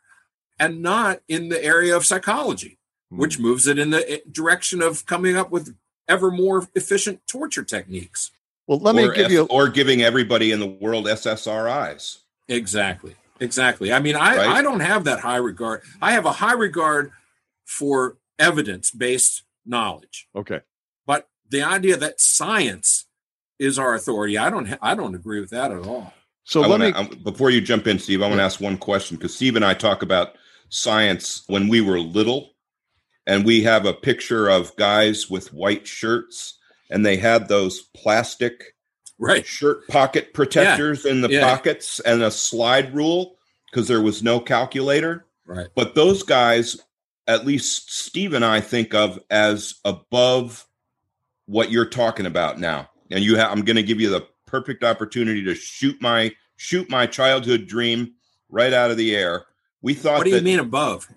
and 0.60 0.82
not 0.82 1.22
in 1.28 1.50
the 1.50 1.64
area 1.64 1.96
of 1.96 2.06
psychology, 2.06 2.78
which 3.10 3.40
moves 3.40 3.68
it 3.68 3.80
in 3.80 3.90
the 3.90 4.10
eh, 4.12 4.18
direction 4.32 4.82
of 4.82 5.06
coming 5.06 5.36
up 5.36 5.50
with 5.52 5.76
ever 6.08 6.30
more 6.32 6.68
efficient 6.76 7.20
torture 7.28 7.64
techniques? 7.64 8.32
Well, 8.68 8.80
let 8.80 8.96
me 8.96 9.04
or 9.08 9.12
give 9.14 9.26
S- 9.26 9.32
you. 9.32 9.44
or 9.50 9.68
giving 9.70 10.02
everybody 10.02 10.52
in 10.52 10.60
the 10.60 10.68
world 10.68 11.08
SSRIs. 11.08 12.20
Exactly. 12.48 13.16
Exactly. 13.40 13.92
I 13.92 14.00
mean, 14.00 14.16
I, 14.16 14.36
Right. 14.38 14.48
I 14.48 14.62
don't 14.62 14.82
have 14.82 15.04
that 15.06 15.22
high 15.22 15.38
regard. 15.38 15.82
I 16.02 16.12
have 16.12 16.26
a 16.26 16.32
high 16.34 16.54
regard 16.54 17.12
for 17.66 18.18
evidence 18.38 18.92
based 18.92 19.44
knowledge. 19.66 20.28
Okay. 20.36 20.62
But 21.08 21.28
the 21.50 21.64
idea 21.64 21.98
that 21.98 22.22
science 22.22 23.08
is 23.62 23.78
our 23.80 23.94
authority, 23.94 24.38
I 24.38 24.50
don't, 24.50 24.68
I 24.82 24.96
don't 24.96 25.16
agree 25.16 25.40
with 25.40 25.52
that 25.52 25.72
at 25.72 25.86
all. 25.86 26.14
So 26.44 26.64
I 26.64 26.68
let 26.68 26.80
wanna, 26.80 26.86
me. 26.86 26.94
I- 27.12 27.16
before 27.24 27.52
you 27.52 27.62
jump 27.62 27.86
in, 27.88 28.00
Steve, 28.00 28.22
I 28.22 28.28
want 28.28 28.40
to 28.40 28.44
ask 28.44 28.60
one 28.60 28.78
question 28.78 29.16
because 29.16 29.36
Steve 29.36 29.56
and 29.56 29.64
I 29.64 29.74
talk 29.76 30.02
about 30.02 30.36
science 30.70 31.44
when 31.48 31.68
we 31.68 31.80
were 31.82 32.00
little, 32.00 32.50
and 33.28 33.46
we 33.46 33.62
have 33.64 33.86
a 33.86 33.94
picture 33.94 34.50
of 34.50 34.76
guys 34.78 35.30
with 35.30 35.54
white 35.54 35.86
shirts, 35.86 36.58
and 36.90 37.06
they 37.06 37.18
had 37.18 37.48
those 37.48 37.82
plastic 37.96 38.76
Right. 39.20 39.46
shirt 39.46 39.88
pocket 39.88 40.34
protectors 40.34 41.06
in 41.06 41.22
the 41.22 41.30
Yeah. 41.30 41.42
pockets 41.42 42.00
and 42.00 42.24
a 42.24 42.32
slide 42.32 42.96
rule 42.96 43.38
because 43.70 43.88
there 43.88 44.02
was 44.02 44.24
no 44.24 44.40
calculator. 44.40 45.26
Right. 45.46 45.68
But 45.76 45.94
those 45.94 46.24
guys, 46.24 46.78
at 47.28 47.46
least 47.46 47.94
Steve 47.94 48.34
and 48.34 48.44
I 48.44 48.60
think 48.62 48.96
of 48.96 49.20
as 49.30 49.76
above 49.86 50.66
what 51.46 51.70
you're 51.70 51.86
talking 51.86 52.26
about 52.26 52.60
now. 52.60 52.90
And 53.12 53.24
you 53.24 53.36
have 53.38 53.52
I'm 53.52 53.62
going 53.64 53.76
to 53.76 53.84
give 53.84 54.00
you 54.02 54.10
the 54.10 54.26
perfect 54.46 54.84
opportunity 54.84 55.44
to 55.44 55.56
shoot 55.56 56.02
my 56.02 56.32
shoot 56.58 56.90
my 56.90 57.06
childhood 57.06 57.68
dream 57.68 58.14
right 58.50 58.74
out 58.74 58.92
of 58.92 58.98
the 58.98 59.16
air. 59.16 59.46
We 59.82 59.94
thought 59.94 60.20
What 60.20 60.24
do 60.26 60.30
you 60.32 60.36
that 60.38 60.44
mean 60.44 60.60
above? 60.60 61.08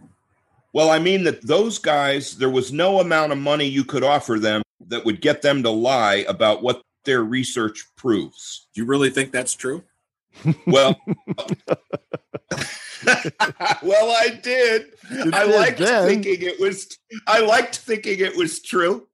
well, 0.72 0.90
I 0.90 0.98
mean 0.98 1.24
that 1.24 1.42
those 1.42 1.78
guys, 1.78 2.37
there 2.38 2.50
was 2.50 2.72
no 2.72 3.00
amount 3.00 3.33
of 3.33 3.38
money 3.38 3.66
you 3.66 3.85
could 3.85 4.02
offer 4.02 4.38
them 4.38 4.62
that 4.88 5.04
would 5.04 5.20
get 5.20 5.42
them 5.42 5.62
to 5.62 5.70
lie 5.70 6.24
about 6.28 6.62
what 6.62 6.83
their 7.04 7.22
research 7.22 7.85
proves. 7.96 8.66
Do 8.74 8.80
you 8.80 8.87
really 8.87 9.11
think 9.11 9.30
that's 9.33 9.54
true? 9.54 9.85
Well, 10.66 10.98
well, 13.83 14.11
I 14.11 14.40
did. 14.42 14.87
I 15.11 15.46
did 15.46 15.54
liked 15.54 15.78
then. 15.78 16.09
thinking 16.09 16.42
it 16.42 16.59
was. 16.59 16.98
I 17.26 17.40
liked 17.40 17.76
thinking 17.76 18.18
it 18.20 18.37
was 18.37 18.61
true. 18.61 19.07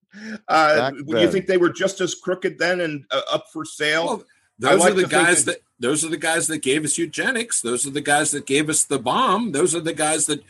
Uh, 0.48 0.90
Back 0.90 0.94
you 1.06 1.30
think 1.30 1.46
they 1.46 1.56
were 1.56 1.70
just 1.70 2.00
as 2.00 2.14
crooked 2.14 2.58
then 2.58 2.80
and 2.80 3.04
uh, 3.10 3.20
up 3.32 3.46
for 3.52 3.64
sale? 3.64 4.06
Well, 4.06 4.24
those 4.58 4.80
like 4.80 4.92
are 4.92 4.96
the 4.96 5.06
guys 5.06 5.44
that- 5.44 5.56
that 5.56 5.62
those 5.78 6.04
are 6.04 6.08
the 6.10 6.18
guys 6.18 6.46
that 6.48 6.58
gave 6.58 6.84
us 6.84 6.98
eugenics. 6.98 7.62
Those 7.62 7.86
are 7.86 7.90
the 7.90 8.02
guys 8.02 8.32
that 8.32 8.44
gave 8.44 8.68
us 8.68 8.84
the 8.84 8.98
bomb. 8.98 9.52
Those 9.52 9.74
are 9.74 9.80
the 9.80 9.94
guys 9.94 10.26
that 10.26 10.42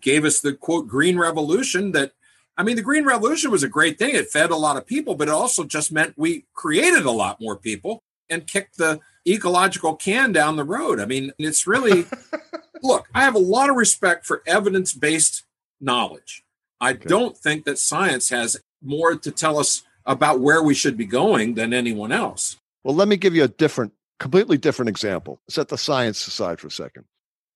gave 0.00 0.24
us 0.24 0.40
the 0.40 0.54
quote 0.54 0.88
green 0.88 1.18
revolution 1.18 1.92
that 1.92 2.12
I 2.56 2.62
mean 2.62 2.76
the 2.76 2.82
green 2.82 3.04
revolution 3.04 3.50
was 3.50 3.62
a 3.62 3.68
great 3.68 3.98
thing. 3.98 4.14
It 4.14 4.30
fed 4.30 4.50
a 4.50 4.56
lot 4.56 4.76
of 4.76 4.86
people, 4.86 5.14
but 5.14 5.28
it 5.28 5.34
also 5.34 5.64
just 5.64 5.92
meant 5.92 6.14
we 6.16 6.46
created 6.54 7.04
a 7.04 7.10
lot 7.10 7.40
more 7.40 7.56
people 7.56 8.02
and 8.30 8.46
kicked 8.46 8.78
the 8.78 9.00
ecological 9.26 9.94
can 9.94 10.32
down 10.32 10.56
the 10.56 10.64
road. 10.64 11.00
I 11.00 11.04
mean, 11.04 11.32
it's 11.38 11.66
really 11.66 12.06
look, 12.82 13.06
I 13.14 13.22
have 13.22 13.34
a 13.34 13.38
lot 13.40 13.68
of 13.68 13.76
respect 13.76 14.24
for 14.24 14.42
evidence-based 14.46 15.44
knowledge. 15.80 16.44
I 16.80 16.92
don't 16.94 17.36
think 17.36 17.64
that 17.64 17.78
science 17.78 18.30
has 18.30 18.56
more 18.82 19.16
to 19.16 19.30
tell 19.30 19.58
us 19.58 19.82
about 20.06 20.40
where 20.40 20.62
we 20.62 20.74
should 20.74 20.96
be 20.96 21.04
going 21.04 21.54
than 21.54 21.72
anyone 21.72 22.12
else. 22.12 22.56
Well, 22.84 22.94
let 22.94 23.08
me 23.08 23.16
give 23.16 23.34
you 23.34 23.44
a 23.44 23.48
different, 23.48 23.92
completely 24.18 24.56
different 24.56 24.88
example. 24.88 25.40
Set 25.48 25.68
the 25.68 25.78
science 25.78 26.26
aside 26.26 26.60
for 26.60 26.68
a 26.68 26.70
second. 26.70 27.04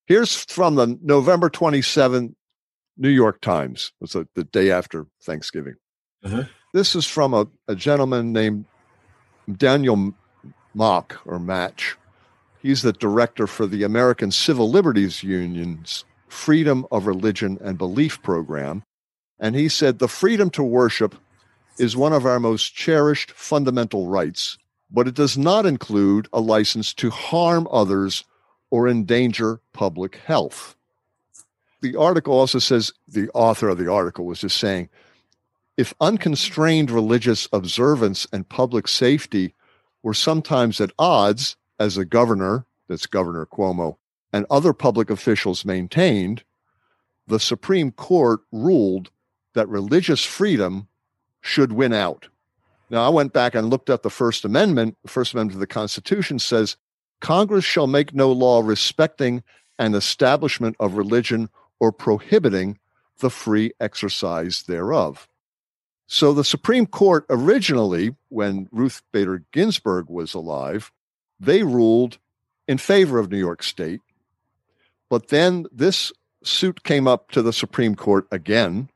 Here's 0.06 0.44
from 0.44 0.74
the 0.74 0.98
November 1.02 1.48
27 1.48 2.36
New 2.96 3.08
York 3.08 3.40
Times. 3.40 3.92
It's 4.00 4.12
the 4.12 4.28
the 4.34 4.44
day 4.44 4.70
after 4.70 5.06
Thanksgiving. 5.22 5.76
Uh-huh. 6.24 6.44
This 6.74 6.94
is 6.94 7.06
from 7.06 7.34
a, 7.34 7.46
a 7.68 7.74
gentleman 7.74 8.32
named 8.32 8.64
Daniel 9.56 10.12
Mock 10.74 11.20
or 11.24 11.38
Match. 11.38 11.96
He's 12.60 12.82
the 12.82 12.92
director 12.92 13.46
for 13.46 13.66
the 13.66 13.82
American 13.82 14.30
Civil 14.30 14.70
Liberties 14.70 15.22
Union's 15.22 16.04
Freedom 16.28 16.86
of 16.90 17.06
Religion 17.06 17.58
and 17.62 17.76
Belief 17.76 18.22
program. 18.22 18.82
And 19.42 19.56
he 19.56 19.68
said 19.68 19.98
the 19.98 20.08
freedom 20.08 20.48
to 20.50 20.62
worship 20.62 21.16
is 21.76 21.96
one 21.96 22.12
of 22.12 22.24
our 22.24 22.38
most 22.38 22.74
cherished 22.74 23.32
fundamental 23.32 24.06
rights, 24.06 24.56
but 24.88 25.08
it 25.08 25.14
does 25.14 25.36
not 25.36 25.66
include 25.66 26.28
a 26.32 26.40
license 26.40 26.94
to 26.94 27.10
harm 27.10 27.66
others 27.70 28.24
or 28.70 28.88
endanger 28.88 29.60
public 29.72 30.16
health. 30.16 30.76
The 31.80 31.96
article 31.96 32.32
also 32.32 32.60
says 32.60 32.92
the 33.08 33.28
author 33.30 33.68
of 33.68 33.78
the 33.78 33.90
article 33.90 34.24
was 34.24 34.40
just 34.40 34.58
saying 34.58 34.88
if 35.76 35.92
unconstrained 36.00 36.90
religious 36.90 37.48
observance 37.52 38.26
and 38.32 38.48
public 38.48 38.86
safety 38.86 39.54
were 40.02 40.14
sometimes 40.14 40.80
at 40.80 40.92
odds, 40.98 41.56
as 41.80 41.96
the 41.96 42.04
governor, 42.04 42.66
that's 42.88 43.06
Governor 43.06 43.46
Cuomo, 43.46 43.96
and 44.32 44.46
other 44.50 44.72
public 44.72 45.10
officials 45.10 45.64
maintained, 45.64 46.44
the 47.26 47.40
Supreme 47.40 47.90
Court 47.90 48.40
ruled 48.52 49.10
that 49.54 49.68
religious 49.68 50.24
freedom 50.24 50.88
should 51.40 51.72
win 51.72 51.92
out. 51.92 52.28
Now, 52.90 53.06
I 53.06 53.08
went 53.08 53.32
back 53.32 53.54
and 53.54 53.70
looked 53.70 53.90
up 53.90 54.02
the 54.02 54.10
First 54.10 54.44
Amendment. 54.44 54.96
The 55.02 55.10
First 55.10 55.32
Amendment 55.32 55.56
of 55.56 55.60
the 55.60 55.66
Constitution 55.66 56.38
says 56.38 56.76
Congress 57.20 57.64
shall 57.64 57.86
make 57.86 58.14
no 58.14 58.30
law 58.30 58.60
respecting 58.60 59.42
an 59.78 59.94
establishment 59.94 60.76
of 60.78 60.96
religion 60.96 61.48
or 61.80 61.90
prohibiting 61.90 62.78
the 63.20 63.30
free 63.30 63.72
exercise 63.80 64.64
thereof. 64.64 65.26
So 66.06 66.34
the 66.34 66.44
Supreme 66.44 66.86
Court 66.86 67.24
originally, 67.30 68.14
when 68.28 68.68
Ruth 68.70 69.02
Bader 69.12 69.44
Ginsburg 69.52 70.10
was 70.10 70.34
alive, 70.34 70.92
they 71.40 71.62
ruled 71.62 72.18
in 72.68 72.78
favor 72.78 73.18
of 73.18 73.30
New 73.30 73.38
York 73.38 73.62
State. 73.62 74.00
But 75.08 75.28
then 75.28 75.66
this 75.72 76.12
suit 76.44 76.84
came 76.84 77.08
up 77.08 77.30
to 77.30 77.40
the 77.40 77.52
Supreme 77.52 77.94
Court 77.94 78.26
again. 78.30 78.90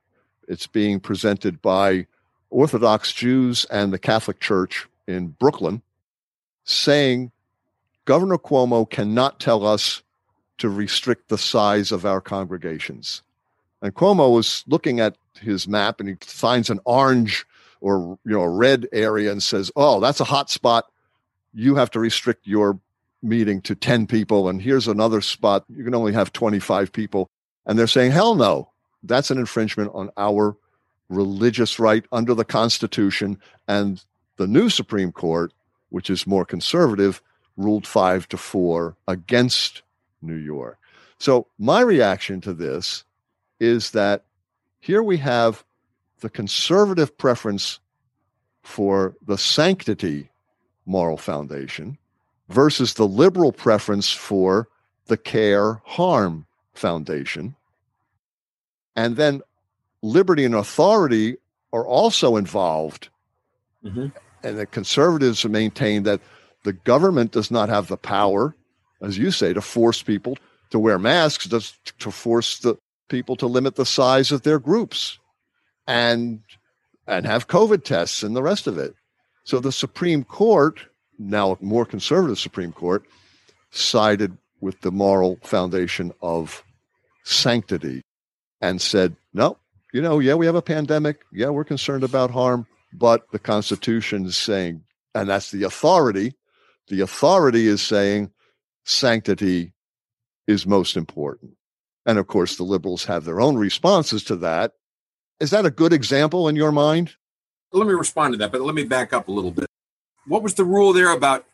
It's 0.48 0.66
being 0.66 1.00
presented 1.00 1.60
by 1.60 2.06
Orthodox 2.50 3.12
Jews 3.12 3.64
and 3.66 3.92
the 3.92 3.98
Catholic 3.98 4.40
Church 4.40 4.86
in 5.06 5.28
Brooklyn, 5.28 5.82
saying 6.64 7.32
Governor 8.04 8.38
Cuomo 8.38 8.88
cannot 8.88 9.40
tell 9.40 9.66
us 9.66 10.02
to 10.58 10.68
restrict 10.68 11.28
the 11.28 11.38
size 11.38 11.92
of 11.92 12.06
our 12.06 12.20
congregations. 12.20 13.22
And 13.82 13.94
Cuomo 13.94 14.32
was 14.32 14.64
looking 14.66 15.00
at 15.00 15.16
his 15.40 15.68
map 15.68 16.00
and 16.00 16.08
he 16.08 16.16
finds 16.20 16.70
an 16.70 16.80
orange 16.84 17.44
or 17.80 18.18
you 18.24 18.32
know 18.32 18.40
a 18.40 18.48
red 18.48 18.88
area 18.92 19.30
and 19.30 19.42
says, 19.42 19.70
"Oh, 19.76 20.00
that's 20.00 20.20
a 20.20 20.24
hot 20.24 20.50
spot. 20.50 20.86
You 21.52 21.74
have 21.74 21.90
to 21.90 22.00
restrict 22.00 22.46
your 22.46 22.78
meeting 23.22 23.60
to 23.62 23.74
10 23.74 24.06
people 24.06 24.48
and 24.48 24.62
here's 24.62 24.88
another 24.88 25.20
spot 25.20 25.64
you 25.68 25.84
can 25.84 25.94
only 25.94 26.12
have 26.12 26.32
25 26.32 26.92
people." 26.92 27.28
And 27.66 27.78
they're 27.78 27.86
saying, 27.86 28.12
"Hell 28.12 28.34
no. 28.34 28.70
That's 29.06 29.30
an 29.30 29.38
infringement 29.38 29.90
on 29.94 30.10
our 30.16 30.56
religious 31.08 31.78
right 31.78 32.04
under 32.12 32.34
the 32.34 32.44
Constitution 32.44 33.38
and 33.68 34.04
the 34.36 34.46
new 34.46 34.68
Supreme 34.68 35.12
Court, 35.12 35.52
which 35.90 36.10
is 36.10 36.26
more 36.26 36.44
conservative, 36.44 37.22
ruled 37.56 37.86
5 37.86 38.28
to 38.28 38.36
4 38.36 38.96
against 39.08 39.82
New 40.20 40.36
York." 40.36 40.78
So, 41.18 41.46
my 41.58 41.80
reaction 41.80 42.40
to 42.42 42.52
this 42.52 43.04
is 43.60 43.92
that 43.92 44.24
here 44.80 45.02
we 45.02 45.16
have 45.18 45.64
the 46.20 46.28
conservative 46.28 47.16
preference 47.16 47.80
for 48.62 49.14
the 49.26 49.38
sanctity 49.38 50.30
moral 50.84 51.16
foundation 51.16 51.98
versus 52.48 52.94
the 52.94 53.06
liberal 53.06 53.52
preference 53.52 54.10
for 54.10 54.68
the 55.06 55.16
care 55.16 55.80
harm 55.84 56.46
foundation. 56.74 57.54
And 58.96 59.16
then 59.16 59.42
liberty 60.02 60.44
and 60.44 60.54
authority 60.54 61.36
are 61.72 61.86
also 61.86 62.36
involved. 62.36 63.10
Mhm. 63.84 64.12
And 64.42 64.58
the 64.58 64.66
conservatives 64.66 65.44
maintain 65.44 66.04
that 66.04 66.20
the 66.64 66.72
government 66.72 67.32
does 67.32 67.50
not 67.50 67.68
have 67.68 67.88
the 67.88 67.96
power, 67.96 68.56
as 69.02 69.18
you 69.18 69.30
say, 69.30 69.52
to 69.52 69.60
force 69.60 70.02
people 70.02 70.36
to 70.70 70.78
wear 70.78 70.98
masks, 70.98 71.46
to 71.46 72.10
force 72.10 72.58
the 72.58 72.76
people 73.08 73.36
to 73.36 73.46
limit 73.46 73.76
the 73.76 73.86
size 73.86 74.32
of 74.32 74.42
their 74.42 74.58
groups 74.58 75.18
and 75.86 76.40
and 77.06 77.24
have 77.24 77.46
COVID 77.46 77.84
tests 77.84 78.24
and 78.24 78.34
the 78.34 78.42
rest 78.42 78.66
of 78.66 78.78
it. 78.78 78.94
So 79.44 79.60
the 79.60 79.70
Supreme 79.70 80.24
Court, 80.24 80.80
now 81.20 81.52
a 81.52 81.56
more 81.60 81.86
conservative 81.86 82.38
Supreme 82.38 82.72
Court, 82.72 83.04
sided 83.70 84.36
with 84.60 84.80
the 84.80 84.90
moral 84.90 85.38
foundation 85.44 86.12
of 86.20 86.64
sanctity 87.22 88.02
and 88.60 88.80
said, 88.80 89.16
no, 89.32 89.58
you 89.92 90.00
know, 90.00 90.18
yeah, 90.18 90.34
we 90.34 90.46
have 90.46 90.54
a 90.54 90.62
pandemic. 90.62 91.22
Yeah, 91.32 91.50
we're 91.50 91.64
concerned 91.64 92.04
about 92.04 92.30
harm, 92.30 92.66
but 92.92 93.30
the 93.32 93.38
Constitution 93.38 94.26
is 94.26 94.36
saying, 94.36 94.82
and 95.14 95.28
that's 95.28 95.50
the 95.50 95.62
authority. 95.62 96.34
The 96.88 97.00
authority 97.00 97.66
is 97.66 97.82
saying 97.82 98.30
sanctity 98.84 99.72
is 100.46 100.66
most 100.66 100.96
important. 100.96 101.52
And 102.04 102.18
of 102.18 102.26
course, 102.28 102.56
the 102.56 102.62
liberals 102.62 103.04
have 103.06 103.24
their 103.24 103.40
own 103.40 103.56
responses 103.56 104.22
to 104.24 104.36
that. 104.36 104.72
Is 105.40 105.50
that 105.50 105.66
a 105.66 105.70
good 105.70 105.92
example 105.92 106.48
in 106.48 106.56
your 106.56 106.72
mind? 106.72 107.14
Let 107.72 107.86
me 107.86 107.94
respond 107.94 108.34
to 108.34 108.38
that, 108.38 108.52
but 108.52 108.60
let 108.60 108.74
me 108.74 108.84
back 108.84 109.12
up 109.12 109.28
a 109.28 109.32
little 109.32 109.50
bit. 109.50 109.66
What 110.26 110.42
was 110.42 110.54
the 110.54 110.64
rule 110.64 110.92
there 110.92 111.12
about 111.12 111.46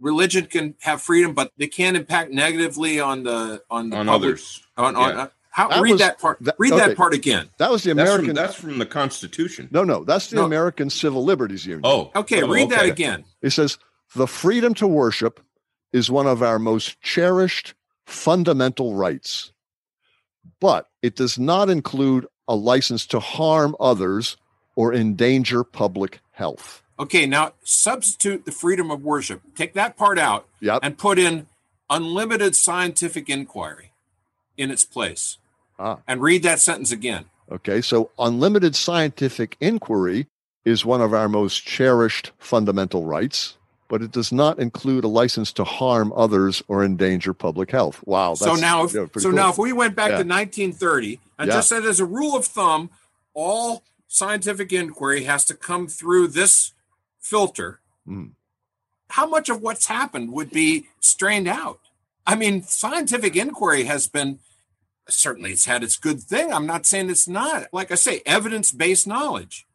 religion 0.00 0.46
can 0.46 0.74
have 0.80 1.02
freedom, 1.02 1.34
but 1.34 1.52
they 1.58 1.66
can't 1.66 1.96
impact 1.96 2.32
negatively 2.32 2.98
on 2.98 3.22
the 3.22 3.62
on 3.70 3.90
the 3.90 3.96
on 3.96 4.06
public- 4.06 4.30
others. 4.30 4.62
On, 4.76 4.96
on 4.96 5.10
Yeah. 5.10 5.26
How 5.50 5.68
That 5.68 5.82
read 5.82 5.92
was- 5.92 6.00
that 6.00 6.18
part? 6.20 6.38
that- 6.42 6.54
read 6.58 6.72
okay. 6.72 6.86
that 6.88 6.96
part 6.96 7.12
again. 7.12 7.48
That 7.58 7.70
was 7.70 7.82
the 7.82 7.92
That's 7.92 8.08
American. 8.08 8.26
from, 8.28 8.34
that's 8.36 8.54
from 8.54 8.78
the 8.78 8.86
Constitution. 8.86 9.68
no, 9.72 9.82
no, 9.84 10.04
that's 10.04 10.28
the 10.28 10.36
No. 10.36 10.44
American 10.44 10.90
Civil 10.90 11.24
Liberties 11.24 11.66
Union. 11.66 11.82
Oh, 11.84 12.10
Okay, 12.14 12.42
oh, 12.42 12.48
read 12.48 12.70
that 12.70 12.86
again. 12.86 13.24
It 13.42 13.50
says 13.50 13.76
the 14.14 14.26
freedom 14.28 14.74
to 14.74 14.86
worship 14.86 15.40
is 15.92 16.08
one 16.10 16.26
of 16.28 16.40
our 16.42 16.58
most 16.60 17.00
cherished 17.00 17.74
fundamental 18.06 18.94
rights, 18.94 19.52
but 20.60 20.88
it 21.02 21.16
does 21.16 21.38
not 21.38 21.68
include 21.68 22.26
a 22.46 22.54
license 22.54 23.06
to 23.06 23.20
harm 23.20 23.74
others 23.80 24.36
or 24.76 24.94
endanger 24.94 25.64
public 25.64 26.20
health. 26.32 26.82
Okay, 26.98 27.26
now 27.26 27.52
substitute 27.64 28.44
the 28.44 28.52
freedom 28.52 28.90
of 28.90 29.02
worship. 29.02 29.40
Take 29.56 29.74
that 29.74 29.96
part 29.96 30.18
out 30.18 30.46
Yep. 30.60 30.80
and 30.82 30.98
put 30.98 31.18
in 31.18 31.46
unlimited 31.88 32.54
scientific 32.54 33.28
inquiry 33.28 33.89
in 34.60 34.70
its 34.70 34.84
place. 34.84 35.38
Ah. 35.78 35.98
And 36.06 36.20
read 36.20 36.42
that 36.42 36.60
sentence 36.60 36.92
again. 36.92 37.24
Okay. 37.50 37.80
So 37.80 38.10
unlimited 38.18 38.76
scientific 38.76 39.56
inquiry 39.60 40.26
is 40.64 40.84
one 40.84 41.00
of 41.00 41.14
our 41.14 41.28
most 41.28 41.64
cherished 41.66 42.32
fundamental 42.38 43.04
rights, 43.06 43.56
but 43.88 44.02
it 44.02 44.12
does 44.12 44.30
not 44.30 44.58
include 44.58 45.02
a 45.04 45.08
license 45.08 45.50
to 45.54 45.64
harm 45.64 46.12
others 46.14 46.62
or 46.68 46.84
endanger 46.84 47.32
public 47.32 47.70
health. 47.70 48.02
Wow. 48.06 48.34
so 48.34 48.54
now, 48.54 48.84
if, 48.84 48.90
so 48.90 49.06
cool. 49.08 49.32
now, 49.32 49.48
if 49.50 49.56
we 49.58 49.72
went 49.72 49.96
back 49.96 50.10
Yeah. 50.10 50.18
to 50.18 50.24
1930 50.24 51.18
and 51.38 51.48
Yeah. 51.48 51.56
just 51.56 51.70
said 51.70 51.84
as 51.86 51.98
a 51.98 52.04
rule 52.04 52.36
of 52.36 52.44
thumb, 52.44 52.90
all 53.32 53.82
scientific 54.06 54.72
inquiry 54.72 55.24
has 55.24 55.44
to 55.46 55.54
come 55.54 55.88
through 55.88 56.28
this 56.28 56.72
filter, 57.18 57.80
Mhm. 58.06 58.32
how 59.08 59.26
much 59.26 59.48
of 59.48 59.62
what's 59.62 59.86
happened 59.86 60.32
would 60.32 60.50
be 60.50 60.88
strained 61.00 61.48
out? 61.48 61.80
I 62.26 62.36
mean, 62.36 62.62
scientific 62.62 63.34
inquiry 63.34 63.84
has 63.84 64.06
been 64.06 64.40
certainly 65.12 65.52
it's 65.52 65.64
had 65.66 65.82
its 65.82 65.96
good 65.96 66.20
thing. 66.20 66.52
I'm 66.52 66.66
not 66.66 66.86
saying 66.86 67.10
it's 67.10 67.28
not. 67.28 67.66
Like 67.72 67.90
I 67.90 67.94
say, 67.96 68.22
evidence-based 68.26 69.06
knowledge. 69.06 69.66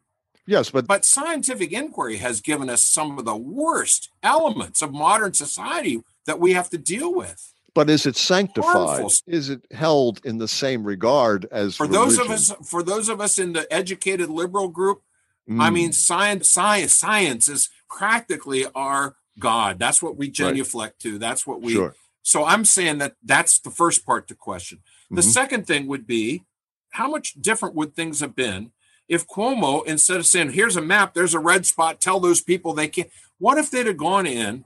yes, 0.46 0.70
but 0.70 0.86
But 0.86 1.04
scientific 1.04 1.72
inquiry 1.72 2.16
has 2.18 2.40
given 2.40 2.68
us 2.70 2.82
some 2.82 3.18
of 3.18 3.24
the 3.24 3.36
worst 3.36 4.10
elements 4.22 4.82
of 4.82 4.92
modern 4.92 5.34
society 5.34 6.02
that 6.26 6.40
we 6.40 6.52
have 6.52 6.70
to 6.70 6.78
deal 6.78 7.14
with. 7.14 7.52
But 7.74 7.90
is 7.90 8.06
it 8.06 8.16
sanctified? 8.16 8.74
Harmful. 8.74 9.10
Is 9.26 9.50
it 9.50 9.66
held 9.70 10.24
in 10.24 10.38
the 10.38 10.48
same 10.48 10.82
regard 10.82 11.46
as 11.52 11.76
For 11.76 11.86
those 11.86 12.18
of 12.18 12.30
us, 12.30 12.50
for 12.64 12.82
those 12.82 13.08
of 13.10 13.20
us 13.20 13.38
in 13.38 13.52
the 13.52 13.70
educated 13.72 14.30
liberal 14.30 14.68
group, 14.68 15.02
I 15.48 15.70
Mm, 15.70 15.72
mean, 15.72 15.92
science, 15.92 16.48
science, 16.50 16.92
science 16.92 17.48
is 17.48 17.68
practically 17.88 18.66
our 18.74 19.16
God. 19.38 19.78
That's 19.78 20.02
what 20.02 20.16
we 20.16 20.28
genuflect 20.28 21.00
to. 21.02 21.18
That's 21.18 21.46
what 21.46 21.60
we. 21.62 21.74
sure. 21.74 21.94
So 22.22 22.44
I'm 22.44 22.64
saying 22.64 22.98
that 22.98 23.14
that's 23.22 23.60
the 23.60 23.70
first 23.70 24.04
part 24.04 24.26
to 24.28 24.34
question. 24.34 24.80
The 25.10 25.22
Mhm. 25.22 25.32
second 25.32 25.66
thing 25.66 25.86
would 25.86 26.06
be, 26.06 26.44
how 26.90 27.08
much 27.08 27.34
different 27.40 27.74
would 27.74 27.94
things 27.94 28.20
have 28.20 28.34
been 28.34 28.72
if 29.08 29.26
Cuomo, 29.26 29.84
instead 29.86 30.16
of 30.16 30.26
saying, 30.26 30.52
"Here's 30.52 30.76
a 30.76 30.82
map, 30.82 31.14
there's 31.14 31.34
a 31.34 31.38
red 31.38 31.64
spot, 31.66 32.00
tell 32.00 32.18
those 32.18 32.40
people 32.40 32.72
they 32.72 32.88
can't," 32.88 33.10
what 33.38 33.58
if 33.58 33.70
they'd 33.70 33.86
have 33.86 33.96
gone 33.96 34.26
in, 34.26 34.64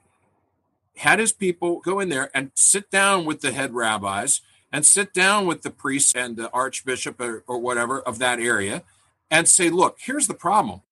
had 0.97 1.19
his 1.19 1.33
people 1.33 1.81
go 1.81 2.01
in 2.01 2.09
there 2.09 2.31
and 2.35 2.51
sit 2.55 2.91
down 2.91 3.25
with 3.25 3.41
the 3.41 3.53
head 3.53 3.75
rabbis 3.75 4.41
and 4.73 4.87
sit 4.87 5.13
down 5.13 5.47
with 5.47 5.63
the 5.63 5.71
priests 5.71 6.13
and 6.15 6.37
the 6.37 6.51
archbishop 6.53 7.21
or, 7.21 7.43
or 7.47 7.59
whatever 7.59 8.01
of 8.01 8.19
that 8.19 8.39
area, 8.39 8.83
and 9.31 9.49
say, 9.49 9.69
"Look, 9.69 9.99
here's 10.01 10.27
the 10.27 10.35
problem. 10.35 10.83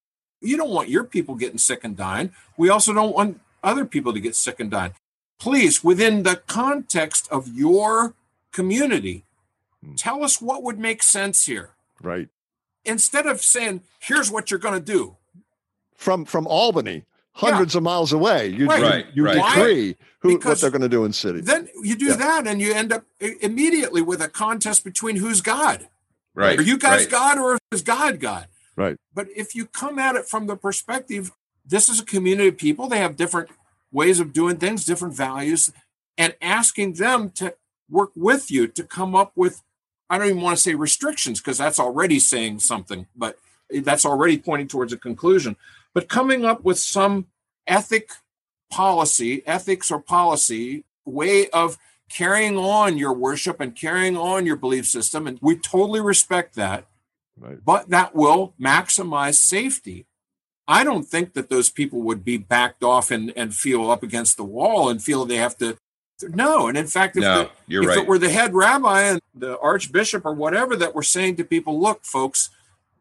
You 0.40 0.56
don't 0.56 0.70
want 0.70 0.88
your 0.88 1.04
people 1.04 1.34
getting 1.34 1.58
sick 1.58 1.84
and 1.84 1.96
dying. 1.96 2.32
We 2.56 2.68
also 2.68 2.92
don't 2.92 3.14
want 3.14 3.40
other 3.62 3.84
people 3.84 4.12
to 4.12 4.20
get 4.20 4.36
sick 4.36 4.60
and 4.60 4.70
dying. 4.70 4.94
Please, 5.38 5.82
within 5.82 6.22
the 6.22 6.36
context 6.36 7.28
of 7.30 7.48
your 7.48 8.14
community. 8.52 9.24
Mm. 9.84 9.96
tell 9.96 10.24
us 10.24 10.40
what 10.40 10.62
would 10.64 10.78
make 10.78 11.02
sense 11.02 11.46
here. 11.46 11.70
Right. 12.02 12.28
Instead 12.84 13.26
of 13.26 13.40
saying, 13.42 13.82
here's 14.00 14.30
what 14.30 14.50
you're 14.50 14.58
going 14.58 14.74
to 14.74 14.84
do. 14.84 15.16
From 15.94 16.24
from 16.24 16.46
Albany, 16.46 17.04
hundreds 17.32 17.74
of 17.74 17.82
miles 17.82 18.12
away, 18.12 18.48
you 18.48 18.66
Right. 18.66 19.06
you, 19.08 19.12
you 19.14 19.24
right. 19.24 19.34
decree 19.36 19.96
who 20.20 20.36
what 20.38 20.60
they're 20.60 20.70
going 20.70 20.82
to 20.82 20.88
do 20.88 21.04
in 21.04 21.12
city. 21.12 21.40
Then 21.40 21.68
you 21.82 21.94
do 21.96 22.06
Yeah. 22.06 22.16
that 22.16 22.46
and 22.46 22.60
you 22.60 22.72
end 22.72 22.92
up 22.92 23.04
immediately 23.20 24.02
with 24.02 24.20
a 24.20 24.28
contest 24.28 24.84
between 24.84 25.16
who's 25.16 25.40
God. 25.40 25.88
Right. 26.34 26.58
Are 26.58 26.62
you 26.62 26.78
guys 26.78 27.02
right. 27.02 27.10
God 27.10 27.38
or 27.38 27.58
is 27.72 27.82
God 27.82 28.20
God? 28.20 28.48
Right. 28.76 28.96
But 29.12 29.28
if 29.34 29.54
you 29.56 29.66
come 29.66 29.98
at 29.98 30.14
it 30.14 30.26
from 30.26 30.46
the 30.46 30.56
perspective, 30.56 31.32
this 31.66 31.88
is 31.88 32.00
a 32.00 32.04
community 32.04 32.48
of 32.48 32.56
people, 32.56 32.88
they 32.88 32.98
have 32.98 33.16
different 33.16 33.50
ways 33.90 34.20
of 34.20 34.32
doing 34.32 34.56
things, 34.56 34.84
different 34.84 35.14
values, 35.14 35.72
and 36.16 36.36
asking 36.40 36.94
them 36.94 37.30
to 37.30 37.54
work 37.90 38.10
with 38.14 38.50
you 38.50 38.68
to 38.68 38.84
come 38.84 39.14
up 39.16 39.32
with, 39.34 39.62
I 40.10 40.18
don't 40.18 40.28
even 40.28 40.40
want 40.42 40.56
to 40.56 40.62
say 40.62 40.74
restrictions 40.74 41.40
because 41.40 41.58
that's 41.58 41.80
already 41.80 42.18
saying 42.18 42.60
something, 42.60 43.06
but 43.16 43.38
that's 43.70 44.06
already 44.06 44.38
pointing 44.38 44.68
towards 44.68 44.92
a 44.92 44.96
conclusion. 44.96 45.56
But 45.94 46.08
coming 46.08 46.44
up 46.44 46.64
with 46.64 46.78
some 46.78 47.26
ethic 47.66 48.10
policy, 48.70 49.42
ethics 49.46 49.90
or 49.90 50.00
policy 50.00 50.84
way 51.04 51.48
of 51.50 51.78
carrying 52.08 52.56
on 52.56 52.96
your 52.96 53.12
worship 53.12 53.60
and 53.60 53.74
carrying 53.76 54.16
on 54.16 54.46
your 54.46 54.56
belief 54.56 54.86
system. 54.86 55.26
And 55.26 55.38
we 55.42 55.56
totally 55.56 56.00
respect 56.00 56.54
that 56.56 56.86
Right. 57.40 57.64
but 57.64 57.90
that 57.90 58.14
will 58.16 58.54
maximize 58.60 59.36
safety. 59.36 60.06
I 60.66 60.82
don't 60.84 61.04
think 61.04 61.34
that 61.34 61.48
those 61.48 61.70
people 61.70 62.02
would 62.02 62.24
be 62.24 62.36
backed 62.36 62.82
off 62.82 63.10
and, 63.10 63.32
and 63.36 63.54
feel 63.54 63.90
up 63.90 64.02
against 64.02 64.36
the 64.36 64.44
wall 64.44 64.88
and 64.88 65.02
feel 65.02 65.24
they 65.24 65.36
have 65.36 65.56
to. 65.58 65.78
No. 66.22 66.68
And 66.68 66.76
in 66.76 66.86
fact, 66.86 67.16
if, 67.16 67.22
No, 67.22 67.50
the, 67.68 67.80
if 67.80 67.86
right. 67.86 67.98
it 67.98 68.06
were 68.06 68.18
the 68.18 68.30
head 68.30 68.54
rabbi 68.54 69.02
and 69.02 69.20
the 69.34 69.58
archbishop 69.60 70.24
or 70.26 70.32
whatever 70.32 70.76
that 70.76 70.94
were 70.94 71.02
saying 71.02 71.36
to 71.36 71.44
people, 71.44 71.80
look, 71.80 72.04
folks, 72.04 72.50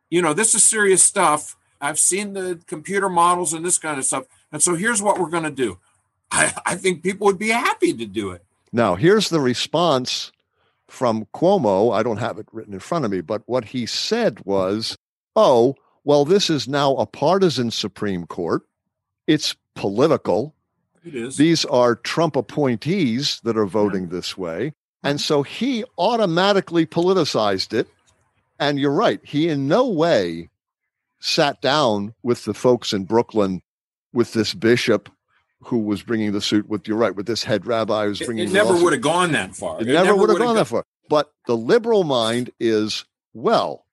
you 0.09 0.21
know, 0.21 0.33
this 0.33 0.53
is 0.53 0.63
serious 0.63 1.03
stuff. 1.03 1.55
I've 1.81 1.99
seen 1.99 2.33
the 2.33 2.59
computer 2.67 3.09
models 3.09 3.53
and 3.53 3.65
this 3.65 3.77
kind 3.77 3.97
of 3.97 4.05
stuff. 4.05 4.25
And 4.51 4.61
so 4.61 4.75
here's 4.75 5.01
what 5.01 5.19
we're 5.19 5.29
going 5.29 5.43
to 5.43 5.51
do. 5.51 5.79
I, 6.31 6.53
I 6.65 6.75
think 6.75 7.03
people 7.03 7.25
would 7.25 7.39
be 7.39 7.49
happy 7.49 7.93
to 7.93 8.05
do 8.05 8.31
it. 8.31 8.43
Now, 8.71 8.95
here's 8.95 9.29
the 9.29 9.39
response 9.39 10.31
from 10.87 11.25
Cuomo. 11.33 11.93
I 11.93 12.03
don't 12.03 12.17
have 12.17 12.37
it 12.37 12.47
written 12.51 12.73
in 12.73 12.79
front 12.79 13.05
of 13.05 13.11
me, 13.11 13.21
but 13.21 13.43
what 13.45 13.65
he 13.65 13.85
said 13.85 14.39
was, 14.45 14.97
oh, 15.35 15.75
well, 16.03 16.25
this 16.25 16.49
is 16.49 16.67
now 16.67 16.95
a 16.95 17.05
partisan 17.05 17.71
Supreme 17.71 18.25
Court. 18.25 18.63
It's 19.25 19.55
political. 19.75 20.55
It 21.07 21.15
is. 21.15 21.37
These 21.37 21.65
are 21.65 21.95
Trump 21.95 22.35
appointees 22.35 23.39
that 23.43 23.57
are 23.57 23.65
voting 23.65 24.09
this 24.09 24.37
way. 24.37 24.73
And 25.03 25.21
so 25.21 25.43
he 25.43 25.85
automatically 25.97 26.85
politicized 26.85 27.73
it. 27.73 27.87
And 28.59 28.79
you're 28.79 28.91
right. 28.91 29.19
He 29.23 29.47
in 29.47 29.67
no 29.67 29.87
way 29.87 30.49
sat 31.19 31.61
down 31.61 32.13
with 32.23 32.45
the 32.45 32.53
folks 32.53 32.91
in 32.91 33.05
Brooklyn 33.05 33.61
with 34.13 34.33
this 34.33 34.53
bishop 34.53 35.09
who 35.61 35.77
was 35.77 36.03
bringing 36.03 36.31
the 36.31 36.41
suit 36.41 36.67
with, 36.67 36.87
you're 36.87 36.97
right, 36.97 37.15
with 37.15 37.25
this 37.25 37.43
head 37.43 37.65
rabbi 37.65 38.05
who's 38.05 38.21
it, 38.21 38.25
bringing 38.25 38.45
it 38.45 38.47
the 38.47 38.53
never 38.53 38.83
would 38.83 38.93
have 38.93 39.01
gone 39.01 39.31
that 39.31 39.55
far. 39.55 39.79
It, 39.79 39.87
never 39.87 40.15
would 40.15 40.29
have 40.29 40.39
would've 40.39 40.39
gone 40.39 40.55
that 40.55 40.65
far. 40.65 40.83
But 41.09 41.31
the 41.45 41.55
liberal 41.55 42.03
mind 42.03 42.51
is, 42.59 43.05
well, 43.33 43.85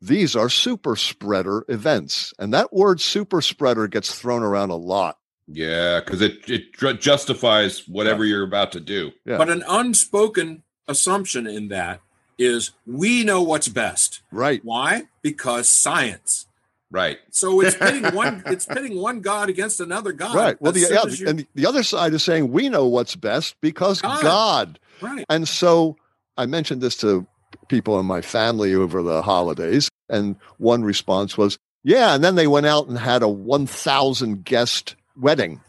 these 0.00 0.36
are 0.36 0.48
super 0.48 0.96
spreader 0.96 1.64
events. 1.68 2.32
And 2.38 2.54
that 2.54 2.72
word 2.72 3.00
super 3.00 3.42
spreader 3.42 3.88
gets 3.88 4.18
thrown 4.18 4.42
around 4.42 4.70
a 4.70 4.76
lot. 4.76 5.17
Yeah, 5.50 6.00
because 6.00 6.20
it 6.20 6.48
it 6.48 7.00
justifies 7.00 7.88
whatever 7.88 8.24
you're 8.24 8.44
about 8.44 8.72
to 8.72 8.80
do. 8.80 9.12
Yeah. 9.24 9.38
But 9.38 9.48
an 9.48 9.64
unspoken 9.68 10.62
assumption 10.86 11.46
in 11.46 11.68
that 11.68 12.00
is 12.38 12.72
we 12.86 13.24
know 13.24 13.42
what's 13.42 13.68
best. 13.68 14.22
Right. 14.30 14.60
Why? 14.62 15.04
Because 15.22 15.68
science. 15.68 16.46
Right. 16.90 17.18
So 17.30 17.60
it's 17.60 17.76
pitting 17.76 18.04
one 18.14 18.42
it's 18.46 18.66
pitting 18.66 19.00
one 19.00 19.20
god 19.20 19.48
against 19.48 19.80
another 19.80 20.12
god. 20.12 20.34
right. 20.34 20.60
Well, 20.60 20.72
the, 20.72 20.80
soon 20.80 20.94
yeah, 20.94 21.04
you- 21.06 21.28
and 21.28 21.46
the 21.54 21.66
other 21.66 21.82
side 21.82 22.12
is 22.14 22.22
saying 22.22 22.52
we 22.52 22.68
know 22.68 22.86
what's 22.86 23.16
best 23.16 23.56
because 23.60 24.00
God. 24.02 24.22
God. 24.22 24.78
right. 25.00 25.24
And 25.28 25.48
so 25.48 25.96
I 26.36 26.46
mentioned 26.46 26.80
this 26.82 26.96
to 26.98 27.26
people 27.68 27.98
in 27.98 28.06
my 28.06 28.20
family 28.20 28.74
over 28.74 29.02
the 29.02 29.22
holidays. 29.22 29.88
And 30.08 30.36
one 30.58 30.82
response 30.84 31.36
was, 31.36 31.58
yeah. 31.84 32.14
And 32.14 32.22
then 32.24 32.34
they 32.34 32.46
went 32.46 32.66
out 32.66 32.88
and 32.88 32.98
had 32.98 33.22
a 33.22 33.28
1,000 33.28 34.44
guest 34.44 34.96
wedding. 35.18 35.60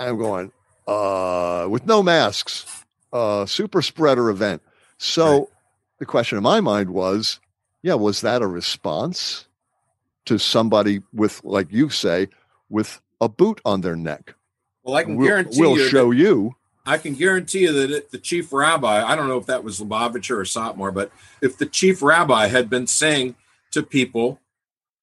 I'm 0.00 0.16
going, 0.18 0.52
uh, 0.86 1.66
with 1.70 1.86
no 1.86 2.02
masks, 2.02 2.84
uh, 3.12 3.46
super 3.46 3.82
spreader 3.82 4.30
event. 4.30 4.62
So 4.98 5.38
Right. 5.38 5.48
the 5.98 6.06
question 6.06 6.38
in 6.38 6.44
my 6.44 6.60
mind 6.60 6.90
was, 6.90 7.40
yeah, 7.82 7.94
was 7.94 8.20
that 8.20 8.42
a 8.42 8.46
response 8.46 9.46
to 10.26 10.38
somebody 10.38 11.02
with, 11.12 11.42
like 11.44 11.72
you 11.72 11.90
say, 11.90 12.28
with 12.68 13.00
a 13.20 13.28
boot 13.28 13.60
on 13.64 13.80
their 13.80 13.96
neck? 13.96 14.34
Well, 14.82 14.96
I 14.96 15.04
can 15.04 15.16
We'll, 15.16 15.28
guarantee 15.28 15.60
we'll 15.60 15.76
you 15.78 15.88
show 15.88 16.10
you. 16.10 16.54
I 16.86 16.96
can 16.96 17.14
guarantee 17.14 17.60
you 17.60 17.72
that 17.72 17.90
it, 17.90 18.10
the 18.10 18.18
chief 18.18 18.52
rabbi, 18.52 19.02
I 19.04 19.14
don't 19.14 19.28
know 19.28 19.36
if 19.36 19.46
that 19.46 19.62
was 19.62 19.78
Lubavitcher 19.80 20.36
or 20.36 20.44
Satmar, 20.44 20.92
but 20.94 21.10
if 21.42 21.58
the 21.58 21.66
chief 21.66 22.02
rabbi 22.02 22.46
had 22.46 22.70
been 22.70 22.86
saying 22.86 23.34
to 23.72 23.82
people, 23.82 24.40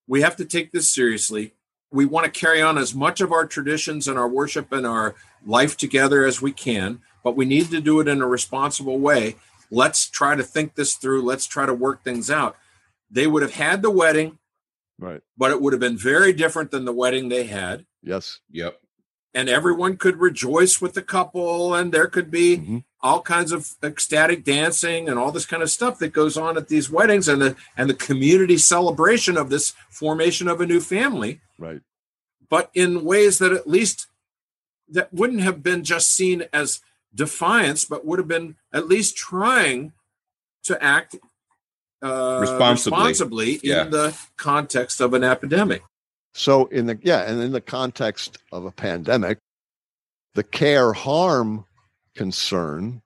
we 0.07 0.21
have 0.21 0.35
to 0.37 0.45
take 0.45 0.71
this 0.71 0.89
seriously. 0.89 1.53
We 1.91 2.05
want 2.05 2.25
to 2.25 2.39
carry 2.39 2.61
on 2.61 2.77
as 2.77 2.93
much 2.93 3.21
of 3.21 3.31
our 3.31 3.45
traditions 3.45 4.07
and 4.07 4.17
our 4.17 4.27
worship 4.27 4.71
and 4.71 4.85
our 4.85 5.15
life 5.45 5.77
together 5.77 6.25
as 6.25 6.41
we 6.41 6.51
can, 6.51 7.01
but 7.23 7.35
we 7.35 7.45
need 7.45 7.69
to 7.71 7.79
do 7.81 7.99
it 7.99 8.07
in 8.07 8.21
a 8.21 8.27
responsible 8.27 8.99
way. 8.99 9.35
let's 9.71 10.07
try 10.07 10.35
to 10.35 10.43
think 10.43 10.75
this 10.75 10.93
through. 10.93 11.23
Let's 11.23 11.47
try 11.47 11.65
to 11.65 11.73
work 11.73 12.03
things 12.03 12.29
out. 12.29 12.55
They 13.09 13.25
would 13.25 13.41
have 13.41 13.55
had 13.55 13.81
the 13.81 13.89
wedding, 13.89 14.37
Right. 14.99 15.21
but 15.35 15.49
it 15.49 15.59
would 15.59 15.73
have 15.73 15.79
been 15.79 15.97
very 15.97 16.33
different 16.33 16.69
than 16.69 16.85
the 16.85 16.93
wedding 16.93 17.29
they 17.29 17.45
had. 17.45 17.87
Yes. 18.03 18.41
Yep. 18.51 18.79
And 19.33 19.49
everyone 19.49 19.97
could 19.97 20.17
rejoice 20.17 20.79
with 20.79 20.93
the 20.93 21.01
couple, 21.01 21.73
and 21.73 21.91
there 21.91 22.05
could 22.07 22.29
be 22.29 22.57
Mhm. 22.57 22.83
All 23.05 23.21
kinds 23.21 23.51
of 23.51 23.75
ecstatic 23.83 24.43
dancing 24.43 25.07
and 25.07 25.19
all 25.19 25.31
this 25.31 25.45
kind 25.45 25.61
of 25.61 25.69
stuff 25.69 25.99
that 25.99 26.11
goes 26.11 26.35
on 26.37 26.57
at 26.57 26.67
these 26.69 26.89
weddings 26.89 27.27
and 27.27 27.39
the 27.41 27.55
and 27.77 27.87
the 27.89 27.93
community 27.93 28.57
celebration 28.57 29.37
of 29.37 29.49
this 29.49 29.73
formation 29.89 30.47
of 30.47 30.59
a 30.59 30.65
new 30.65 30.81
family 30.81 31.39
Right. 31.59 31.81
but 32.49 32.71
in 32.73 33.03
ways 33.05 33.37
that 33.37 33.51
at 33.53 33.67
least 33.67 34.07
that 34.89 35.13
wouldn't 35.13 35.41
have 35.41 35.61
been 35.61 35.83
just 35.83 36.07
seen 36.11 36.45
as 36.51 36.79
defiance 37.13 37.85
but 37.85 38.05
would 38.05 38.17
have 38.19 38.27
been 38.27 38.55
at 38.73 38.87
least 38.87 39.15
trying 39.15 39.93
to 40.63 40.73
act 40.83 41.15
uh, 42.01 42.39
Responsibly. 42.41 42.97
responsibly 42.97 43.59
Yeah. 43.63 43.83
in 43.85 43.91
the 43.91 44.17
context 44.37 44.99
of 44.99 45.13
an 45.13 45.23
epidemic 45.23 45.83
So 46.33 46.65
in 46.77 46.87
the 46.87 46.97
yeah, 47.03 47.21
and 47.29 47.39
in 47.41 47.51
the 47.51 47.61
context 47.61 48.39
of 48.51 48.65
a 48.65 48.71
pandemic, 48.71 49.37
the 50.33 50.43
care 50.43 50.91
harm 50.91 51.65
concern 52.15 53.01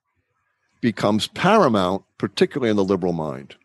becomes 0.82 1.28
paramount, 1.28 2.04
particularly 2.18 2.70
in 2.70 2.78
the 2.78 2.84
liberal 2.84 3.14
mind. 3.14 3.56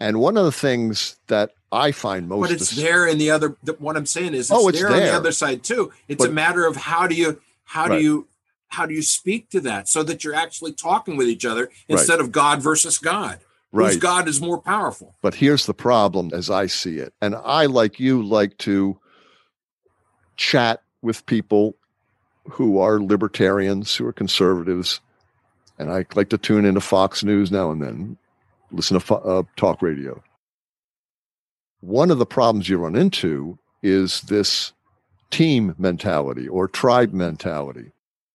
And 0.00 0.20
one 0.20 0.36
of 0.36 0.44
the 0.44 0.52
things 0.52 1.16
that 1.28 1.52
I 1.72 1.92
find 1.92 2.28
most 2.28 2.40
but 2.40 2.50
it's 2.50 2.70
dis- 2.70 2.78
there 2.84 3.06
in 3.06 3.18
the 3.18 3.30
other 3.30 3.56
the, 3.64 3.72
what 3.74 3.96
i'm 3.96 4.06
saying 4.06 4.34
is 4.34 4.50
it's, 4.50 4.50
Oh, 4.52 4.68
it's 4.68 4.78
there, 4.78 4.88
on 4.88 5.00
the 5.00 5.12
other 5.14 5.32
side 5.32 5.64
too 5.64 5.92
it's 6.06 6.24
a 6.24 6.30
matter 6.30 6.64
of 6.64 6.76
how 6.76 7.06
do 7.08 7.14
you 7.14 7.40
how 7.64 7.88
Right. 7.88 7.98
do 7.98 8.04
you 8.04 8.28
how 8.68 8.86
do 8.86 8.94
you 8.94 9.02
speak 9.02 9.50
to 9.50 9.60
that 9.62 9.88
so 9.88 10.02
that 10.04 10.22
you're 10.22 10.34
actually 10.34 10.72
talking 10.72 11.16
with 11.16 11.26
each 11.28 11.44
other 11.44 11.68
instead 11.88 12.20
of 12.20 12.30
god 12.30 12.62
versus 12.62 12.98
god 12.98 13.40
whose 13.72 13.96
god 13.96 14.28
is 14.28 14.40
more 14.40 14.60
powerful 14.60 15.16
But 15.22 15.34
here's 15.34 15.66
the 15.66 15.74
problem 15.74 16.30
as 16.32 16.48
I 16.50 16.66
see 16.66 16.98
it. 16.98 17.12
And 17.20 17.34
I, 17.34 17.66
like 17.66 17.98
you, 18.00 18.22
like 18.22 18.56
to 18.58 18.98
chat 20.36 20.82
with 21.02 21.26
people 21.26 21.76
who 22.50 22.78
are 22.78 23.00
libertarians, 23.00 23.94
who 23.94 24.06
are 24.06 24.12
conservatives. 24.12 25.00
And 25.78 25.90
I 25.90 26.04
like 26.14 26.30
to 26.30 26.38
tune 26.38 26.64
into 26.64 26.80
Fox 26.80 27.22
News 27.22 27.50
now 27.50 27.70
and 27.70 27.82
then, 27.82 28.16
listen 28.70 28.98
to 28.98 29.14
uh, 29.14 29.42
talk 29.56 29.82
radio. 29.82 30.22
One 31.80 32.10
of 32.10 32.18
the 32.18 32.26
problems 32.26 32.68
you 32.68 32.78
run 32.78 32.96
into 32.96 33.58
is 33.82 34.22
this 34.22 34.72
team 35.30 35.74
mentality 35.78 36.48
or 36.48 36.68
tribe 36.68 37.12
mentality. 37.12 37.92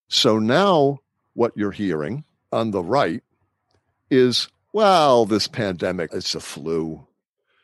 So 0.07 0.39
now 0.39 0.99
what 1.33 1.53
you're 1.55 1.71
hearing 1.71 2.23
on 2.51 2.71
the 2.71 2.83
right 2.83 3.23
is 4.09 4.49
well, 4.73 5.25
this 5.25 5.47
pandemic, 5.47 6.11
it's 6.13 6.33
a 6.33 6.39
flu. 6.39 7.05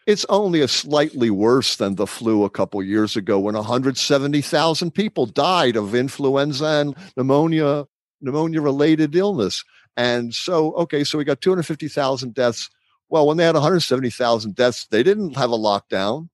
It's 0.08 0.26
only 0.30 0.62
a 0.62 0.70
slightly 0.70 1.30
worse 1.30 1.76
than 1.76 1.96
the 1.96 2.08
flu 2.08 2.46
a 2.46 2.50
couple 2.50 2.82
years 2.82 3.18
ago 3.18 3.40
when 3.40 3.56
170,000 3.56 4.92
people 4.92 5.26
died 5.26 5.76
of 5.76 5.94
influenza 5.94 6.66
and 6.66 6.96
pneumonia, 7.18 7.86
pneumonia 8.22 8.62
related 8.62 9.14
illness. 9.18 9.66
And 9.98 10.34
so, 10.34 10.72
okay, 10.76 11.04
so 11.04 11.18
we 11.18 11.26
got 11.26 11.42
250,000 11.42 12.34
deaths. 12.34 12.70
Well, 13.10 13.28
when 13.28 13.36
they 13.36 13.44
had 13.44 13.56
170,000 13.56 14.56
deaths, 14.56 14.88
they 14.90 15.04
didn't 15.04 15.36
have 15.36 15.52
a 15.52 15.58
lockdown. 15.58 16.30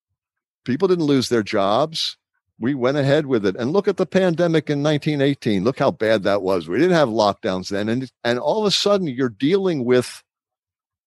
People 0.65 0.87
didn't 0.87 1.05
lose 1.05 1.29
their 1.29 1.43
jobs. 1.43 2.15
We 2.59 2.75
went 2.75 2.97
ahead 2.97 3.25
with 3.25 3.43
it. 3.43 3.55
And 3.55 3.73
look 3.73 3.87
at 3.87 3.97
the 3.97 4.05
pandemic 4.05 4.69
in 4.69 4.83
1918. 4.83 5.63
Look 5.63 5.79
how 5.79 5.89
bad 5.89 6.21
that 6.23 6.43
was. 6.43 6.69
We 6.69 6.77
didn't 6.77 6.95
have 6.95 7.09
lockdowns 7.09 7.69
then. 7.69 7.89
And, 7.89 8.11
and 8.23 8.37
all 8.37 8.59
of 8.59 8.67
a 8.67 8.71
sudden, 8.71 9.07
you're 9.07 9.29
dealing 9.29 9.83
with 9.83 10.21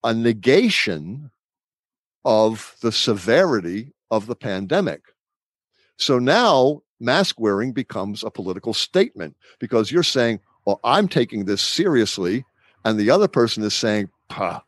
a 0.02 0.12
negation 0.12 1.30
of 2.26 2.76
the 2.80 2.90
severity 2.90 3.92
of 4.10 4.26
the 4.26 4.34
pandemic. 4.34 5.00
So 5.96 6.18
now 6.18 6.82
mask 7.00 7.38
wearing 7.38 7.72
becomes 7.72 8.24
a 8.24 8.30
political 8.30 8.74
statement 8.74 9.36
because 9.60 9.92
you're 9.92 10.02
saying, 10.02 10.40
well, 10.66 10.80
I'm 10.82 11.06
taking 11.06 11.44
this 11.44 11.62
seriously. 11.62 12.44
And 12.84 12.98
the 12.98 13.10
other 13.10 13.28
person 13.28 13.62
is 13.62 13.74
saying, 13.74 14.10
Pah, 14.28 14.60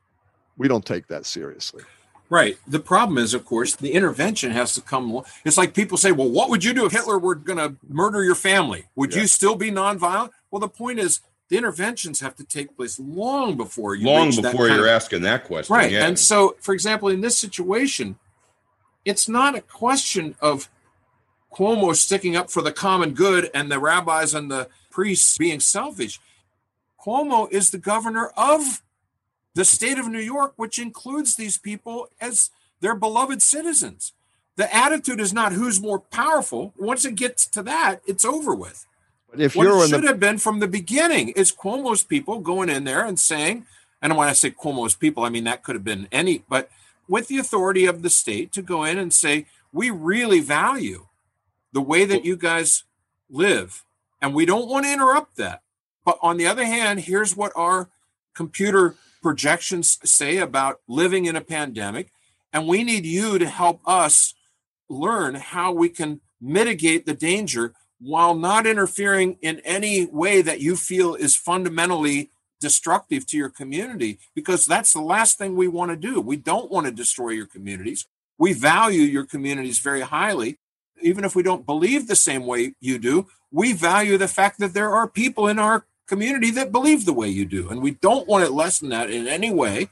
we 0.57 0.68
don't 0.68 0.87
take 0.87 1.09
that 1.09 1.27
seriously. 1.27 1.83
Right. 2.31 2.59
The 2.68 2.79
problem 2.79 3.18
is, 3.18 3.35
of 3.35 3.44
course, 3.44 3.75
the 3.75 3.92
intervention 3.92 4.53
has 4.53 4.75
to 4.75 4.81
come. 4.81 5.23
It's 5.44 5.57
like 5.57 5.75
people 5.75 5.97
say, 5.97 6.12
well, 6.12 6.29
what 6.29 6.51
would 6.51 6.62
you 6.62 6.75
do 6.75 6.85
if 6.85 6.92
Hitler 6.92 7.18
were 7.18 7.35
going 7.35 7.59
to 7.59 7.77
murder 7.88 8.23
your 8.23 8.35
family? 8.35 8.85
Would 8.97 9.14
Yeah. 9.14 9.23
you 9.23 9.27
still 9.27 9.57
be 9.57 9.71
nonviolent? 9.71 10.31
Well, 10.51 10.61
the 10.61 10.68
point 10.68 10.99
is, 10.99 11.21
the 11.49 11.57
interventions 11.57 12.21
have 12.21 12.37
to 12.37 12.45
take 12.45 12.77
place 12.77 12.99
long 13.01 13.57
before 13.57 13.95
you 13.95 14.07
Long 14.07 14.31
before 14.35 14.69
you're 14.69 14.85
of- 14.87 14.91
asking 14.93 15.23
that 15.23 15.45
question. 15.45 15.75
right. 15.75 15.91
Yeah. 15.91 16.07
And 16.07 16.19
so, 16.19 16.57
for 16.61 16.75
example, 16.75 17.09
in 17.09 17.21
this 17.23 17.39
situation, 17.39 18.17
it's 19.05 19.29
not 19.29 19.57
a 19.57 19.61
question 19.63 20.35
of 20.41 20.69
Cuomo 21.53 21.95
sticking 21.97 22.37
up 22.37 22.51
for 22.51 22.61
the 22.61 22.73
common 22.73 23.15
good 23.15 23.51
and 23.55 23.71
the 23.73 23.79
rabbis 23.79 24.35
and 24.35 24.51
the 24.51 24.69
priests 24.91 25.39
being 25.39 25.61
selfish. 25.61 26.21
Cuomo 27.03 27.51
is 27.51 27.71
the 27.71 27.79
governor 27.79 28.27
of 28.37 28.83
the 29.55 29.65
state 29.65 29.99
of 29.99 30.07
New 30.09 30.21
York, 30.21 30.53
which 30.57 30.79
includes 30.79 31.37
these 31.37 31.57
people 31.57 32.09
as 32.21 32.51
their 32.81 32.95
beloved 32.95 33.41
citizens. 33.41 34.13
The 34.57 34.73
attitude 34.75 35.21
is 35.21 35.33
not 35.33 35.53
who's 35.53 35.81
more 35.81 35.99
powerful. 36.01 36.75
Once 36.77 37.05
it 37.05 37.15
gets 37.15 37.47
to 37.47 37.63
that, 37.63 38.01
it's 38.07 38.25
over 38.25 38.55
with. 38.55 38.87
But 39.31 39.41
if 39.41 39.55
What 39.57 39.64
you're 39.64 39.85
it 39.85 39.88
should 39.88 40.03
the 40.03 40.09
have 40.09 40.21
been 40.21 40.38
from 40.38 40.61
the 40.61 40.69
beginning 40.69 41.31
is 41.31 41.53
Cuomo's 41.53 42.03
people 42.03 42.41
going 42.41 42.69
in 42.69 42.85
there 42.85 43.05
and 43.05 43.19
saying, 43.19 43.67
and 44.01 44.17
when 44.17 44.29
I 44.29 44.33
say 44.33 44.51
Cuomo's 44.51 44.95
people, 44.95 45.25
I 45.25 45.29
mean 45.29 45.45
that 45.45 45.62
could 45.62 45.75
have 45.75 45.85
been 45.85 46.09
any, 46.11 46.45
but 46.49 46.71
with 47.09 47.29
the 47.29 47.38
authority 47.38 47.87
of 47.87 48.03
the 48.03 48.11
state 48.11 48.53
to 48.53 48.62
go 48.62 48.85
in 48.85 48.99
and 48.99 49.12
say, 49.12 49.47
we 49.73 49.91
really 49.91 50.41
value 50.41 51.07
the 51.73 51.81
way 51.81 52.05
that 52.05 52.25
you 52.25 52.37
guys 52.37 52.85
live, 53.31 53.85
and 54.21 54.35
we 54.35 54.47
don't 54.47 54.69
want 54.69 54.87
to 54.87 54.93
interrupt 54.93 55.37
that. 55.37 55.62
But 56.05 56.19
on 56.23 56.37
the 56.37 56.47
other 56.47 56.64
hand, 56.64 57.01
here's 57.01 57.37
what 57.37 57.53
our 57.55 57.88
computer 58.35 58.95
projections 59.23 59.99
say 60.05 60.38
about 60.38 60.81
living 60.88 61.27
in 61.27 61.37
a 61.37 61.41
pandemic, 61.41 62.11
and 62.53 62.67
we 62.67 62.83
need 62.83 63.05
you 63.05 63.38
to 63.38 63.47
help 63.47 63.81
us 63.87 64.35
learn 64.88 65.35
how 65.35 65.73
we 65.73 65.88
can 65.88 66.21
mitigate 66.41 67.05
the 67.05 67.14
danger 67.14 67.75
while 68.01 68.35
not 68.35 68.67
interfering 68.67 69.37
in 69.43 69.61
any 69.61 70.07
way 70.07 70.43
that 70.43 70.61
you 70.61 70.77
feel 70.77 71.15
is 71.15 71.37
fundamentally 71.37 72.31
destructive 72.61 73.27
to 73.27 73.37
your 73.37 73.49
community 73.49 74.19
because 74.35 74.67
that's 74.67 74.93
the 74.93 75.01
last 75.01 75.39
thing 75.39 75.57
we 75.57 75.69
want 75.69 75.91
to 75.91 75.97
do. 75.97 76.21
We 76.21 76.37
don't 76.37 76.71
want 76.71 76.87
to 76.87 76.93
destroy 76.93 77.31
your 77.31 77.47
communities. 77.47 78.07
We 78.39 78.53
value 78.53 79.03
your 79.03 79.27
communities 79.27 79.79
very 79.79 80.01
highly. 80.01 80.59
Even 81.01 81.25
if 81.25 81.37
we 81.37 81.43
don't 81.43 81.67
believe 81.67 82.07
the 82.07 82.17
same 82.17 82.47
way 82.47 82.75
you 82.81 82.99
do, 82.99 83.27
we 83.51 83.73
value 83.73 84.19
the 84.19 84.29
fact 84.29 84.59
that 84.59 84.75
there 84.75 84.91
are 84.91 85.09
people 85.09 85.47
in 85.47 85.59
our 85.59 85.87
community 86.07 86.51
that 86.53 86.73
believe 86.73 87.05
the 87.05 87.13
way 87.13 87.29
you 87.29 87.45
do. 87.45 87.69
And 87.69 87.83
we 87.83 87.93
don't 87.93 88.27
want 88.27 88.45
to 88.47 88.53
lessen 88.53 88.89
that 88.89 89.11
in 89.11 89.29
any 89.29 89.53
way. 89.53 89.89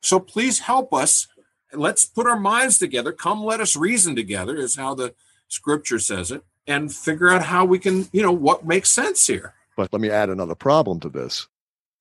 So 0.00 0.18
please 0.18 0.60
help 0.60 0.92
us. 0.92 1.28
Let's 1.72 2.04
put 2.04 2.26
our 2.26 2.38
minds 2.38 2.78
together. 2.78 3.12
Come, 3.12 3.44
let 3.44 3.60
us 3.60 3.76
reason 3.76 4.16
together, 4.16 4.56
is 4.56 4.76
how 4.76 4.94
the 4.94 5.14
scripture 5.48 5.98
says 5.98 6.30
it, 6.30 6.42
and 6.66 6.92
figure 6.94 7.30
out 7.30 7.42
how 7.42 7.64
we 7.64 7.78
can, 7.78 8.08
you 8.12 8.22
know, 8.22 8.32
what 8.32 8.66
makes 8.66 8.90
sense 8.90 9.26
here. 9.26 9.54
But 9.76 9.92
let 9.92 10.00
me 10.00 10.10
add 10.10 10.28
another 10.28 10.54
problem 10.54 11.00
to 11.00 11.08
this. 11.08 11.48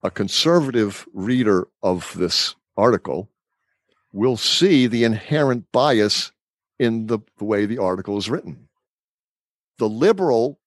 A 0.03 0.11
conservative 0.11 1.07
reader 1.13 1.67
of 1.83 2.13
this 2.17 2.55
article 2.77 3.29
will 4.13 4.37
see 4.37 4.87
the 4.87 5.03
inherent 5.03 5.71
bias 5.71 6.31
in 6.79 7.07
the, 7.07 7.19
the 7.37 7.45
way 7.45 7.65
the 7.65 7.77
article 7.77 8.17
is 8.17 8.29
written. 8.29 8.67
The 9.77 9.89
liberal 9.89 10.59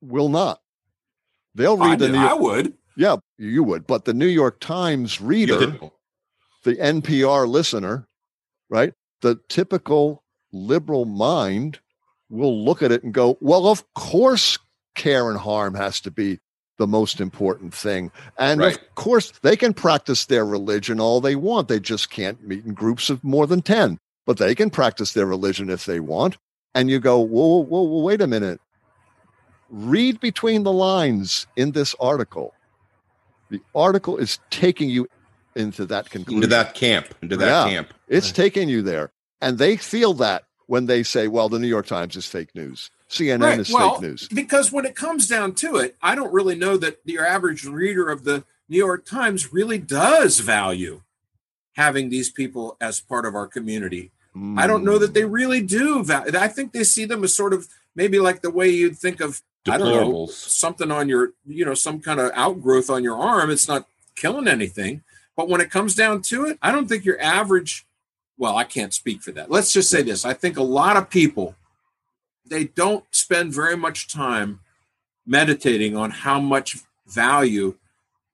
will 0.00 0.28
not. 0.28 0.60
They'll 1.54 1.82
I, 1.82 1.90
read 1.90 1.98
the 1.98 2.06
did- 2.08 2.12
New 2.12 2.26
I 2.26 2.34
would. 2.34 2.74
yeah, 2.96 3.16
you 3.38 3.62
would, 3.62 3.86
but 3.86 4.04
the 4.04 4.14
New 4.14 4.26
York 4.26 4.60
Times 4.60 5.20
reader, 5.20 5.78
the 6.64 6.74
NPR 6.76 7.48
listener, 7.48 8.06
right? 8.68 8.92
The 9.22 9.40
typical 9.48 10.22
liberal 10.52 11.04
mind 11.06 11.80
will 12.28 12.64
look 12.64 12.82
at 12.82 12.92
it 12.92 13.02
and 13.02 13.12
go, 13.14 13.38
well, 13.40 13.66
of 13.68 13.84
course, 13.94 14.58
care 14.94 15.30
and 15.30 15.38
harm 15.38 15.74
has 15.74 16.00
to 16.00 16.10
be 16.10 16.40
the 16.78 16.86
most 16.86 17.20
important 17.20 17.72
thing. 17.72 18.10
And 18.38 18.60
Right. 18.60 18.74
of 18.76 18.94
course, 18.94 19.32
they 19.42 19.56
can 19.56 19.72
practice 19.72 20.26
their 20.26 20.44
religion 20.44 21.00
all 21.00 21.20
they 21.20 21.36
want. 21.36 21.68
They 21.68 21.80
just 21.80 22.10
can't 22.10 22.42
meet 22.46 22.64
in 22.64 22.74
groups 22.74 23.08
of 23.08 23.22
more 23.24 23.46
than 23.46 23.62
10, 23.62 23.98
but 24.26 24.36
they 24.38 24.54
can 24.54 24.70
practice 24.70 25.12
their 25.12 25.26
religion 25.26 25.70
if 25.70 25.86
they 25.86 26.00
want. 26.00 26.36
And 26.74 26.90
you 26.90 26.98
go, 26.98 27.18
whoa, 27.18 27.62
whoa, 27.62 27.82
whoa, 27.82 28.02
wait 28.02 28.20
a 28.20 28.26
minute. 28.26 28.60
Read 29.68 30.20
between 30.20 30.62
the 30.62 30.72
lines 30.72 31.46
in 31.56 31.72
this 31.72 31.94
article. 31.98 32.54
The 33.50 33.60
article 33.74 34.16
is 34.18 34.38
taking 34.50 34.90
you 34.90 35.06
into 35.54 35.86
that 35.86 36.10
conclusion. 36.10 36.42
into 36.42 36.48
that 36.48 36.74
camp, 36.74 37.14
into 37.22 37.36
that 37.38 37.46
Yeah. 37.46 37.70
camp. 37.70 37.94
It's 38.08 38.30
taking 38.30 38.68
you 38.68 38.82
there. 38.82 39.12
And 39.40 39.58
they 39.58 39.76
feel 39.76 40.12
that 40.14 40.44
when 40.66 40.86
they 40.86 41.02
say, 41.02 41.28
well, 41.28 41.48
the 41.48 41.58
New 41.58 41.68
York 41.68 41.86
Times 41.86 42.16
is 42.16 42.26
fake 42.26 42.54
news. 42.54 42.90
CNN 43.08 43.42
Right, 43.42 43.58
is 43.60 43.72
well, 43.72 43.94
fake 43.94 44.02
news. 44.02 44.28
Because 44.28 44.72
when 44.72 44.84
it 44.84 44.96
comes 44.96 45.28
down 45.28 45.54
to 45.56 45.76
it, 45.76 45.96
I 46.02 46.14
don't 46.14 46.32
really 46.32 46.56
know 46.56 46.76
that 46.76 46.98
your 47.04 47.24
average 47.24 47.64
reader 47.64 48.10
of 48.10 48.24
the 48.24 48.44
New 48.68 48.78
York 48.78 49.06
Times 49.06 49.52
really 49.52 49.78
does 49.78 50.40
value 50.40 51.02
having 51.74 52.08
these 52.08 52.30
people 52.30 52.76
as 52.80 53.00
part 53.00 53.26
of 53.26 53.34
our 53.34 53.46
community. 53.46 54.10
Mm. 54.34 54.58
I 54.58 54.66
don't 54.66 54.84
know 54.84 54.98
that 54.98 55.14
they 55.14 55.24
really 55.24 55.62
do. 55.62 56.02
Value. 56.02 56.36
I 56.36 56.48
think 56.48 56.72
they 56.72 56.84
see 56.84 57.04
them 57.04 57.22
as 57.22 57.34
sort 57.34 57.52
of 57.52 57.68
maybe 57.94 58.18
like 58.18 58.42
the 58.42 58.50
way 58.50 58.68
you'd 58.68 58.98
think 58.98 59.20
of 59.20 59.42
I 59.68 59.78
don't 59.78 59.88
know 59.88 60.26
something 60.26 60.90
on 60.90 61.08
your 61.08 61.32
you 61.46 61.64
know 61.64 61.74
some 61.74 62.00
kind 62.00 62.20
of 62.20 62.30
outgrowth 62.34 62.90
on 62.90 63.02
your 63.02 63.16
arm. 63.16 63.50
It's 63.50 63.68
not 63.68 63.86
killing 64.14 64.48
anything, 64.48 65.02
but 65.36 65.48
when 65.48 65.60
it 65.60 65.70
comes 65.70 65.94
down 65.94 66.22
to 66.22 66.46
it, 66.46 66.58
I 66.62 66.72
don't 66.72 66.88
think 66.88 67.04
your 67.04 67.20
average. 67.20 67.85
Well, 68.38 68.56
I 68.56 68.64
can't 68.64 68.92
speak 68.92 69.22
for 69.22 69.32
that. 69.32 69.50
Let's 69.50 69.72
just 69.72 69.90
say 69.90 70.02
this: 70.02 70.24
I 70.24 70.32
think 70.32 70.56
a 70.56 70.62
lot 70.62 70.96
of 70.96 71.10
people 71.10 71.54
they 72.48 72.64
don't 72.64 73.04
spend 73.10 73.52
very 73.52 73.76
much 73.76 74.08
time 74.08 74.60
meditating 75.26 75.96
on 75.96 76.10
how 76.10 76.40
much 76.40 76.76
value 77.06 77.76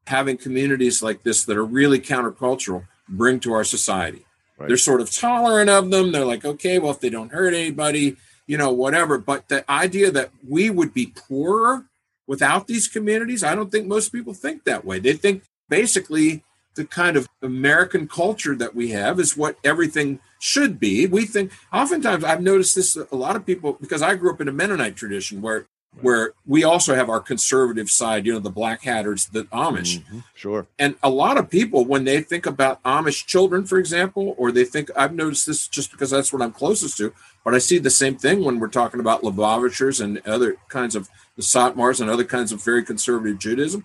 having 0.06 0.36
communities 0.36 1.02
like 1.02 1.22
this 1.22 1.44
that 1.44 1.56
are 1.56 1.64
really 1.64 1.98
countercultural 1.98 2.86
bring 3.08 3.40
to 3.40 3.52
our 3.52 3.64
society. 3.64 4.24
Right. 4.58 4.68
They're 4.68 4.76
sort 4.76 5.00
of 5.00 5.10
tolerant 5.10 5.70
of 5.70 5.90
them. 5.90 6.12
They're 6.12 6.24
like, 6.24 6.44
okay, 6.44 6.78
well, 6.78 6.90
if 6.92 7.00
they 7.00 7.10
don't 7.10 7.32
hurt 7.32 7.54
anybody, 7.54 8.16
you 8.46 8.58
know, 8.58 8.70
whatever. 8.72 9.18
But 9.18 9.48
the 9.48 9.68
idea 9.70 10.10
that 10.10 10.30
we 10.46 10.70
would 10.70 10.92
be 10.92 11.06
poorer 11.06 11.86
without 12.26 12.66
these 12.66 12.88
communities, 12.88 13.42
I 13.42 13.54
don't 13.54 13.70
think 13.70 13.86
most 13.86 14.10
people 14.10 14.34
think 14.34 14.64
that 14.64 14.84
way. 14.84 14.98
They 14.98 15.14
think 15.14 15.44
basically 15.68 16.44
the 16.74 16.84
kind 16.84 17.16
of 17.16 17.28
American 17.42 18.08
culture 18.08 18.56
that 18.56 18.74
we 18.74 18.90
have 18.90 19.20
is 19.20 19.36
what 19.36 19.56
everything 19.64 20.20
should 20.40 20.80
be. 20.80 21.06
We 21.06 21.26
think 21.26 21.52
oftentimes 21.72 22.24
I've 22.24 22.42
noticed 22.42 22.74
this 22.74 22.96
a 22.96 23.16
lot 23.16 23.36
of 23.36 23.46
people 23.46 23.74
because 23.80 24.02
I 24.02 24.14
grew 24.14 24.32
up 24.32 24.40
in 24.40 24.48
a 24.48 24.52
Mennonite 24.52 24.96
tradition 24.96 25.42
where 25.42 25.66
where 26.00 26.32
we 26.46 26.64
also 26.64 26.94
have 26.94 27.10
our 27.10 27.20
conservative 27.20 27.90
side, 27.90 28.24
you 28.24 28.32
know, 28.32 28.38
the 28.38 28.50
black 28.50 28.82
hatters, 28.82 29.26
the 29.26 29.44
Amish. 29.44 29.98
Mm-hmm, 29.98 30.20
sure. 30.34 30.66
And 30.78 30.94
a 31.02 31.10
lot 31.10 31.36
of 31.36 31.50
people, 31.50 31.84
when 31.84 32.04
they 32.04 32.22
think 32.22 32.46
about 32.46 32.82
Amish 32.82 33.26
children, 33.26 33.64
for 33.64 33.78
example, 33.78 34.34
or 34.38 34.50
they 34.50 34.64
think, 34.64 34.90
I've 34.96 35.14
noticed 35.14 35.46
this 35.46 35.68
just 35.68 35.90
because 35.90 36.10
that's 36.10 36.32
what 36.32 36.40
I'm 36.40 36.52
closest 36.52 36.96
to, 36.98 37.12
but 37.44 37.54
I 37.54 37.58
see 37.58 37.78
the 37.78 37.90
same 37.90 38.16
thing 38.16 38.42
when 38.42 38.58
we're 38.58 38.68
talking 38.68 39.00
about 39.00 39.22
Lubavitchers 39.22 40.00
and 40.02 40.26
other 40.26 40.56
kinds 40.68 40.96
of 40.96 41.10
the 41.36 41.42
Satmars 41.42 42.00
and 42.00 42.08
other 42.08 42.24
kinds 42.24 42.52
of 42.52 42.64
very 42.64 42.82
conservative 42.82 43.38
Judaism. 43.38 43.84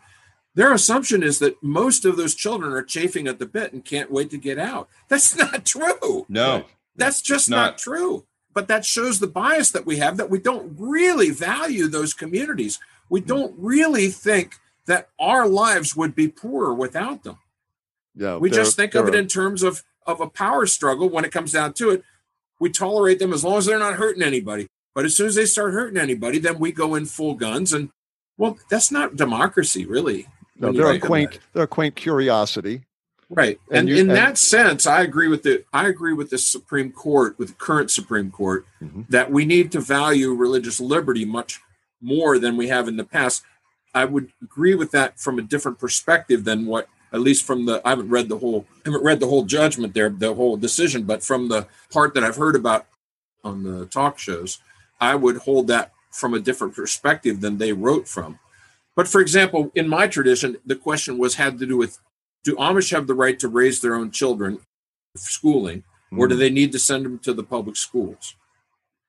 Their 0.58 0.74
assumption 0.74 1.24
is 1.24 1.40
that 1.40 1.62
most 1.64 2.04
of 2.04 2.18
those 2.18 2.36
children 2.36 2.74
are 2.74 2.84
chafing 2.84 3.28
at 3.28 3.40
the 3.40 3.46
bit 3.46 3.72
and 3.72 3.86
can't 3.86 4.12
wait 4.12 4.30
to 4.32 4.38
get 4.38 4.60
out. 4.60 4.90
That's 5.08 5.36
not 5.36 5.66
true. 5.66 6.26
No. 6.28 6.66
That's 6.96 7.22
just 7.22 7.50
not. 7.50 7.58
not 7.58 7.78
true 7.78 8.26
but 8.58 8.68
that 8.68 8.84
shows 8.84 9.20
the 9.20 9.28
bias 9.28 9.70
that 9.70 9.86
we 9.86 9.98
have 9.98 10.18
that 10.18 10.32
we 10.32 10.40
don't 10.40 10.76
really 10.80 11.30
value 11.30 11.88
those 11.88 12.12
communities. 12.12 12.80
We 13.08 13.20
hmm. 13.20 13.28
don't 13.28 13.54
really 13.56 14.08
think 14.08 14.56
that 14.88 15.10
our 15.20 15.48
lives 15.48 15.96
would 15.96 16.16
be 16.16 16.28
poorer 16.28 16.74
without 16.74 17.24
them. 17.24 17.38
Yeah, 18.16 18.38
we 18.38 18.50
just 18.50 18.76
think 18.76 18.96
of 18.96 19.08
it 19.08 19.14
in 19.14 19.28
terms 19.28 19.62
of 19.62 19.84
of 20.08 20.22
a 20.22 20.28
power 20.28 20.66
struggle 20.66 21.08
when 21.08 21.24
it 21.24 21.32
comes 21.32 21.52
down 21.52 21.74
to 21.74 21.92
it. 21.92 22.04
We 22.60 22.72
tolerate 22.72 23.20
them 23.20 23.32
as 23.32 23.44
long 23.44 23.60
as 23.60 23.68
they're 23.68 23.78
not 23.78 23.94
hurting 23.94 24.24
anybody. 24.24 24.66
But 24.96 25.06
as 25.06 25.16
soon 25.16 25.28
as 25.28 25.36
they 25.36 25.46
start 25.46 25.74
hurting 25.74 26.00
anybody, 26.00 26.40
then 26.40 26.58
we 26.58 26.72
go 26.72 26.96
in 26.96 27.06
full 27.06 27.36
guns. 27.36 27.74
And 27.74 27.92
well, 28.40 28.58
that's 28.72 28.92
not 28.92 29.16
democracy, 29.16 29.86
really. 29.86 30.26
No, 30.60 30.72
they're 30.72 30.92
a 30.92 31.00
quaint, 31.00 31.40
they're 31.54 31.64
a 31.64 31.68
quaint 31.68 31.96
curiosity. 31.96 32.84
Right. 33.30 33.60
And, 33.70 33.80
and 33.80 33.90
you, 33.90 33.96
in 33.96 34.10
and, 34.10 34.18
that 34.18 34.38
sense, 34.38 34.88
I 34.88 35.02
agree 35.02 35.28
with 35.28 35.44
the 35.44 35.66
I 35.74 35.88
agree 35.88 36.14
with 36.14 36.30
the 36.30 36.38
Supreme 36.38 36.92
Court, 36.92 37.38
with 37.38 37.50
the 37.50 37.56
current 37.56 37.92
Supreme 37.92 38.32
Court, 38.32 38.66
mm-hmm. 38.82 39.02
that 39.10 39.32
we 39.32 39.46
need 39.46 39.72
to 39.74 39.82
value 39.82 40.34
religious 40.34 40.80
liberty 40.80 41.26
much 41.26 41.60
more 42.02 42.40
than 42.40 42.56
we 42.56 42.70
have 42.70 42.88
in 42.88 42.96
the 42.96 43.04
past. 43.04 43.44
I 43.94 44.06
would 44.06 44.32
agree 44.42 44.76
with 44.76 44.92
that 44.92 45.20
from 45.20 45.40
a 45.40 45.42
different 45.42 45.80
perspective 45.80 46.46
than 46.46 46.66
what 46.66 46.88
at 47.12 47.20
least 47.20 47.46
from 47.46 47.66
the 47.66 47.82
I 47.84 47.90
haven't 47.90 48.10
read 48.10 48.30
the 48.30 48.38
whole 48.38 48.66
I 48.86 48.90
haven't 48.90 49.04
read 49.04 49.20
the 49.20 49.28
whole 49.28 49.44
judgment 49.44 49.94
there, 49.94 50.10
the 50.10 50.34
whole 50.34 50.56
decision, 50.56 51.04
but 51.04 51.24
from 51.24 51.50
the 51.50 51.68
part 51.92 52.14
that 52.14 52.24
I've 52.24 52.38
heard 52.38 52.56
about 52.56 52.86
on 53.44 53.64
the 53.64 53.86
talk 53.88 54.20
shows, 54.20 54.60
I 55.02 55.16
would 55.16 55.38
hold 55.38 55.68
that 55.68 55.92
from 56.12 56.34
a 56.34 56.40
different 56.40 56.76
perspective 56.76 57.42
than 57.42 57.58
they 57.58 57.74
wrote 57.74 58.08
from. 58.08 58.40
But 58.98 59.08
for 59.08 59.22
example, 59.22 59.72
in 59.76 59.88
my 59.88 60.08
tradition, 60.08 60.58
the 60.66 60.76
question 60.76 61.20
was 61.20 61.36
had 61.36 61.60
to 61.60 61.68
do 61.68 61.78
with 61.78 62.00
do 62.44 62.56
Amish 62.56 62.92
have 62.92 63.06
the 63.06 63.14
right 63.14 63.38
to 63.40 63.48
raise 63.48 63.80
their 63.80 63.94
own 63.94 64.10
children 64.10 64.60
schooling, 65.16 65.80
mm-hmm. 65.82 66.20
or 66.20 66.28
do 66.28 66.34
hmm. 66.34 66.40
they 66.40 66.50
need 66.50 66.72
to 66.72 66.80
send 66.80 67.06
them 67.06 67.20
to 67.20 67.32
the 67.32 67.44
public 67.44 67.76
schools? 67.76 68.36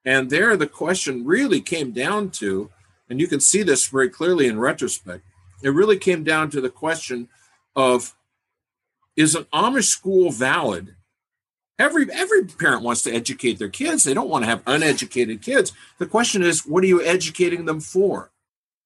And 0.05 0.29
there, 0.29 0.57
the 0.59 0.67
question 0.67 1.25
really 1.25 1.63
came 1.63 1.93
down 1.93 2.31
to, 2.33 2.71
and 3.09 3.19
you 3.19 3.27
can 3.27 3.41
see 3.41 3.63
this 3.63 3.89
very 3.89 4.11
clearly 4.11 4.47
in 4.47 4.61
retrospect, 4.61 5.25
it 5.63 5.71
really 5.71 5.99
came 5.99 6.23
down 6.23 6.51
to 6.51 6.61
the 6.61 6.71
question 6.71 7.29
of 7.75 8.15
is 9.17 9.35
an 9.35 9.45
Amish 9.55 9.85
school 9.85 10.31
valid? 10.31 10.97
Every 11.79 12.13
every 12.13 12.45
parent 12.45 12.83
wants 12.83 13.03
to 13.03 13.15
educate 13.15 13.59
their 13.59 13.71
kids. 13.71 14.05
They 14.05 14.15
don't 14.15 14.29
want 14.29 14.45
to 14.45 14.51
have 14.51 14.63
uneducated 14.67 15.41
kids. 15.41 15.73
The 15.97 16.07
question 16.07 16.43
is, 16.43 16.67
what 16.67 16.85
are 16.85 16.89
you 16.89 17.03
educating 17.03 17.65
them 17.65 17.81
for? 17.81 18.31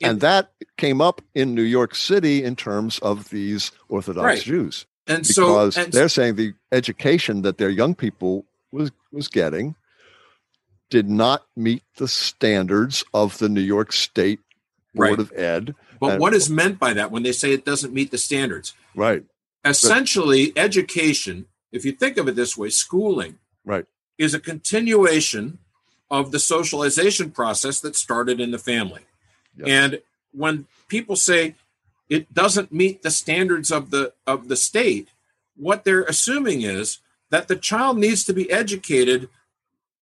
And 0.02 0.20
that 0.20 0.52
came 0.76 1.00
up 1.00 1.22
in 1.34 1.54
New 1.54 1.62
York 1.62 1.94
City 1.94 2.42
in 2.44 2.56
terms 2.56 2.98
of 3.00 3.30
these 3.30 3.72
Orthodox 3.88 4.24
right. 4.24 4.40
Jews. 4.40 4.86
And 5.06 5.22
because 5.26 5.74
so 5.74 5.80
and 5.80 5.92
they're 5.92 6.08
saying 6.08 6.36
the 6.36 6.54
education 6.70 7.42
that 7.42 7.58
their 7.58 7.70
young 7.70 7.94
people 7.94 8.44
was 8.70 8.90
was 9.10 9.28
getting 9.28 9.74
did 10.90 11.08
not 11.08 11.44
meet 11.56 11.82
the 11.96 12.06
standards 12.06 13.04
of 13.14 13.38
the 13.38 13.48
New 13.48 13.62
York 13.62 13.92
State 13.92 14.40
Board 14.94 15.10
right. 15.10 15.18
of 15.18 15.32
Ed. 15.32 15.74
But 15.98 16.12
and, 16.12 16.20
what 16.20 16.34
is 16.34 16.50
meant 16.50 16.78
by 16.78 16.92
that 16.92 17.10
when 17.10 17.22
they 17.22 17.32
say 17.32 17.52
it 17.52 17.64
doesn't 17.64 17.94
meet 17.94 18.10
the 18.10 18.18
standards? 18.18 18.74
Right. 18.94 19.24
Essentially, 19.64 20.50
but, 20.50 20.62
education, 20.62 21.46
if 21.70 21.84
you 21.84 21.92
think 21.92 22.18
of 22.18 22.28
it 22.28 22.36
this 22.36 22.56
way, 22.56 22.68
schooling, 22.68 23.38
right, 23.64 23.86
is 24.18 24.34
a 24.34 24.40
continuation 24.40 25.58
of 26.10 26.30
the 26.30 26.38
socialization 26.38 27.30
process 27.30 27.80
that 27.80 27.96
started 27.96 28.38
in 28.40 28.50
the 28.50 28.58
family. 28.58 29.00
And 29.66 30.00
when 30.32 30.66
people 30.88 31.16
say 31.16 31.54
it 32.08 32.32
doesn't 32.32 32.72
meet 32.72 33.02
the 33.02 33.10
standards 33.10 33.70
of 33.70 33.90
the 33.90 34.12
of 34.26 34.48
the 34.48 34.56
state, 34.56 35.08
what 35.56 35.84
they're 35.84 36.04
assuming 36.04 36.62
is 36.62 36.98
that 37.30 37.48
the 37.48 37.56
child 37.56 37.98
needs 37.98 38.24
to 38.24 38.32
be 38.32 38.50
educated 38.50 39.28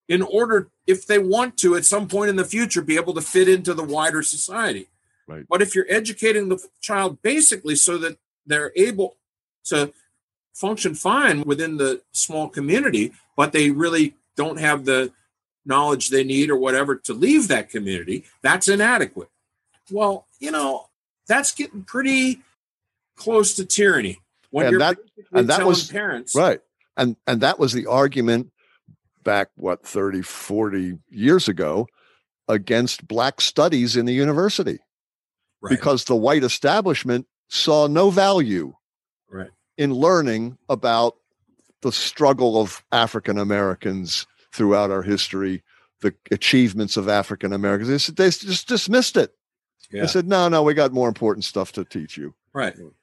in 0.09 0.23
order 0.23 0.69
if 0.87 1.07
they 1.07 1.19
want 1.19 1.57
to 1.59 1.77
at 1.77 1.85
some 1.85 2.09
point 2.09 2.31
in 2.31 2.37
the 2.37 2.45
future 2.45 2.83
be 2.83 2.97
able 2.97 3.15
to 3.15 3.21
fit 3.21 3.49
into 3.49 3.75
the 3.75 3.85
wider 3.85 4.23
society. 4.23 4.89
Right. 5.29 5.47
But 5.49 5.63
if 5.63 5.75
you're 5.75 5.87
educating 5.89 6.49
the 6.49 6.61
child 6.81 7.23
basically 7.23 7.77
so 7.77 7.97
that 7.99 8.19
they're 8.45 8.73
able 8.75 9.17
to 9.67 9.93
function 10.53 10.97
fine 10.97 11.43
within 11.43 11.77
the 11.77 12.03
small 12.11 12.49
community, 12.49 13.13
but 13.37 13.53
they 13.53 13.71
really 13.71 14.17
don't 14.37 14.59
have 14.59 14.85
the 14.85 15.13
knowledge 15.65 16.09
they 16.09 16.25
need 16.25 16.51
or 16.51 16.57
whatever 16.57 16.97
to 16.97 17.15
leave 17.15 17.47
that 17.47 17.71
community, 17.71 18.25
that's 18.43 18.69
inadequate. 18.69 19.29
Well, 19.91 20.27
you 20.39 20.51
know, 20.51 20.87
that's 21.27 21.55
getting 21.55 21.85
pretty 21.85 22.41
close 23.17 23.55
to 23.55 23.65
tyranny 23.65 24.19
when 24.51 24.67
and 24.67 24.73
you're 24.73 24.81
that, 24.81 24.99
and 25.33 25.49
that 25.49 25.65
was 25.67 25.89
parents 25.89 26.35
right 26.35 26.61
and 26.97 27.17
and 27.27 27.41
that 27.41 27.59
was 27.59 27.73
the 27.73 27.87
argument 27.87 28.51
back 29.23 29.49
what 29.57 29.87
30 29.87 30.23
40 30.23 30.99
years 31.11 31.49
ago 31.49 31.87
against 32.49 33.07
black 33.07 33.41
studies 33.41 33.97
in 33.97 34.07
the 34.07 34.13
university 34.13 34.79
right. 35.61 35.71
because 35.71 36.05
the 36.05 36.17
white 36.17 36.43
establishment 36.43 37.27
saw 37.49 37.87
no 37.87 38.11
value 38.11 38.73
right. 39.31 39.51
in 39.77 39.93
learning 39.93 40.57
about 40.69 41.17
the 41.83 41.93
struggle 41.93 42.61
of 42.61 42.83
african 42.91 43.39
americans 43.39 44.27
throughout 44.53 44.91
our 44.91 45.03
history 45.03 45.63
the 46.01 46.15
achievements 46.31 46.97
of 46.97 47.07
african 47.07 47.53
americans 47.53 48.07
they, 48.07 48.25
they 48.25 48.31
just 48.31 48.67
dismissed 48.67 49.17
it 49.17 49.35
yeah. 49.91 50.05
I 50.05 50.07
said, 50.07 50.29
no, 50.29 50.49
no, 50.49 50.63
we 50.63 50.75
got 50.75 50.93
more 50.93 51.09
important 51.09 51.45
stuff 51.45 51.73
to 51.73 51.85
teach 51.85 52.17
you. 52.17 52.35
Right. 52.53 52.77
You 52.77 52.95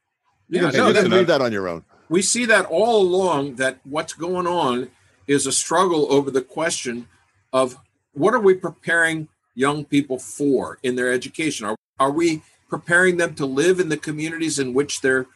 yeah, 0.50 0.72
can, 0.72 0.80
no, 0.80 0.88
you 0.88 0.94
can 0.94 1.12
read 1.12 1.28
that 1.28 1.42
on 1.42 1.52
your 1.52 1.68
own. 1.68 1.84
We 2.10 2.22
see 2.22 2.46
that 2.46 2.66
all 2.66 3.02
along 3.02 3.56
that 3.56 3.80
what's 3.84 4.14
going 4.14 4.48
on 4.48 4.90
is 5.28 5.46
a 5.46 5.52
struggle 5.52 6.12
over 6.12 6.32
the 6.32 6.42
question 6.42 7.08
of 7.52 7.78
what 8.14 8.34
are 8.34 8.40
we 8.40 8.54
preparing 8.54 9.28
young 9.56 9.84
people 9.84 10.18
for 10.18 10.80
in 10.84 10.96
their 10.96 11.12
education? 11.12 11.66
Are, 11.66 11.76
are 12.00 12.12
we 12.12 12.44
preparing 12.70 13.18
them 13.18 13.36
to 13.36 13.46
live 13.46 13.80
in 13.80 13.90
the 13.90 13.98
communities 13.98 14.60
in 14.60 14.74
which 14.74 15.02
they're 15.02 15.28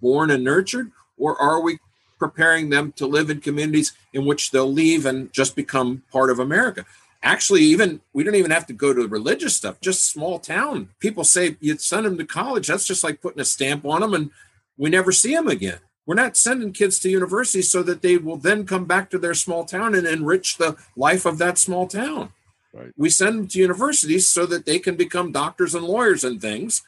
born 0.00 0.30
and 0.30 0.42
nurtured? 0.42 0.90
Or 1.18 1.40
are 1.40 1.60
we 1.60 1.78
preparing 2.18 2.70
them 2.70 2.92
to 2.92 3.06
live 3.06 3.28
in 3.28 3.40
communities 3.40 3.92
in 4.12 4.24
which 4.24 4.50
they'll 4.50 4.72
leave 4.72 5.04
and 5.04 5.32
just 5.32 5.54
become 5.54 6.02
part 6.10 6.30
of 6.30 6.38
America? 6.38 6.86
Actually 7.22 7.62
even 7.62 8.00
we 8.12 8.22
don't 8.22 8.34
even 8.34 8.50
have 8.50 8.66
to 8.66 8.72
go 8.72 8.92
to 8.92 9.06
religious 9.08 9.56
stuff 9.56 9.80
just 9.80 10.10
small 10.10 10.38
town 10.38 10.88
people 11.00 11.24
say 11.24 11.56
you 11.60 11.76
send 11.78 12.06
them 12.06 12.18
to 12.18 12.24
college 12.24 12.66
that's 12.66 12.86
just 12.86 13.04
like 13.04 13.20
putting 13.20 13.40
a 13.40 13.44
stamp 13.44 13.84
on 13.84 14.00
them 14.00 14.14
and 14.14 14.30
we 14.76 14.90
never 14.90 15.12
see 15.12 15.34
them 15.34 15.48
again 15.48 15.78
we're 16.06 16.14
not 16.14 16.36
sending 16.36 16.72
kids 16.72 17.00
to 17.00 17.10
university 17.10 17.62
so 17.62 17.82
that 17.82 18.02
they 18.02 18.16
will 18.16 18.36
then 18.36 18.64
come 18.64 18.84
back 18.84 19.10
to 19.10 19.18
their 19.18 19.34
small 19.34 19.64
town 19.64 19.94
and 19.94 20.06
enrich 20.06 20.56
the 20.56 20.76
life 20.96 21.26
of 21.26 21.38
that 21.38 21.58
small 21.58 21.86
town 21.86 22.32
right. 22.72 22.92
we 22.96 23.10
send 23.10 23.38
them 23.38 23.48
to 23.48 23.58
universities 23.58 24.28
so 24.28 24.46
that 24.46 24.66
they 24.66 24.78
can 24.78 24.94
become 24.94 25.32
doctors 25.32 25.74
and 25.74 25.84
lawyers 25.84 26.22
and 26.22 26.40
things 26.40 26.82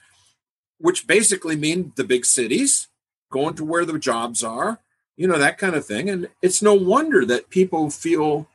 which 0.79 1.07
basically 1.07 1.57
mean 1.57 1.93
the 1.97 2.05
big 2.05 2.25
cities, 2.25 2.89
going 3.31 3.55
to 3.55 3.65
where 3.65 3.85
the 3.85 3.99
jobs 3.99 4.43
are, 4.43 4.81
you 5.17 5.27
know, 5.27 5.39
that 5.39 5.59
kind 5.59 5.75
of 5.75 5.85
thing. 5.85 6.09
And 6.09 6.29
it's 6.41 6.63
no 6.63 6.75
wonder 6.75 7.27
that 7.27 7.51
people 7.51 7.91
feel 7.91 8.49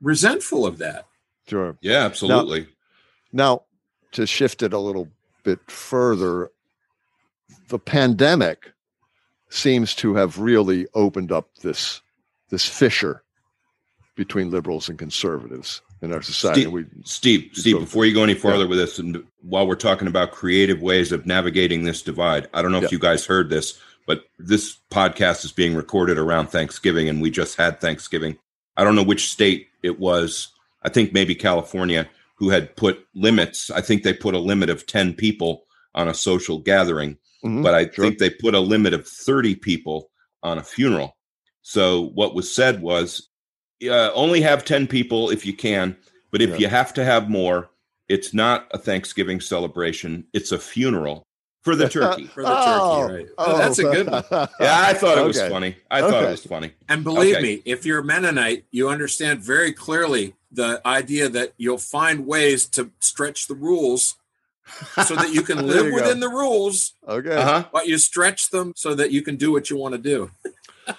resentful 0.00 0.66
of 0.66 0.78
that. 0.78 1.06
Sure. 1.48 1.76
Yeah, 1.80 2.04
absolutely. 2.04 2.68
Now, 3.32 3.54
now 3.54 3.62
to 4.12 4.26
shift 4.26 4.62
it 4.62 4.72
a 4.72 4.78
little 4.78 5.08
bit 5.44 5.58
further, 5.70 6.50
the 7.68 7.78
pandemic 7.78 8.72
seems 9.48 9.94
to 9.96 10.14
have 10.16 10.38
really 10.38 10.86
opened 10.94 11.30
up 11.32 11.48
this 11.62 12.00
this 12.50 12.64
fissure 12.64 13.22
between 14.16 14.50
liberals 14.50 14.88
and 14.88 14.98
conservatives 14.98 15.82
in 16.00 16.12
our 16.12 16.22
society. 16.22 16.62
Steve, 16.62 16.72
we, 16.72 16.84
Steve, 17.04 17.50
Steve 17.52 17.78
before 17.80 18.06
you 18.06 18.14
go 18.14 18.22
any 18.22 18.34
farther 18.34 18.64
Yeah. 18.64 18.68
with 18.68 18.78
this, 18.78 18.98
and 18.98 19.22
while 19.42 19.66
we're 19.66 19.74
talking 19.74 20.08
about 20.08 20.30
creative 20.32 20.80
ways 20.80 21.12
of 21.12 21.26
navigating 21.26 21.84
this 21.84 22.02
divide, 22.02 22.48
I 22.54 22.62
don't 22.62 22.72
know 22.72 22.78
Yeah. 22.80 22.86
if 22.86 22.92
you 22.92 22.98
guys 22.98 23.26
heard 23.26 23.50
this, 23.50 23.78
but 24.06 24.24
this 24.38 24.76
podcast 24.90 25.44
is 25.44 25.52
being 25.52 25.74
recorded 25.74 26.18
around 26.18 26.48
Thanksgiving, 26.48 27.08
and 27.08 27.20
we 27.20 27.30
just 27.30 27.56
had 27.56 27.80
Thanksgiving. 27.80 28.38
I 28.76 28.84
don't 28.84 28.94
know 28.94 29.02
which 29.02 29.28
state 29.30 29.68
it 29.86 29.98
was. 29.98 30.48
I 30.82 30.88
think 30.88 31.12
maybe 31.12 31.34
California, 31.34 32.08
who 32.36 32.50
had 32.50 32.76
put 32.76 33.06
limits. 33.14 33.70
I 33.70 33.80
think 33.80 34.02
they 34.02 34.12
put 34.12 34.34
a 34.34 34.38
limit 34.38 34.68
of 34.68 34.86
10 34.86 35.14
people 35.14 35.64
on 35.94 36.08
a 36.08 36.14
social 36.14 36.58
gathering 36.58 37.16
Mhm, 37.44 37.62
but 37.62 37.74
I 37.74 37.84
sure. 37.90 38.04
think 38.04 38.18
they 38.18 38.30
put 38.30 38.54
a 38.54 38.60
limit 38.60 38.92
of 38.94 39.06
30 39.06 39.54
people 39.56 40.10
on 40.42 40.58
a 40.58 40.62
funeral. 40.64 41.16
So 41.62 42.10
what 42.14 42.34
was 42.34 42.52
said 42.54 42.80
was 42.82 43.28
uh, 43.84 44.10
only 44.14 44.40
have 44.40 44.64
10 44.64 44.86
people 44.86 45.30
if 45.30 45.44
you 45.44 45.52
can, 45.52 45.96
but 46.30 46.40
if 46.40 46.50
Yeah. 46.50 46.56
you 46.58 46.68
have 46.68 46.94
to 46.94 47.04
have 47.04 47.28
more, 47.28 47.70
it's 48.08 48.32
not 48.32 48.68
a 48.70 48.78
Thanksgiving 48.78 49.40
celebration, 49.40 50.24
it's 50.32 50.50
a 50.52 50.58
funeral 50.58 51.25
for 51.66 51.74
the 51.76 51.88
turkey. 51.98 52.26
For 52.28 52.42
the 52.44 52.48
turkey, 52.48 53.12
right. 53.14 53.26
Oh, 53.38 53.58
that's 53.58 53.78
a 53.80 53.82
good 53.82 54.08
one. 54.08 54.22
yeah, 54.60 54.80
I 54.86 54.94
thought 54.94 55.18
it 55.18 55.24
was 55.26 55.36
Okay. 55.38 55.48
funny. 55.50 55.76
I 55.90 56.00
thought 56.00 56.22
it 56.24 56.30
was 56.30 56.44
funny. 56.46 56.70
And 56.88 57.02
believe 57.02 57.34
Okay. 57.36 57.42
me, 57.42 57.62
if 57.64 57.84
you're 57.84 57.98
a 57.98 58.04
Mennonite, 58.04 58.64
you 58.70 58.88
understand 58.88 59.40
very 59.40 59.72
clearly 59.72 60.34
the 60.52 60.80
idea 60.86 61.28
that 61.28 61.54
you'll 61.58 61.76
find 61.78 62.24
ways 62.26 62.66
to 62.66 62.92
stretch 63.00 63.48
the 63.48 63.54
rules 63.56 64.14
so 65.04 65.16
that 65.16 65.32
you 65.34 65.42
can 65.42 65.66
live 65.72 65.86
you 65.86 65.90
go. 65.90 65.96
within 65.96 66.20
the 66.20 66.28
rules, 66.28 66.94
Okay. 67.06 67.34
Uh-huh. 67.34 67.64
but 67.72 67.86
you 67.88 67.98
stretch 67.98 68.50
them 68.50 68.72
so 68.76 68.94
that 68.94 69.10
you 69.10 69.22
can 69.22 69.34
do 69.36 69.50
what 69.52 69.68
you 69.70 69.76
want 69.76 69.92
to 69.94 69.98
do. 69.98 70.30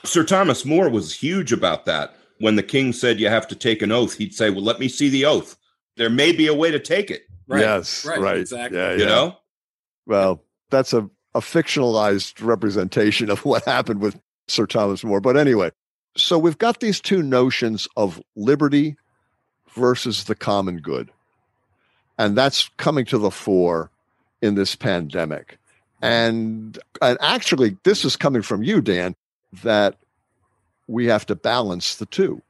Sir 0.03 0.23
Thomas 0.25 0.65
More 0.65 0.89
was 0.89 1.13
huge 1.13 1.53
about 1.53 1.85
that. 1.85 2.13
When 2.39 2.57
the 2.57 2.63
king 2.63 2.91
said 2.93 3.19
you 3.21 3.29
have 3.29 3.47
to 3.47 3.55
take 3.55 3.81
an 3.81 3.91
oath, 3.91 4.15
he'd 4.17 4.33
say, 4.33 4.49
"Well, 4.51 4.61
let 4.63 4.79
me 4.79 4.87
see 4.89 5.09
the 5.09 5.25
oath. 5.25 5.57
There 5.95 6.09
may 6.09 6.31
be 6.33 6.47
a 6.47 6.53
way 6.53 6.69
to 6.71 6.79
take 6.79 7.09
it." 7.09 7.23
Right. 7.47 7.61
Yes. 7.61 8.05
right, 8.05 8.19
Right. 8.19 8.37
exactly. 8.37 8.77
Yeah. 8.77 8.91
You 8.93 8.99
yeah. 8.99 9.05
know? 9.05 9.37
Well, 10.05 10.43
that's 10.69 10.93
a, 10.93 11.09
a 11.33 11.39
fictionalized 11.39 12.45
representation 12.45 13.29
of 13.29 13.39
what 13.45 13.63
happened 13.65 14.01
with 14.01 14.19
Sir 14.47 14.65
Thomas 14.65 15.03
More. 15.03 15.21
But 15.21 15.37
anyway, 15.37 15.71
so 16.15 16.37
we've 16.37 16.57
got 16.57 16.79
these 16.79 16.99
two 16.99 17.21
notions 17.21 17.87
of 17.95 18.21
liberty 18.35 18.95
versus 19.75 20.23
the 20.25 20.35
common 20.35 20.77
good. 20.77 21.11
And 22.17 22.35
that's 22.35 22.69
coming 22.77 23.05
to 23.05 23.17
the 23.17 23.29
fore 23.29 23.91
in 24.41 24.55
this 24.55 24.75
pandemic. 24.75 25.57
And 26.01 26.77
and 27.01 27.17
actually 27.21 27.77
this 27.83 28.05
is 28.05 28.15
coming 28.15 28.41
from 28.41 28.63
you, 28.63 28.81
Dan, 28.81 29.15
that 29.63 29.95
we 30.87 31.05
have 31.05 31.25
to 31.27 31.35
balance 31.35 31.95
the 31.95 32.05
two. 32.05 32.41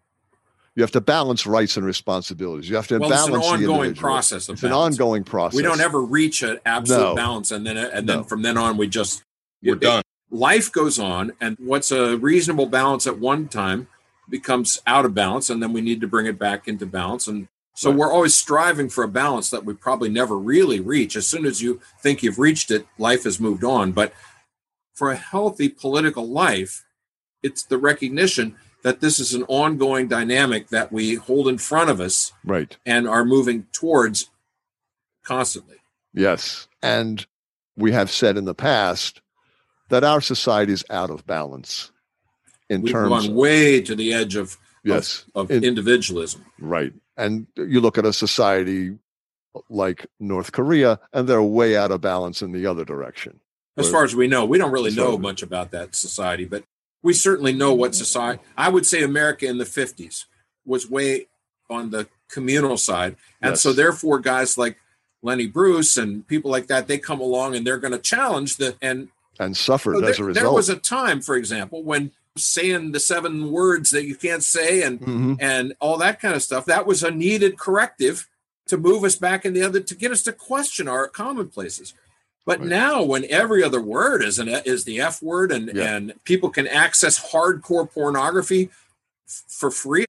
You 0.77 0.83
have 0.83 0.91
to 0.91 1.01
balance 1.01 1.47
rights 1.47 1.75
and 1.75 1.83
responsibilities. 1.83 2.69
You 2.69 2.75
have 2.75 2.85
to 2.89 2.99
Well, 2.99 3.11
it's 3.11 3.23
an 3.25 3.31
balance 3.31 3.47
the 3.47 3.51
ongoing 3.67 3.95
process. 3.95 4.47
Of 4.47 4.53
It's 4.53 4.63
an 4.63 4.73
ongoing 4.73 5.23
process. 5.23 5.57
We 5.57 5.63
don't 5.63 5.81
ever 5.81 5.99
reach 5.99 6.43
an 6.43 6.59
absolute 6.67 6.99
No. 7.01 7.15
balance, 7.15 7.49
and 7.49 7.65
then 7.65 7.77
and 7.77 8.07
then 8.07 8.17
No. 8.17 8.23
from 8.23 8.43
then 8.43 8.59
on 8.59 8.77
we 8.77 8.85
just 8.87 9.23
We're 9.63 9.73
it- 9.73 9.81
done. 9.81 10.03
life 10.29 10.71
goes 10.71 10.99
on 10.99 11.31
and 11.41 11.57
what's 11.59 11.89
a 11.91 12.15
reasonable 12.17 12.67
balance 12.67 13.07
at 13.07 13.17
one 13.17 13.47
time 13.47 13.87
becomes 14.29 14.77
out 14.85 15.03
of 15.03 15.15
balance 15.15 15.49
and 15.49 15.63
then 15.63 15.73
we 15.73 15.81
need 15.81 15.99
to 16.01 16.07
bring 16.07 16.27
it 16.27 16.37
back 16.37 16.67
into 16.67 16.85
balance 16.85 17.25
and 17.27 17.47
so 17.73 17.89
Right. 17.89 17.97
we're 17.97 18.11
always 18.11 18.35
striving 18.35 18.87
for 18.89 19.03
a 19.03 19.07
balance 19.07 19.49
that 19.49 19.65
we 19.65 19.73
probably 19.73 20.09
never 20.09 20.37
really 20.37 20.79
reach 20.79 21.15
as 21.15 21.25
soon 21.25 21.45
as 21.47 21.59
you 21.63 21.79
think 22.03 22.21
you've 22.21 22.37
reached 22.37 22.69
it 22.69 22.85
life 22.99 23.23
has 23.23 23.39
moved 23.39 23.63
on 23.63 23.93
but 23.93 24.13
for 24.93 25.09
a 25.11 25.15
healthy 25.15 25.69
political 25.69 26.27
life 26.27 26.83
it's 27.41 27.63
the 27.63 27.77
recognition 27.79 28.55
that 28.87 29.01
this 29.01 29.19
is 29.19 29.33
an 29.33 29.43
ongoing 29.49 30.07
dynamic 30.07 30.69
that 30.69 30.93
we 30.93 31.15
hold 31.15 31.45
in 31.49 31.57
front 31.57 31.89
of 31.89 31.99
us 31.99 32.31
Right. 32.45 32.77
and 32.85 33.05
are 33.05 33.25
moving 33.25 33.67
towards 33.73 34.29
constantly 35.25 35.75
Yes. 36.13 36.69
And 36.81 37.27
we 37.75 37.91
have 37.91 38.09
said 38.09 38.37
in 38.37 38.45
the 38.45 38.55
past 38.55 39.19
that 39.89 40.05
our 40.05 40.21
society 40.21 40.71
is 40.71 40.85
out 40.89 41.09
of 41.09 41.27
balance 41.27 41.91
in 42.69 42.81
we've 42.81 42.93
terms 42.93 43.27
gone 43.27 43.35
way 43.35 43.81
to 43.81 43.93
the 43.93 44.13
edge 44.13 44.37
of 44.37 44.55
yes, 44.85 45.25
of 45.35 45.51
in- 45.51 45.65
individualism 45.65 46.45
right. 46.59 46.93
And 47.17 47.45
you 47.57 47.81
look 47.81 47.97
at 47.97 48.05
a 48.05 48.13
society 48.13 48.97
like 49.69 50.07
North 50.17 50.53
Korea 50.53 50.97
and 51.11 51.27
they're 51.27 51.43
way 51.43 51.75
out 51.75 51.91
of 51.91 51.99
balance 51.99 52.41
in 52.41 52.53
the 52.53 52.65
other 52.65 52.85
direction. 52.85 53.41
As 53.75 53.91
far 53.91 54.05
as 54.05 54.15
we 54.15 54.27
know, 54.27 54.45
we 54.45 54.57
don't 54.57 54.71
really 54.71 54.95
know 54.95 55.17
much 55.17 55.43
about 55.43 55.71
that 55.71 55.93
society, 55.93 56.45
but 56.45 56.63
we 57.03 57.13
certainly 57.13 57.53
know 57.53 57.73
what 57.73 57.95
society. 57.95 58.41
I 58.57 58.69
would 58.69 58.85
say 58.85 59.03
America 59.03 59.45
in 59.47 59.57
the 59.57 59.65
fifties 59.65 60.25
was 60.65 60.89
way 60.89 61.27
on 61.69 61.91
the 61.91 62.07
communal 62.29 62.77
side, 62.77 63.15
and 63.41 63.51
Yes. 63.53 63.61
so 63.61 63.73
therefore, 63.73 64.19
guys 64.19 64.57
like 64.57 64.77
Lenny 65.21 65.47
Bruce 65.47 65.97
and 65.97 66.27
people 66.27 66.51
like 66.51 66.67
that, 66.67 66.87
they 66.87 66.97
come 66.97 67.19
along 67.19 67.55
and 67.55 67.65
they're 67.65 67.77
going 67.79 67.93
to 67.93 67.99
challenge 67.99 68.57
the. 68.57 68.75
And 68.81 69.09
and 69.39 69.55
suffered 69.55 69.97
so 69.99 70.03
as 70.05 70.15
a 70.15 70.17
there, 70.17 70.25
result. 70.25 70.43
there 70.43 70.51
was 70.51 70.69
a 70.69 70.75
time, 70.75 71.21
for 71.21 71.35
example, 71.35 71.83
when 71.83 72.11
saying 72.37 72.91
the 72.91 72.99
seven 72.99 73.51
words 73.51 73.89
that 73.91 74.05
you 74.05 74.15
can't 74.15 74.43
say 74.43 74.81
and 74.83 74.99
Mhm. 74.99 75.37
and 75.39 75.73
all 75.79 75.97
that 75.97 76.19
kind 76.21 76.35
of 76.35 76.43
stuff 76.43 76.65
that 76.65 76.85
was 76.85 77.03
a 77.03 77.09
needed 77.11 77.57
corrective 77.57 78.27
to 78.67 78.77
move 78.77 79.03
us 79.03 79.15
back 79.15 79.43
in 79.45 79.53
the 79.53 79.61
other 79.63 79.79
to 79.79 79.95
get 79.95 80.11
us 80.11 80.21
to 80.23 80.31
question 80.31 80.87
our 80.87 81.07
commonplaces 81.07 81.93
but 82.47 82.59
Right. 82.61 82.69
now 82.69 83.03
when 83.03 83.25
every 83.29 83.61
other 83.63 83.81
word 83.81 84.23
is 84.23 84.39
an 84.39 84.47
is 84.65 84.85
the 84.85 84.99
f 84.99 85.21
word 85.21 85.51
and 85.51 85.69
Yeah. 85.75 85.95
and 85.95 86.13
people 86.23 86.49
can 86.49 86.65
access 86.67 87.31
hardcore 87.31 87.91
pornography 87.91 88.71
f- 89.27 89.43
for 89.47 89.69
free 89.69 90.05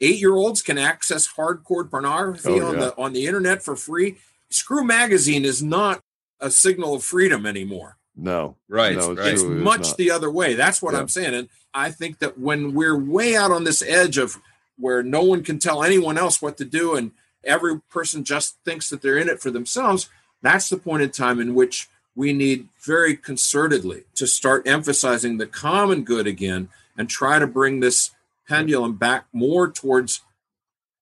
eight 0.00 0.18
year 0.18 0.34
olds 0.34 0.62
can 0.62 0.78
access 0.78 1.28
hardcore 1.36 1.90
pornography 1.90 2.60
Oh, 2.60 2.66
on 2.68 2.74
yeah. 2.74 2.80
the 2.80 2.96
on 2.96 3.12
the 3.12 3.26
internet 3.26 3.62
for 3.62 3.76
free 3.76 4.16
screw 4.50 4.84
magazine 4.84 5.44
is 5.44 5.62
not 5.62 6.00
a 6.40 6.50
signal 6.50 6.94
of 6.94 7.04
freedom 7.04 7.44
anymore 7.46 7.96
no. 8.16 8.56
Right. 8.68 8.96
No, 8.98 9.12
it's 9.12 9.20
True, 9.20 9.30
it's 9.30 9.42
much 9.44 9.86
not. 9.88 9.96
the 9.96 10.10
other 10.10 10.30
way. 10.30 10.52
That's 10.54 10.82
what 10.82 10.92
Yeah. 10.92 11.00
I'm 11.00 11.08
saying. 11.08 11.32
And 11.32 11.48
I 11.72 11.90
think 11.90 12.18
that 12.18 12.36
when 12.38 12.74
we're 12.74 12.98
way 12.98 13.34
out 13.34 13.50
on 13.50 13.64
this 13.64 13.80
edge 13.82 14.18
of 14.18 14.36
where 14.76 15.02
no 15.02 15.22
one 15.22 15.42
can 15.42 15.58
tell 15.58 15.82
anyone 15.82 16.18
else 16.18 16.42
what 16.42 16.58
to 16.58 16.66
do 16.66 16.96
and 16.96 17.12
every 17.44 17.80
person 17.88 18.22
just 18.24 18.56
thinks 18.64 18.90
that 18.90 19.00
they're 19.00 19.16
in 19.16 19.28
it 19.30 19.40
for 19.40 19.50
themselves, 19.50 20.10
that's 20.42 20.68
the 20.68 20.76
point 20.76 21.02
in 21.02 21.10
time 21.10 21.40
in 21.40 21.54
which 21.54 21.88
we 22.14 22.32
need 22.32 22.68
very 22.84 23.16
concertedly 23.16 24.04
to 24.14 24.26
start 24.26 24.66
emphasizing 24.66 25.38
the 25.38 25.46
common 25.46 26.02
good 26.02 26.26
again 26.26 26.68
and 26.96 27.08
try 27.08 27.38
to 27.38 27.46
bring 27.46 27.80
this 27.80 28.10
pendulum 28.48 28.96
back 28.96 29.26
more 29.32 29.70
towards 29.70 30.22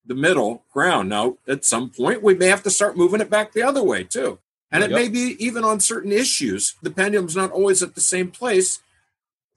the 0.05 0.15
middle 0.15 0.63
ground. 0.73 1.09
Now, 1.09 1.39
at 1.47 1.65
some 1.65 1.91
point, 1.91 2.23
we 2.23 2.35
may 2.35 2.47
have 2.47 2.63
to 2.65 2.71
start 2.71 2.97
moving 2.97 3.21
it 3.21 3.31
back 3.31 3.53
the 3.53 3.63
other 3.63 3.83
way 3.83 4.05
too. 4.05 4.39
And 4.71 4.85
it 4.85 4.91
Yep. 4.91 4.99
may 5.01 5.09
be 5.09 5.37
even 5.45 5.65
on 5.65 5.81
certain 5.81 6.13
issues. 6.13 6.75
The 6.83 6.91
pendulum's 6.91 7.37
not 7.37 7.51
always 7.51 7.83
at 7.83 7.95
the 7.95 8.01
same 8.03 8.31
place 8.31 8.81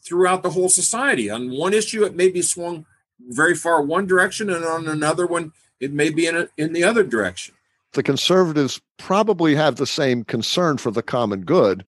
throughout 0.03 0.41
the 0.41 0.51
whole 0.51 0.69
society. 0.69 1.29
On 1.29 1.51
one 1.51 1.73
issue, 1.73 2.03
it 2.05 2.15
may 2.15 2.29
be 2.29 2.41
swung 2.41 2.85
very 3.19 3.55
far 3.55 3.81
one 3.81 4.07
direction, 4.07 4.49
and 4.49 4.63
on 4.65 4.87
another 4.87 5.27
one, 5.27 5.51
it 5.79 5.91
may 5.91 6.09
be 6.09 6.27
in, 6.27 6.35
a, 6.35 6.49
in 6.57 6.73
the 6.73 6.83
other 6.83 7.03
direction. 7.03 7.55
The 7.93 8.03
conservatives 8.03 8.79
probably 8.97 9.55
have 9.55 9.75
the 9.75 9.87
same 9.87 10.23
concern 10.23 10.77
for 10.77 10.91
the 10.91 11.03
common 11.03 11.41
good, 11.41 11.85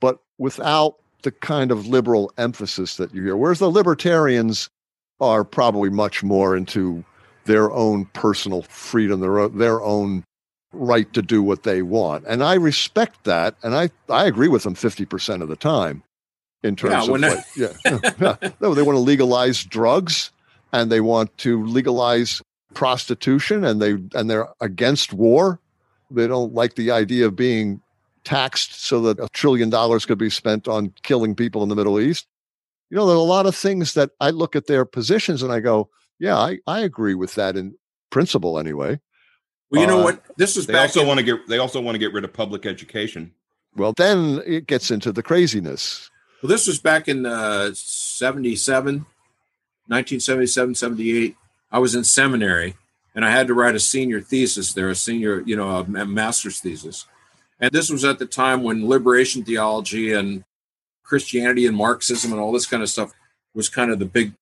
but 0.00 0.18
without 0.38 0.96
the 1.22 1.30
kind 1.30 1.70
of 1.70 1.86
liberal 1.86 2.32
emphasis 2.38 2.96
that 2.96 3.14
you 3.14 3.22
hear. 3.22 3.36
Whereas 3.36 3.58
the 3.58 3.70
libertarians 3.70 4.68
are 5.20 5.44
probably 5.44 5.90
much 5.90 6.22
more 6.22 6.56
into 6.56 7.04
their 7.44 7.70
own 7.72 8.06
personal 8.06 8.62
freedom, 8.62 9.20
their 9.20 9.38
own, 9.38 9.58
their 9.58 9.82
own 9.82 10.24
right 10.72 11.12
to 11.12 11.22
do 11.22 11.42
what 11.42 11.62
they 11.62 11.82
want. 11.82 12.24
And 12.26 12.42
I 12.42 12.54
respect 12.54 13.24
that. 13.24 13.56
And 13.62 13.74
I, 13.74 13.90
I 14.08 14.24
agree 14.26 14.48
with 14.48 14.62
them 14.62 14.74
50% 14.74 15.42
of 15.42 15.48
the 15.48 15.56
time 15.56 16.02
in 16.62 16.76
terms 16.76 17.06
Yeah, 17.06 17.14
of, 17.14 17.20
like, 17.20 17.44
yeah, 17.56 17.72
yeah. 18.20 18.50
No, 18.60 18.74
they 18.74 18.82
want 18.82 18.96
to 18.96 19.00
legalize 19.00 19.64
drugs 19.64 20.30
and 20.72 20.90
they 20.90 21.00
want 21.00 21.36
to 21.38 21.64
legalize 21.64 22.40
prostitution 22.74 23.64
and 23.64 23.80
they 23.80 23.92
and 24.18 24.28
they're 24.30 24.48
against 24.60 25.12
war. 25.12 25.60
They 26.10 26.26
don't 26.26 26.54
like 26.54 26.74
the 26.74 26.90
idea 26.90 27.26
of 27.26 27.36
being 27.36 27.80
taxed 28.24 28.84
so 28.84 29.00
that 29.02 29.18
a 29.18 29.28
trillion 29.30 29.70
dollars 29.70 30.04
could 30.04 30.18
be 30.18 30.30
spent 30.30 30.68
on 30.68 30.92
killing 31.02 31.34
people 31.34 31.62
in 31.62 31.68
the 31.68 31.76
Middle 31.76 32.00
East. 32.00 32.26
You 32.90 32.96
know, 32.96 33.06
there 33.06 33.14
are 33.16 33.18
a 33.18 33.22
lot 33.22 33.46
of 33.46 33.54
things 33.54 33.94
that 33.94 34.10
I 34.20 34.30
look 34.30 34.56
at 34.56 34.66
their 34.66 34.84
positions 34.84 35.42
and 35.42 35.52
I 35.52 35.60
go, 35.60 35.88
yeah, 36.18 36.36
I, 36.36 36.58
I 36.66 36.80
agree 36.80 37.14
with 37.14 37.36
that 37.36 37.56
in 37.56 37.76
principle 38.10 38.58
anyway. 38.58 38.98
Well, 39.70 39.80
you 39.80 39.86
know 39.86 40.00
Uh, 40.00 40.04
what? 40.04 40.24
This 40.36 40.56
is 40.56 40.66
They 40.66 40.72
back 40.72 40.88
also 40.88 41.02
in- 41.02 41.06
want 41.06 41.18
to 41.18 41.24
get 41.24 41.46
they 41.48 41.58
also 41.58 41.80
want 41.80 41.94
to 41.94 41.98
get 42.00 42.12
rid 42.12 42.24
of 42.24 42.32
public 42.32 42.66
education. 42.66 43.32
Well, 43.76 43.92
then 43.96 44.42
it 44.44 44.66
gets 44.66 44.90
into 44.90 45.12
the 45.12 45.22
craziness. 45.22 46.10
Well, 46.42 46.48
this 46.50 46.66
was 46.66 46.80
back 46.80 47.06
in 47.06 47.24
uh, 47.24 47.70
77, 47.74 49.06
1977, 49.86 50.74
78. 50.74 51.36
I 51.70 51.78
was 51.78 51.94
in 51.94 52.04
seminary 52.04 52.76
and 53.14 53.24
I 53.24 53.30
had 53.30 53.46
to 53.48 53.54
write 53.54 53.74
a 53.74 53.80
senior 53.80 54.20
thesis 54.20 54.72
there, 54.72 54.88
a 54.88 54.94
senior, 54.94 55.40
you 55.40 55.56
know, 55.56 55.68
a 55.78 56.06
master's 56.06 56.60
thesis. 56.60 57.06
And 57.58 57.70
this 57.72 57.90
was 57.90 58.04
at 58.04 58.18
the 58.18 58.26
time 58.26 58.62
when 58.62 58.88
liberation 58.88 59.44
theology 59.44 60.12
and 60.12 60.44
Christianity 61.02 61.66
and 61.66 61.76
Marxism 61.76 62.32
and 62.32 62.40
all 62.40 62.52
this 62.52 62.66
kind 62.66 62.82
of 62.82 62.88
stuff 62.88 63.12
was 63.54 63.68
kind 63.68 63.90
of 63.90 63.98
the 63.98 64.04
big, 64.04 64.32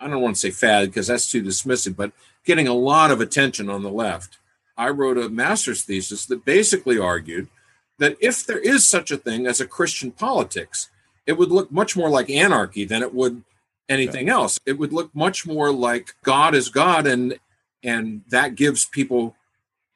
I 0.00 0.08
don't 0.08 0.22
want 0.22 0.36
to 0.36 0.40
say 0.40 0.50
fad 0.50 0.88
because 0.88 1.06
that's 1.06 1.30
too 1.30 1.42
dismissive, 1.42 1.94
but 1.94 2.12
getting 2.44 2.66
a 2.66 2.74
lot 2.74 3.10
of 3.10 3.20
attention 3.20 3.68
on 3.70 3.82
the 3.82 3.90
left. 3.90 4.38
I 4.76 4.88
wrote 4.88 5.18
a 5.18 5.28
master's 5.28 5.84
thesis 5.84 6.26
that 6.26 6.44
basically 6.44 6.98
argued 6.98 7.48
that 7.98 8.16
if 8.20 8.44
there 8.44 8.58
is 8.58 8.88
such 8.88 9.10
a 9.10 9.16
thing 9.16 9.46
as 9.46 9.60
a 9.60 9.66
Christian 9.68 10.10
politics, 10.10 10.90
it 11.26 11.34
would 11.34 11.52
look 11.52 11.70
much 11.70 11.96
more 11.96 12.10
like 12.10 12.28
anarchy 12.28 12.84
than 12.84 13.02
it 13.02 13.14
would 13.14 13.44
anything 13.88 14.28
yeah. 14.28 14.34
else. 14.34 14.58
It 14.66 14.78
would 14.78 14.92
look 14.92 15.14
much 15.14 15.46
more 15.46 15.72
like 15.72 16.14
God 16.22 16.54
is 16.54 16.68
God 16.68 17.06
and 17.06 17.38
and 17.82 18.22
that 18.28 18.54
gives 18.54 18.86
people 18.86 19.36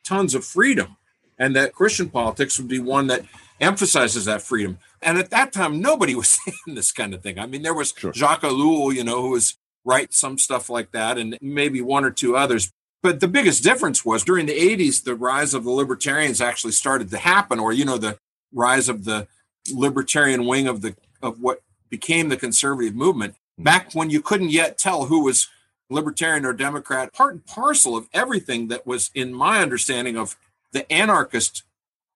tons 0.04 0.34
of 0.34 0.44
freedom. 0.44 0.96
And 1.38 1.54
that 1.54 1.72
Christian 1.72 2.10
politics 2.10 2.58
would 2.58 2.68
be 2.68 2.80
one 2.80 3.06
that 3.06 3.22
emphasizes 3.60 4.24
that 4.24 4.42
freedom. 4.42 4.78
And 5.00 5.18
at 5.18 5.30
that 5.30 5.52
time, 5.52 5.80
nobody 5.80 6.14
was 6.22 6.28
saying 6.28 6.74
this 6.74 6.92
kind 6.92 7.14
of 7.14 7.22
thing. 7.22 7.38
I 7.38 7.46
mean, 7.46 7.62
there 7.62 7.74
was 7.74 7.94
sure. 7.96 8.12
Jacques 8.12 8.42
Ellul, 8.42 8.94
you 8.94 9.04
know, 9.04 9.22
who 9.22 9.30
was 9.30 9.56
write 9.84 10.12
some 10.12 10.36
stuff 10.36 10.68
like 10.68 10.90
that, 10.92 11.16
and 11.16 11.38
maybe 11.40 11.80
one 11.80 12.04
or 12.04 12.10
two 12.10 12.36
others. 12.36 12.70
But 13.02 13.20
the 13.20 13.28
biggest 13.28 13.62
difference 13.62 14.04
was 14.04 14.24
during 14.24 14.46
the 14.46 14.58
80s, 14.58 15.04
the 15.04 15.14
rise 15.14 15.54
of 15.54 15.64
the 15.64 15.70
libertarians 15.70 16.40
actually 16.40 16.72
started 16.72 17.10
to 17.10 17.16
happen, 17.16 17.58
or, 17.58 17.72
you 17.72 17.84
know, 17.84 17.96
the 17.96 18.18
rise 18.52 18.88
of 18.88 19.04
the 19.04 19.28
libertarian 19.72 20.46
wing 20.46 20.66
of 20.66 20.82
the 20.82 20.96
of 21.22 21.40
what 21.40 21.62
became 21.88 22.28
the 22.28 22.36
conservative 22.36 22.94
movement. 22.94 23.36
Back 23.58 23.92
when 23.92 24.10
you 24.10 24.22
couldn't 24.22 24.50
yet 24.50 24.78
tell 24.78 25.06
who 25.06 25.24
was 25.24 25.48
libertarian 25.90 26.44
or 26.44 26.52
democrat 26.52 27.12
part 27.12 27.32
and 27.32 27.46
parcel 27.46 27.96
of 27.96 28.08
everything 28.12 28.68
that 28.68 28.86
was 28.86 29.10
in 29.14 29.32
my 29.32 29.60
understanding 29.60 30.16
of 30.16 30.36
the 30.72 30.90
anarchist 30.92 31.62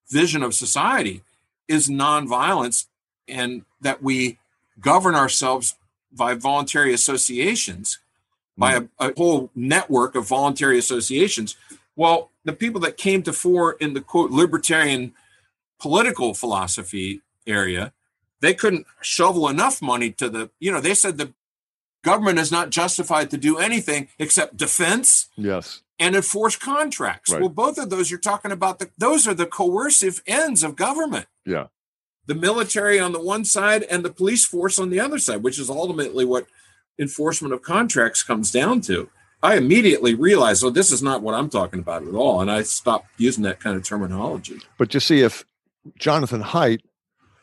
vision 0.09 0.43
of 0.43 0.55
society 0.55 1.23
is 1.69 1.89
nonviolence 1.89 2.87
and 3.27 3.65
that 3.81 4.03
we 4.03 4.39
govern 4.81 5.15
ourselves 5.15 5.75
by 6.13 6.35
voluntary 6.35 6.93
associations 6.93 7.99
by 8.57 8.79
hmm. 8.79 8.85
a, 8.99 9.09
a, 9.09 9.15
whole 9.17 9.51
network 9.55 10.15
of 10.15 10.29
voluntary 10.29 10.79
associations. 10.79 11.57
Well, 11.97 12.31
the 12.45 12.53
people 12.53 12.81
that 12.83 12.97
came 12.97 13.23
to 13.23 13.33
fore 13.33 13.73
in 13.73 13.95
the 13.95 14.01
quote 14.01 14.31
libertarian 14.31 15.15
political 15.81 16.35
philosophy 16.35 17.23
area, 17.47 17.93
they 18.43 18.53
couldn't 18.53 18.87
shovel 19.01 19.49
enough 19.49 19.81
money 19.81 20.11
to 20.11 20.29
the, 20.29 20.51
you 20.61 20.71
know, 20.71 20.81
they 20.81 20.95
said 20.95 21.17
the 21.17 21.33
government 22.05 22.39
is 22.41 22.53
not 22.53 22.71
justified 22.71 23.31
to 23.31 23.39
do 23.39 23.57
anything 23.57 24.09
except 24.19 24.57
defense. 24.57 25.29
Yes. 25.37 25.81
And 25.99 26.17
enforce 26.17 26.57
contracts. 26.57 27.31
Right. 27.31 27.41
Well, 27.41 27.49
both 27.49 27.79
of 27.79 27.89
those 27.89 28.11
you're 28.11 28.19
talking 28.19 28.51
about 28.51 28.81
the 28.81 28.91
those 28.99 29.29
are 29.29 29.35
the 29.35 29.47
coercive 29.47 30.21
ends 30.27 30.65
of 30.65 30.75
government. 30.75 31.27
Yeah. 31.47 31.69
The 32.27 32.35
military 32.35 32.99
on 32.99 33.13
the 33.13 33.23
one 33.23 33.45
side 33.45 33.85
and 33.85 34.05
the 34.05 34.11
police 34.11 34.45
force 34.45 34.81
on 34.81 34.91
the 34.91 34.99
other 34.99 35.19
side, 35.19 35.45
which 35.45 35.61
is 35.61 35.71
ultimately 35.71 36.25
what 36.25 36.47
enforcement 36.99 37.55
of 37.55 37.63
contracts 37.63 38.25
comes 38.25 38.51
down 38.51 38.81
to. 38.83 39.09
I 39.45 39.57
immediately 39.57 40.15
realized, 40.15 40.65
oh, 40.65 40.71
this 40.71 40.91
is 40.91 41.03
not 41.03 41.23
what 41.23 41.35
I'm 41.35 41.49
talking 41.49 41.79
about 41.79 42.03
at 42.03 42.15
all. 42.15 42.41
And 42.41 42.51
I 42.51 42.63
stopped 42.63 43.07
using 43.19 43.45
that 43.45 43.61
kind 43.61 43.77
of 43.77 43.85
terminology. 43.85 44.61
But 44.79 44.95
you 44.95 45.01
see, 45.01 45.21
if 45.21 45.45
Jonathan 45.99 46.43
Haidt 46.43 46.81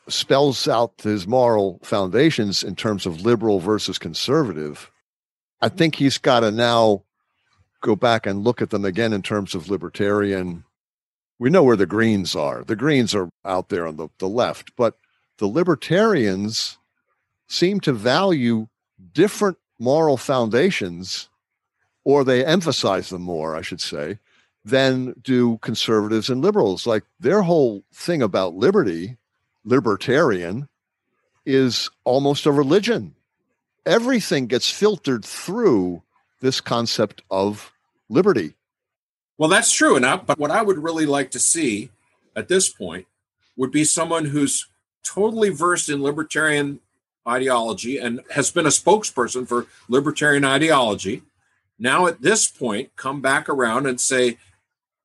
spells 0.09 0.67
out 0.67 0.93
his 1.01 1.27
moral 1.27 1.79
foundations 1.83 2.63
in 2.63 2.75
terms 2.75 3.05
of 3.05 3.21
liberal 3.21 3.59
versus 3.59 3.97
conservative, 3.97 4.91
I 5.61 5.69
think 5.69 5.95
he's 5.95 6.17
got 6.17 6.41
to 6.41 6.51
now 6.51 7.03
go 7.81 7.95
back 7.95 8.25
and 8.25 8.43
look 8.43 8.61
at 8.61 8.69
them 8.69 8.85
again 8.85 9.13
in 9.13 9.21
terms 9.21 9.55
of 9.55 9.69
libertarian. 9.69 10.63
We 11.37 11.49
know 11.49 11.63
where 11.63 11.77
the 11.77 11.85
Greens 11.85 12.35
are. 12.35 12.63
The 12.63 12.75
Greens 12.75 13.15
are 13.15 13.29
out 13.45 13.69
there 13.69 13.87
on 13.87 13.95
the, 13.97 14.09
the 14.17 14.27
left, 14.27 14.75
but 14.75 14.97
the 15.37 15.47
libertarians 15.47 16.77
seem 17.47 17.79
to 17.81 17.93
value 17.93 18.67
different 19.13 19.57
moral 19.79 20.17
foundations, 20.17 21.29
or 22.03 22.23
they 22.23 22.45
emphasize 22.45 23.09
them 23.09 23.21
more, 23.21 23.55
I 23.55 23.61
should 23.61 23.81
say, 23.81 24.19
than 24.65 25.15
do 25.21 25.57
conservatives 25.59 26.29
and 26.29 26.41
liberals. 26.41 26.85
Like 26.85 27.03
their 27.19 27.41
whole 27.41 27.83
thing 27.93 28.21
about 28.21 28.55
liberty, 28.55 29.17
libertarian, 29.69 30.67
is 31.45 31.89
almost 32.03 32.45
a 32.45 32.51
religion. 32.51 33.15
Everything 33.85 34.47
gets 34.47 34.69
filtered 34.69 35.23
through 35.23 36.03
this 36.41 36.61
concept 36.61 37.21
of 37.31 37.71
liberty. 38.09 38.55
Well, 39.37 39.49
that's 39.49 39.71
true. 39.71 39.95
enough. 39.95 40.25
But 40.25 40.37
what 40.37 40.51
I 40.51 40.61
would 40.61 40.77
really 40.77 41.05
like 41.05 41.31
to 41.31 41.39
see 41.39 41.89
at 42.35 42.47
this 42.47 42.69
point 42.69 43.07
would 43.55 43.71
be 43.71 43.83
someone 43.83 44.25
who's 44.25 44.67
totally 45.03 45.49
versed 45.49 45.89
in 45.89 46.03
libertarian 46.03 46.79
ideology 47.27 47.97
and 47.97 48.21
has 48.31 48.51
been 48.51 48.65
a 48.65 48.69
spokesperson 48.69 49.47
for 49.47 49.67
libertarian 49.87 50.45
ideology. 50.45 51.23
Now, 51.77 52.07
at 52.07 52.21
this 52.21 52.47
point, 52.47 52.95
come 52.95 53.21
back 53.21 53.47
around 53.47 53.85
and 53.85 53.99
say, 53.99 54.37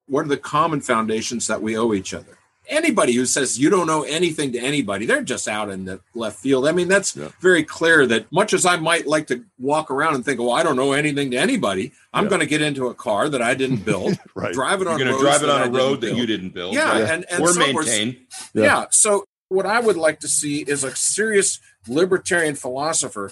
what 0.06 0.24
are 0.24 0.28
the 0.28 0.36
common 0.36 0.80
foundations 0.80 1.46
that 1.46 1.62
we 1.62 1.76
owe 1.76 1.94
each 1.94 2.12
other? 2.12 2.38
Anybody 2.68 3.12
who 3.12 3.26
says 3.26 3.58
you 3.58 3.70
don't 3.70 3.86
know 3.86 4.02
anything 4.02 4.52
to 4.52 4.58
anybody, 4.58 5.06
they're 5.06 5.22
just 5.22 5.46
out 5.48 5.70
in 5.70 5.84
the 5.84 6.00
left 6.14 6.38
field. 6.38 6.66
I 6.66 6.72
mean, 6.72 6.88
that's 6.88 7.16
yeah. 7.16 7.28
very 7.40 7.62
clear 7.62 8.06
that 8.06 8.30
much 8.32 8.52
as 8.52 8.64
I 8.64 8.76
might 8.76 9.06
like 9.06 9.26
to 9.28 9.44
walk 9.58 9.90
around 9.90 10.14
and 10.14 10.24
think, 10.24 10.40
oh, 10.40 10.50
I 10.50 10.62
don't 10.62 10.76
know 10.76 10.92
anything 10.92 11.30
to 11.32 11.36
anybody, 11.36 11.92
I'm 12.12 12.24
yeah. 12.24 12.30
going 12.30 12.40
to 12.40 12.46
get 12.46 12.62
into 12.62 12.86
a 12.88 12.94
car 12.94 13.28
that 13.28 13.42
I 13.42 13.54
didn't 13.54 13.76
build, 13.84 14.18
right. 14.34 14.54
drive 14.54 14.80
it 14.80 14.86
on 14.86 14.98
You're 14.98 15.18
drive 15.18 15.42
it 15.42 15.50
on 15.50 15.68
a 15.68 15.70
road 15.70 16.00
that 16.02 16.16
you 16.16 16.26
didn't 16.26 16.50
build. 16.50 16.74
Yeah. 16.74 16.98
yeah. 16.98 17.12
And, 17.12 17.26
and 17.30 17.42
or 17.42 17.48
so 17.48 17.60
maintain. 17.60 18.26
yeah. 18.54 18.86
So 18.90 19.24
what 19.48 19.66
I 19.66 19.80
would 19.80 19.96
like 19.96 20.20
to 20.20 20.28
see 20.28 20.62
is 20.62 20.84
a 20.84 20.94
serious 20.96 21.60
libertarian 21.86 22.54
philosopher 22.54 23.30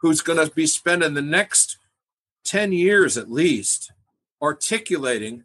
who's 0.00 0.20
going 0.20 0.44
to 0.44 0.54
be 0.54 0.66
spending 0.66 1.14
the 1.14 1.22
next 1.22 1.78
10 2.44 2.72
years 2.72 3.18
at 3.18 3.30
least 3.30 3.92
articulating 4.40 5.44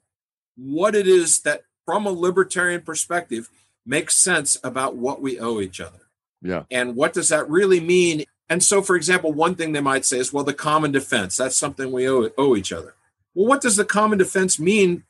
what 0.56 0.96
it 0.96 1.08
is 1.08 1.42
that, 1.42 1.64
from 1.86 2.06
a 2.06 2.12
libertarian 2.12 2.82
perspective, 2.82 3.50
makes 3.86 4.16
sense 4.16 4.58
about 4.64 4.96
what 4.96 5.22
we 5.22 5.40
owe 5.40 5.60
each 5.60 5.82
other. 5.82 6.00
Yeah. 6.42 6.64
And 6.72 6.96
what 6.96 7.14
does 7.14 7.30
that 7.30 7.50
really 7.50 7.80
mean? 7.80 8.26
And 8.50 8.64
so, 8.64 8.82
for 8.82 8.96
example, 8.96 9.32
one 9.32 9.56
thing 9.56 9.72
they 9.72 9.82
might 9.82 10.06
say 10.06 10.18
is, 10.18 10.34
well, 10.34 10.44
the 10.44 10.54
common 10.54 10.92
defense, 10.92 11.38
that's 11.38 11.58
something 11.58 11.92
we 11.92 12.08
owe, 12.08 12.30
owe 12.38 12.56
each 12.56 12.74
other. 12.74 12.96
Well, 13.34 13.48
what 13.48 13.62
does 13.62 13.78
the 13.78 13.86
common 13.86 14.18
defense 14.18 14.60
mean 14.60 15.04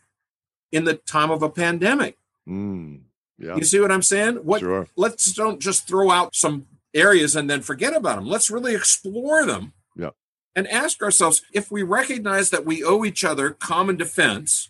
in 0.71 0.85
the 0.85 0.95
time 0.95 1.31
of 1.31 1.43
a 1.43 1.49
pandemic? 1.49 2.17
Mm. 2.47 3.01
Yeah. 3.37 3.55
You 3.55 3.63
see 3.63 3.79
what 3.79 3.91
I'm 3.91 4.03
saying? 4.03 4.35
What 4.37 4.61
sure. 4.61 4.87
let's 4.95 5.33
don't 5.33 5.59
just 5.59 5.87
throw 5.87 6.11
out 6.11 6.35
some 6.35 6.67
areas 6.93 7.35
and 7.35 7.49
then 7.49 7.61
forget 7.61 7.95
about 7.95 8.15
them. 8.15 8.27
Let's 8.27 8.51
really 8.51 8.75
explore 8.75 9.45
them. 9.45 9.73
Yeah. 9.95 10.11
And 10.55 10.67
ask 10.67 11.01
ourselves 11.01 11.41
if 11.51 11.71
we 11.71 11.83
recognize 11.83 12.51
that 12.51 12.65
we 12.65 12.83
owe 12.83 13.03
each 13.03 13.23
other 13.23 13.49
common 13.51 13.97
defense, 13.97 14.69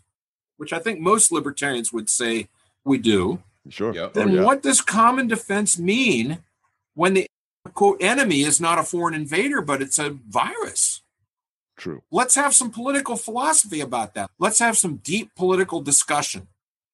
which 0.58 0.74
I 0.74 0.80
think 0.80 0.99
most 0.99 1.32
libertarians 1.32 1.91
would 1.93 2.10
say 2.10 2.47
we 2.84 2.97
do. 2.97 3.41
Sure. 3.70 3.93
Yep. 3.93 4.14
Then 4.14 4.30
oh, 4.30 4.34
yeah. 4.34 4.43
what 4.43 4.62
does 4.62 4.82
common 4.82 5.28
defense 5.28 5.80
mean 5.80 6.39
when 6.95 7.14
the 7.14 7.28
quote 7.74 8.01
enemy 8.01 8.41
is 8.41 8.60
not 8.60 8.80
a 8.80 8.84
foreign 8.84 9.14
invader, 9.14 9.62
but 9.62 9.82
it's 9.82 9.99
a 9.99 10.10
virus? 10.10 11.01
True. 11.78 12.04
Let's 12.12 12.36
have 12.36 12.54
some 12.54 12.72
political 12.72 13.16
philosophy 13.16 13.80
about 13.80 14.14
that. 14.14 14.30
Let's 14.38 14.60
have 14.60 14.78
some 14.78 14.97
deep 14.97 15.34
political 15.36 15.82
discussion 15.82 16.47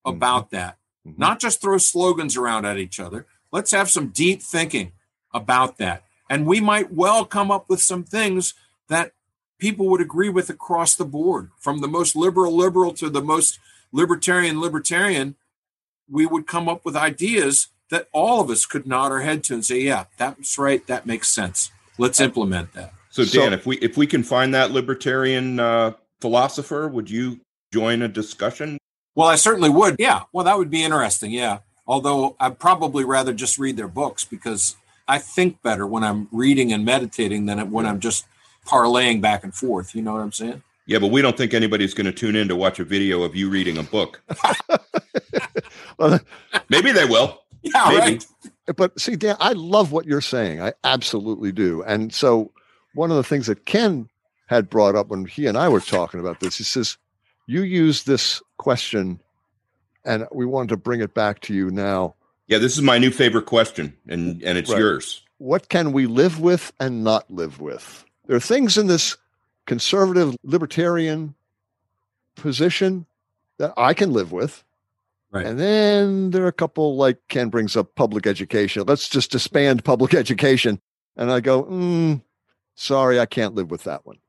about 0.05 0.47
mm-hmm. 0.47 0.55
that. 0.55 0.77
Mm-hmm. 1.07 1.19
Not 1.19 1.39
just 1.39 1.61
throw 1.61 1.77
slogans 1.77 2.37
around 2.37 2.65
at 2.65 2.77
each 2.77 2.99
other. 2.99 3.25
Let's 3.51 3.71
have 3.71 3.89
some 3.89 4.09
deep 4.09 4.41
thinking 4.41 4.93
about 5.33 5.77
that. 5.77 6.03
And 6.29 6.45
we 6.45 6.59
might 6.61 6.93
well 6.93 7.25
come 7.25 7.51
up 7.51 7.69
with 7.69 7.81
some 7.81 8.03
things 8.03 8.53
that 8.87 9.11
people 9.59 9.87
would 9.87 10.01
agree 10.01 10.29
with 10.29 10.49
across 10.49 10.95
the 10.95 11.05
board, 11.05 11.51
from 11.59 11.81
the 11.81 11.87
most 11.87 12.15
liberal 12.15 12.55
liberal 12.55 12.93
to 12.93 13.09
the 13.09 13.21
most 13.21 13.59
libertarian 13.91 14.59
libertarian. 14.59 15.35
We 16.09 16.25
would 16.25 16.47
come 16.47 16.67
up 16.67 16.83
with 16.83 16.95
ideas 16.95 17.67
that 17.91 18.07
all 18.11 18.41
of 18.41 18.49
us 18.49 18.65
could 18.65 18.87
nod 18.87 19.11
our 19.11 19.21
head 19.21 19.43
to 19.45 19.53
and 19.53 19.65
say, 19.65 19.81
"Yeah, 19.81 20.05
that's 20.17 20.57
right. 20.57 20.85
That 20.87 21.05
makes 21.05 21.29
sense. 21.29 21.71
Let's 21.97 22.19
implement 22.19 22.73
that." 22.73 22.93
So, 23.11 23.23
Dan, 23.23 23.51
so, 23.51 23.53
if 23.53 23.65
we 23.65 23.77
if 23.77 23.97
we 23.97 24.07
can 24.07 24.23
find 24.23 24.53
that 24.53 24.71
libertarian 24.71 25.59
uh, 25.59 25.93
philosopher, 26.21 26.87
would 26.87 27.09
you 27.09 27.41
join 27.71 28.01
a 28.01 28.07
discussion? 28.07 28.77
Well, 29.15 29.27
I 29.27 29.35
certainly 29.35 29.69
would. 29.69 29.97
Yeah. 29.99 30.23
Well, 30.31 30.45
that 30.45 30.57
would 30.57 30.69
be 30.69 30.83
interesting. 30.83 31.31
Yeah. 31.31 31.59
Although 31.85 32.35
I'd 32.39 32.59
probably 32.59 33.03
rather 33.03 33.33
just 33.33 33.57
read 33.57 33.75
their 33.75 33.87
books 33.87 34.23
because 34.23 34.75
I 35.07 35.17
think 35.17 35.61
better 35.63 35.87
when 35.87 36.03
I'm 36.03 36.27
reading 36.31 36.71
and 36.71 36.85
meditating 36.85 37.47
than 37.47 37.71
when 37.71 37.85
I'm 37.85 37.99
just 37.99 38.25
parlaying 38.69 39.21
back 39.21 39.43
and 39.43 39.53
forth. 39.53 39.95
You 39.95 40.01
know 40.01 40.13
what 40.13 40.21
I'm 40.21 40.31
saying? 40.31 40.61
Yeah, 40.85 40.99
but 40.99 41.07
we 41.11 41.21
don't 41.21 41.37
think 41.37 41.53
anybody's 41.53 41.93
going 41.93 42.05
to 42.05 42.11
tune 42.11 42.35
in 42.35 42.47
to 42.47 42.55
watch 42.55 42.79
a 42.79 42.83
video 42.83 43.21
of 43.23 43.35
you 43.35 43.49
reading 43.49 43.77
a 43.77 43.83
book. 43.83 44.21
well, 45.97 46.19
Maybe 46.69 46.91
they 46.91 47.05
will. 47.05 47.41
Yeah, 47.61 47.89
Maybe. 47.89 47.99
right. 47.99 48.25
but 48.77 48.97
see, 48.97 49.17
Dan, 49.17 49.35
I 49.41 49.51
love 49.51 49.91
what 49.91 50.05
you're 50.05 50.21
saying. 50.21 50.61
I 50.61 50.71
absolutely 50.85 51.51
do. 51.51 51.83
And 51.83 52.13
so, 52.13 52.53
one 52.93 53.11
of 53.11 53.17
the 53.17 53.23
things 53.23 53.47
that 53.47 53.65
Ken 53.65 54.07
had 54.47 54.69
brought 54.69 54.95
up 54.95 55.09
when 55.09 55.25
he 55.25 55.45
and 55.45 55.57
I 55.57 55.67
were 55.67 55.81
talking 55.81 56.21
about 56.21 56.39
this, 56.39 56.57
he 56.57 56.63
says, 56.63 56.97
You 57.47 57.63
use 57.63 58.03
this 58.03 58.41
question, 58.59 59.19
and 60.05 60.25
we 60.31 60.45
wanted 60.45 60.69
to 60.69 60.77
bring 60.77 61.01
it 61.01 61.13
back 61.13 61.41
to 61.41 61.53
you 61.53 61.69
now. 61.69 62.15
Yeah, 62.47 62.59
this 62.59 62.77
is 62.77 62.81
my 62.81 62.97
new 62.97 63.11
favorite 63.11 63.45
question, 63.45 63.93
and 64.07 64.41
and 64.41 64.57
it's 64.57 64.71
Right. 64.71 64.79
yours. 64.79 65.21
What 65.39 65.67
can 65.67 65.91
we 65.91 66.05
live 66.05 66.39
with 66.39 66.71
and 66.79 67.03
not 67.03 67.29
live 67.29 67.59
with? 67.59 68.05
There 68.29 68.37
are 68.37 68.39
things 68.39 68.77
in 68.77 68.85
this 68.85 69.17
conservative 69.65 70.35
libertarian 70.43 71.33
position 72.35 73.07
that 73.57 73.73
I 73.75 73.95
can 73.95 74.13
live 74.13 74.31
with. 74.31 74.63
Right. 75.31 75.47
And 75.47 75.59
then 75.59 76.29
there 76.29 76.43
are 76.43 76.49
a 76.49 76.51
couple 76.51 76.95
like 76.95 77.17
Ken 77.27 77.49
brings 77.49 77.75
up 77.75 77.95
public 77.95 78.27
education. 78.27 78.83
Let's 78.85 79.09
just 79.09 79.31
disband 79.31 79.83
public 79.83 80.13
education. 80.23 80.79
And 81.17 81.31
I 81.31 81.39
go, 81.39 81.63
mm, 81.63 82.21
sorry, 82.75 83.19
I 83.19 83.25
can't 83.25 83.55
live 83.55 83.71
with 83.71 83.85
that 83.85 84.05
one. 84.05 84.19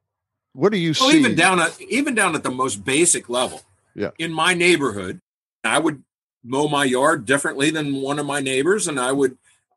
What 0.54 0.72
do 0.72 0.78
you 0.78 0.94
Well, 0.98 1.10
see? 1.10 1.18
even 1.18 1.34
down 1.34 1.60
at 1.60 1.78
even 1.78 2.14
down 2.14 2.34
at 2.34 2.42
the 2.42 2.50
most 2.50 2.82
basic 2.82 3.28
level. 3.28 3.60
Yeah. 3.94 4.12
In 4.18 4.32
my 4.32 4.54
neighborhood, 4.54 5.20
I 5.62 5.78
would 5.78 6.02
mow 6.42 6.68
my 6.68 6.84
yard 6.84 7.26
differently 7.26 7.68
than 7.68 8.00
one 8.00 8.18
of 8.18 8.24
my 8.24 8.40
neighbors, 8.40 8.88
and 8.88 8.98
I 8.98 9.12
would. 9.12 9.36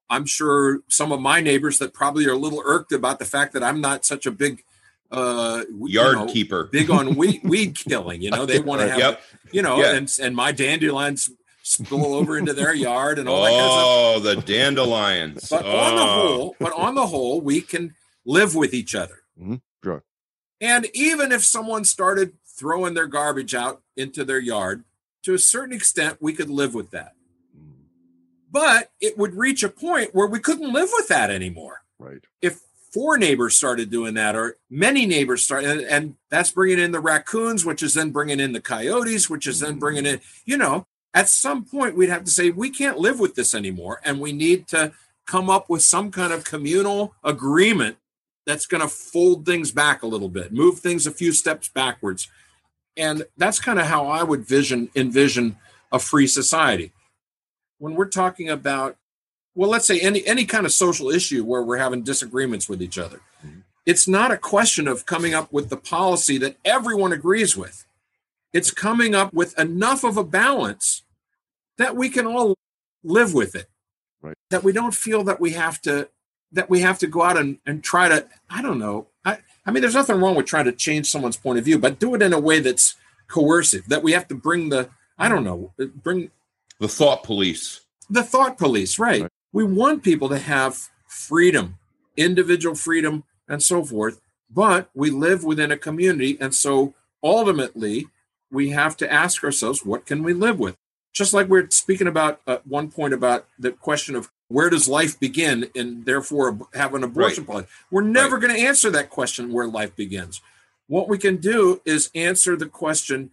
I'm 0.09 0.25
sure 0.25 0.81
some 0.89 1.11
of 1.11 1.19
my 1.21 1.41
neighbors 1.41 1.79
that 1.79 1.93
probably 1.93 2.25
are 2.27 2.33
a 2.33 2.37
little 2.37 2.61
irked 2.65 2.91
about 2.91 3.19
the 3.19 3.25
fact 3.25 3.53
that 3.53 3.63
I'm 3.63 3.81
not 3.81 4.05
such 4.05 4.25
a 4.25 4.31
big 4.31 4.63
uh, 5.11 5.63
you 5.69 5.87
Yard 5.89 6.15
know, 6.15 6.25
keeper. 6.25 6.65
big 6.71 6.89
on 6.89 7.15
weed, 7.17 7.41
weed 7.43 7.75
killing. 7.75 8.21
You 8.21 8.31
know, 8.31 8.45
they 8.47 8.59
want 8.59 8.81
to 8.81 8.89
have, 8.89 8.97
Yep. 8.99 9.21
you 9.51 9.61
know, 9.61 9.77
Yeah. 9.79 9.95
and 9.95 10.11
and 10.21 10.35
my 10.35 10.51
dandelions 10.51 11.29
spill 11.61 12.13
over 12.15 12.37
into 12.37 12.51
their 12.53 12.73
yard 12.73 13.19
and 13.19 13.29
all 13.29 13.43
that 13.43 13.49
kind 13.51 13.61
of. 13.61 13.69
Oh, 13.71 14.19
the 14.19 14.35
dandelions. 14.41 15.49
But 15.49 15.65
on 15.65 15.95
the 15.95 16.01
Oh. 16.01 16.05
whole, 16.27 16.55
but 16.59 16.73
on 16.73 16.95
the 16.95 17.07
whole, 17.07 17.41
we 17.41 17.61
can 17.61 17.93
live 18.25 18.55
with 18.55 18.73
each 18.73 18.95
other. 18.95 19.19
Mhm, 19.39 19.61
sure. 19.83 20.03
And 20.59 20.87
even 20.93 21.31
if 21.31 21.43
someone 21.43 21.85
started 21.85 22.33
throwing 22.45 22.93
their 22.95 23.07
garbage 23.07 23.53
out 23.55 23.81
into 23.95 24.25
their 24.25 24.39
yard, 24.39 24.83
to 25.23 25.33
a 25.33 25.39
certain 25.39 25.75
extent, 25.75 26.17
we 26.21 26.33
could 26.33 26.49
live 26.49 26.73
with 26.73 26.89
that. 26.91 27.13
But 28.53 28.91
it 29.01 29.17
would 29.17 29.35
reach 29.35 29.63
a 29.63 29.69
point 29.69 30.13
where 30.13 30.27
we 30.27 30.39
couldn't 30.39 30.71
live 30.71 30.89
with 30.93 31.09
that 31.09 31.31
anymore. 31.31 31.81
right. 31.99 32.23
If 32.41 32.61
four 32.93 33.17
neighbors 33.17 33.55
started 33.55 33.89
doing 33.89 34.13
that, 34.13 34.35
or 34.35 34.57
many 34.69 35.07
neighbors 35.07 35.41
start, 35.41 35.63
and, 35.63 35.81
and 35.81 36.15
that's 36.29 36.51
bringing 36.51 36.77
in 36.77 36.91
the 36.91 36.99
raccoons, 36.99 37.65
which 37.65 37.81
is 37.81 37.95
then 37.95 38.11
bringing 38.11 38.39
in 38.39 38.53
the 38.53 38.61
coyotes, 38.61 39.27
which 39.27 39.47
is 39.47 39.59
then 39.59 39.79
bringing 39.79 40.05
in, 40.05 40.21
you 40.45 40.55
know, 40.55 40.85
at 41.15 41.27
some 41.27 41.65
point 41.65 41.97
we'd 41.97 42.09
have 42.09 42.23
to 42.23 42.31
say 42.31 42.51
we 42.51 42.69
can't 42.69 42.99
live 42.99 43.19
with 43.19 43.33
this 43.33 43.55
anymore, 43.55 43.99
and 44.05 44.19
we 44.19 44.31
need 44.31 44.67
to 44.67 44.93
come 45.25 45.49
up 45.49 45.69
with 45.69 45.81
some 45.81 46.11
kind 46.11 46.31
of 46.31 46.43
communal 46.43 47.15
agreement 47.23 47.97
that's 48.45 48.67
going 48.67 48.81
to 48.81 48.87
fold 48.87 49.45
things 49.45 49.71
back 49.71 50.03
a 50.03 50.07
little 50.07 50.29
bit, 50.29 50.53
move 50.53 50.79
things 50.79 51.07
a 51.07 51.11
few 51.11 51.31
steps 51.31 51.69
backwards, 51.69 52.29
and 52.95 53.25
that's 53.37 53.59
kind 53.59 53.79
of 53.79 53.87
how 53.87 54.05
I 54.05 54.21
would 54.21 54.45
vision 54.45 54.89
envision 54.95 55.57
a 55.91 55.97
free 55.97 56.27
society. 56.27 56.91
When 57.83 57.95
we're 57.95 58.07
talking 58.07 58.49
about 58.49 58.95
well 59.55 59.69
let's 59.69 59.85
say 59.85 59.99
any 59.99 60.25
any 60.25 60.45
kind 60.45 60.65
of 60.65 60.71
social 60.71 61.09
issue 61.09 61.43
where 61.43 61.61
we're 61.61 61.79
having 61.79 62.01
disagreements 62.01 62.69
with 62.69 62.81
each 62.81 62.97
other 62.97 63.19
mm-hmm. 63.45 63.59
it's 63.85 64.07
not 64.07 64.31
a 64.31 64.37
question 64.37 64.87
of 64.87 65.05
coming 65.05 65.33
up 65.33 65.51
with 65.51 65.69
the 65.69 65.75
policy 65.75 66.37
that 66.37 66.55
everyone 66.63 67.11
agrees 67.11 67.57
with. 67.57 67.85
It's 68.53 68.71
coming 68.71 69.13
up 69.13 69.33
with 69.33 69.59
enough 69.59 70.05
of 70.05 70.15
a 70.15 70.23
balance 70.23 71.03
that 71.77 71.97
we 71.97 72.07
can 72.07 72.25
all 72.25 72.55
live 73.03 73.33
with 73.33 73.53
it. 73.53 73.67
Right. 74.21 74.37
that 74.51 74.63
we 74.63 74.71
don't 74.71 74.95
feel 74.95 75.25
that 75.25 75.41
we 75.41 75.51
have 75.51 75.81
to 75.81 76.07
that 76.53 76.69
we 76.69 76.79
have 76.79 76.99
to 76.99 77.07
go 77.07 77.23
out 77.23 77.35
and, 77.35 77.57
and 77.65 77.83
try 77.83 78.07
to 78.07 78.25
i 78.49 78.61
don't 78.61 78.79
know. 78.79 79.07
I, 79.25 79.39
I 79.65 79.71
mean 79.71 79.81
there's 79.81 79.93
nothing 80.01 80.21
wrong 80.21 80.35
with 80.35 80.45
trying 80.45 80.65
to 80.65 80.71
change 80.71 81.07
someone's 81.07 81.35
point 81.35 81.59
of 81.59 81.65
view 81.65 81.77
but 81.77 81.99
do 81.99 82.15
it 82.15 82.21
in 82.21 82.31
a 82.31 82.39
way 82.39 82.61
that's 82.61 82.95
coercive 83.27 83.89
that 83.89 84.03
we 84.03 84.13
have 84.13 84.29
to 84.29 84.35
bring 84.35 84.69
the 84.69 84.89
i 85.19 85.27
don't 85.27 85.43
know 85.43 85.73
bring 86.01 86.31
The 86.83 86.89
thought 86.89 87.23
police. 87.23 87.79
the 88.09 88.23
thought 88.23 88.57
police 88.57 88.99
right. 88.99 89.21
Right. 89.21 89.31
we 89.53 89.63
want 89.63 90.03
people 90.03 90.27
to 90.27 90.37
have 90.37 90.89
freedom 91.07 91.77
individual 92.17 92.75
freedom 92.75 93.23
and 93.47 93.63
so 93.63 93.85
forth 93.85 94.19
but 94.49 94.89
we 94.93 95.09
live 95.09 95.45
within 95.45 95.71
a 95.71 95.77
community 95.77 96.37
and 96.41 96.53
so 96.53 96.93
ultimately 97.23 98.07
we 98.51 98.71
have 98.71 98.97
to 98.97 99.09
ask 99.09 99.45
ourselves 99.45 99.85
what 99.85 100.05
can 100.05 100.23
we 100.23 100.33
live 100.33 100.59
with 100.59 100.75
just 101.13 101.33
like 101.33 101.47
we're 101.47 101.69
speaking 101.69 102.05
about 102.05 102.41
at 102.45 102.67
one 102.67 102.91
point 102.91 103.13
about 103.13 103.47
the 103.57 103.71
question 103.71 104.13
of 104.13 104.29
where 104.49 104.69
does 104.69 104.85
life 104.89 105.17
begin 105.17 105.69
and 105.73 106.03
therefore 106.03 106.67
have 106.73 106.93
an 106.93 107.01
abortion 107.05 107.45
policy 107.45 107.69
we're 107.91 108.01
never 108.01 108.37
going 108.37 108.53
to 108.53 108.61
answer 108.61 108.89
that 108.89 109.09
question 109.09 109.53
where 109.53 109.69
life 109.69 109.95
begins 109.95 110.41
what 110.87 111.07
we 111.07 111.17
can 111.17 111.37
do 111.37 111.81
is 111.85 112.11
answer 112.13 112.57
the 112.57 112.65
question 112.67 113.31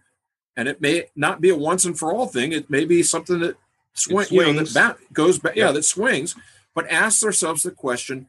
and 0.57 0.67
it 0.67 0.81
may 0.81 1.05
not 1.15 1.41
be 1.41 1.49
a 1.49 1.55
once 1.55 1.85
and 1.85 1.97
for 1.97 2.13
all 2.13 2.27
thing 2.27 2.51
it 2.51 2.69
may 2.69 2.85
be 2.85 3.01
something 3.03 3.39
that 3.39 3.55
swing, 3.93 4.27
you 4.29 4.41
know, 4.41 4.53
that 4.53 4.67
swings. 4.67 4.73
ba- 4.73 4.97
goes 5.13 5.39
back 5.39 5.55
yeah 5.55 5.67
Yeah. 5.67 5.71
that 5.71 5.83
swings 5.83 6.35
but 6.75 6.89
ask 6.89 7.23
ourselves 7.23 7.63
the 7.63 7.71
question 7.71 8.27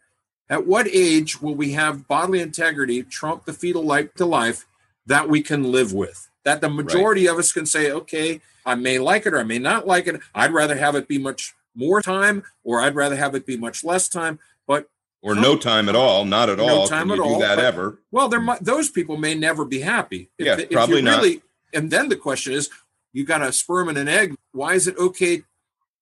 at 0.51 0.67
what 0.67 0.87
age 0.89 1.41
will 1.41 1.55
we 1.55 1.73
have 1.73 2.07
bodily 2.09 2.41
integrity 2.41 3.03
trump 3.03 3.45
the 3.45 3.53
fetal 3.53 3.85
life 3.85 4.13
to 4.15 4.27
life 4.27 4.67
that 5.07 5.29
we 5.29 5.43
can 5.43 5.71
live 5.71 5.93
with 5.93 6.29
that 6.45 6.61
the 6.61 6.69
majority 6.71 7.27
of 7.27 7.39
us 7.39 7.53
can 7.53 7.67
say 7.67 7.91
okay 7.91 8.41
i 8.67 8.75
may 8.75 8.99
like 8.99 9.27
it 9.27 9.35
or 9.35 9.39
i 9.41 9.45
may 9.45 9.59
not 9.59 9.87
like 9.87 10.07
it 10.07 10.21
i'd 10.35 10.53
rather 10.53 10.77
have 10.77 10.95
it 10.95 11.09
be 11.09 11.19
much 11.19 11.55
more 11.75 12.03
time 12.03 12.43
or 12.65 12.81
i'd 12.81 12.95
rather 12.95 13.17
have 13.17 13.35
it 13.35 13.47
be 13.47 13.57
much 13.57 13.83
less 13.85 14.09
time 14.09 14.39
but 14.67 14.89
Or 15.23 15.35
no 15.37 15.57
time 15.57 15.89
at 15.89 15.95
all. 15.97 16.25
Not 16.25 16.49
at 16.51 16.59
No 16.59 16.67
all. 16.69 16.87
time 16.89 17.09
Can 17.09 17.17
you 17.17 17.23
at 17.23 17.29
do 17.29 17.35
all, 17.35 17.41
that 17.41 17.57
but- 17.57 17.65
ever? 17.65 17.99
well, 18.11 18.29
there 18.29 18.41
might 18.41 18.63
those 18.65 18.91
people 18.91 19.17
may 19.17 19.35
never 19.37 19.65
be 19.65 19.79
happy. 19.81 20.31
If, 20.39 20.47
Yeah, 20.47 20.57
if 20.59 20.71
probably 20.71 21.01
not. 21.03 21.23
really, 21.23 21.43
and 21.73 21.91
then 21.91 22.09
the 22.09 22.17
question 22.17 22.53
is, 22.53 22.71
you 23.13 23.25
got 23.25 23.43
a 23.43 23.53
sperm 23.53 23.89
and 23.89 23.99
an 23.99 24.09
egg. 24.09 24.35
Why 24.53 24.75
is 24.75 24.87
it 24.89 24.97
okay 24.97 25.43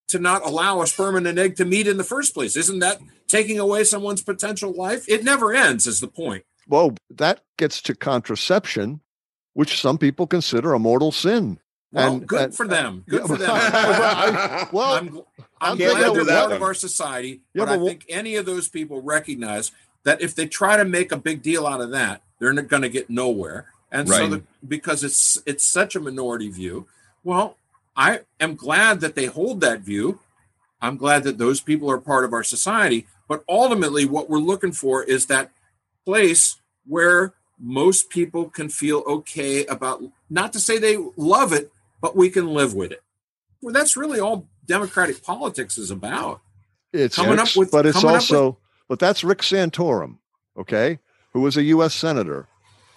to 0.09 0.19
not 0.19 0.45
allow 0.45 0.81
a 0.83 0.87
sperm 0.87 1.17
and 1.17 1.27
an 1.27 1.39
egg 1.39 1.57
to 1.57 1.65
meet 1.65 1.87
in 1.87 1.97
the 1.97 2.05
first 2.05 2.35
place? 2.35 2.57
Isn't 2.57 2.79
that 2.81 3.01
taking 3.29 3.59
away 3.59 3.85
someone's 3.85 4.23
potential 4.23 4.73
life? 4.73 5.09
It 5.09 5.25
never 5.25 5.53
ends. 5.55 5.87
Is 5.87 6.01
the 6.01 6.09
point? 6.09 6.45
Well, 6.69 6.95
that 7.11 7.41
gets 7.59 7.83
to 7.83 7.95
contraception, 7.95 9.01
which 9.55 9.81
some 9.81 9.99
people 9.99 10.27
consider 10.27 10.73
a 10.73 10.79
mortal 10.79 11.11
sin. 11.13 11.59
Well, 11.93 12.13
And- 12.15 12.27
good 12.29 12.41
and- 12.43 12.55
for 12.57 12.69
them. 12.69 13.05
Good 13.09 13.23
Yeah, 13.23 13.27
for 13.27 13.37
them. 13.37 13.51
I- 13.53 14.69
well, 14.73 14.93
I'm, 14.95 15.21
I'm 15.61 15.77
glad 15.77 16.15
they're 16.15 16.25
that 16.25 16.41
part 16.47 16.53
of 16.53 16.63
our 16.63 16.75
society, 16.75 17.41
Yeah, 17.55 17.65
but 17.65 17.69
I 17.71 17.77
but 17.77 17.83
wh- 17.85 17.89
think 17.89 18.05
any 18.09 18.37
of 18.37 18.47
those 18.47 18.69
people 18.69 19.03
recognize 19.03 19.73
that 20.05 20.23
if 20.23 20.35
they 20.37 20.47
try 20.47 20.77
to 20.77 20.85
make 20.85 21.11
a 21.13 21.17
big 21.17 21.43
deal 21.43 21.67
out 21.67 21.81
of 21.81 21.91
that, 21.91 22.23
they're 22.39 22.53
not 22.53 22.69
going 22.69 22.83
to 22.83 22.89
get 22.89 23.11
nowhere. 23.11 23.67
And 23.93 24.09
so, 24.09 24.15
the, 24.29 24.43
because 24.67 25.03
it's 25.05 25.39
it's 25.47 25.65
such 25.65 25.97
a 25.97 26.01
minority 26.01 26.49
view, 26.51 26.87
well, 27.25 27.57
I 27.97 28.21
am 28.39 28.55
glad 28.55 29.01
that 29.01 29.15
they 29.15 29.27
hold 29.27 29.61
that 29.63 29.81
view. 29.81 30.21
I'm 30.81 30.97
glad 30.97 31.25
that 31.25 31.39
those 31.39 31.61
people 31.61 31.91
are 31.91 31.99
part 31.99 32.25
of 32.25 32.33
our 32.33 32.45
society. 32.45 33.07
But 33.29 33.45
ultimately, 33.49 34.05
what 34.07 34.31
we're 34.31 34.39
looking 34.39 34.73
for 34.73 35.03
is 35.03 35.27
that 35.27 35.51
place 36.05 36.57
where 36.87 37.35
most 37.59 38.09
people 38.11 38.49
can 38.49 38.69
feel 38.69 39.03
okay 39.07 39.67
about. 39.67 40.03
Not 40.31 40.53
to 40.55 40.61
say 40.61 40.79
they 40.79 40.97
love 41.17 41.53
it, 41.53 41.71
but 42.01 42.17
we 42.17 42.31
can 42.31 42.47
live 42.49 42.75
with 42.75 42.93
it. 42.93 43.03
Well, 43.61 43.75
that's 43.75 43.97
really 43.97 44.19
all 44.21 44.47
democratic 44.67 45.23
politics 45.23 45.77
is 45.77 45.91
about. 45.91 46.41
It's 46.93 47.17
Coming 47.17 47.39
up 47.39 47.49
with- 47.57 47.71
but 47.71 47.87
it's 47.87 48.03
also, 48.03 48.59
but 48.89 48.99
that's 48.99 49.23
Rick 49.23 49.41
Santorum, 49.43 50.19
okay, 50.59 50.99
who 51.33 51.41
was 51.41 51.57
a 51.57 51.63
U.S. 51.65 51.95
senator, 51.95 52.49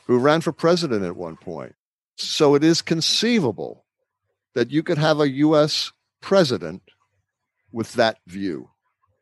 who 0.05 0.17
ran 0.19 0.41
for 0.41 0.51
president 0.51 1.03
at 1.03 1.15
one 1.15 1.37
point. 1.37 1.75
So 2.17 2.55
it 2.55 2.63
is 2.63 2.81
conceivable 2.81 3.85
that 4.53 4.71
you 4.71 4.83
could 4.83 4.97
have 4.97 5.19
a 5.19 5.29
U.S. 5.29 5.91
president 6.21 6.81
with 7.71 7.93
that 7.93 8.17
view. 8.27 8.69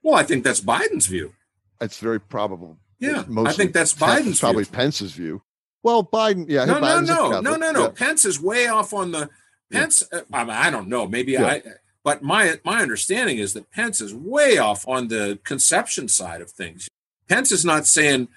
Well, 0.04 0.16
I 0.16 0.24
think 0.24 0.44
that's 0.44 0.62
Biden's 0.62 1.08
view. 1.08 1.34
It's 1.80 2.00
very 2.00 2.20
probable. 2.20 2.78
Yeah, 3.00 3.24
I 3.38 3.54
think 3.54 3.74
that's 3.74 3.94
Biden's 3.94 4.40
probably 4.40 4.64
view. 4.64 4.74
Pence's 4.74 5.14
view. 5.14 5.42
Well, 5.84 6.04
Biden, 6.04 6.46
yeah, 6.48 6.66
No, 6.66 6.80
no, 6.80 6.82
Biden's 6.86 7.10
a 7.10 7.14
no, 7.16 7.42
no, 7.42 7.56
no, 7.56 7.72
no. 7.72 7.82
yeah. 7.84 7.90
Pence 7.90 8.26
is 8.26 8.40
way 8.40 8.68
off 8.68 8.94
on 8.94 9.12
the 9.12 9.30
Pence. 9.72 10.04
uh, 10.12 10.22
I, 10.32 10.44
mean, 10.44 10.54
I 10.54 10.70
don't 10.70 10.88
know. 10.88 11.08
Maybe 11.08 11.34
Yeah. 11.34 11.46
I. 11.46 11.64
But 12.04 12.24
my 12.24 12.60
my 12.66 12.82
understanding 12.82 13.38
is 13.38 13.54
that 13.54 13.70
Pence 13.72 14.02
is 14.02 14.14
way 14.14 14.58
off 14.58 14.88
on 14.88 15.08
the 15.08 15.40
conception 15.44 16.08
side 16.08 16.42
of 16.42 16.50
things. 16.50 16.90
Pence 17.30 17.52
is 17.52 17.64
not 17.64 17.86
saying 17.86 18.28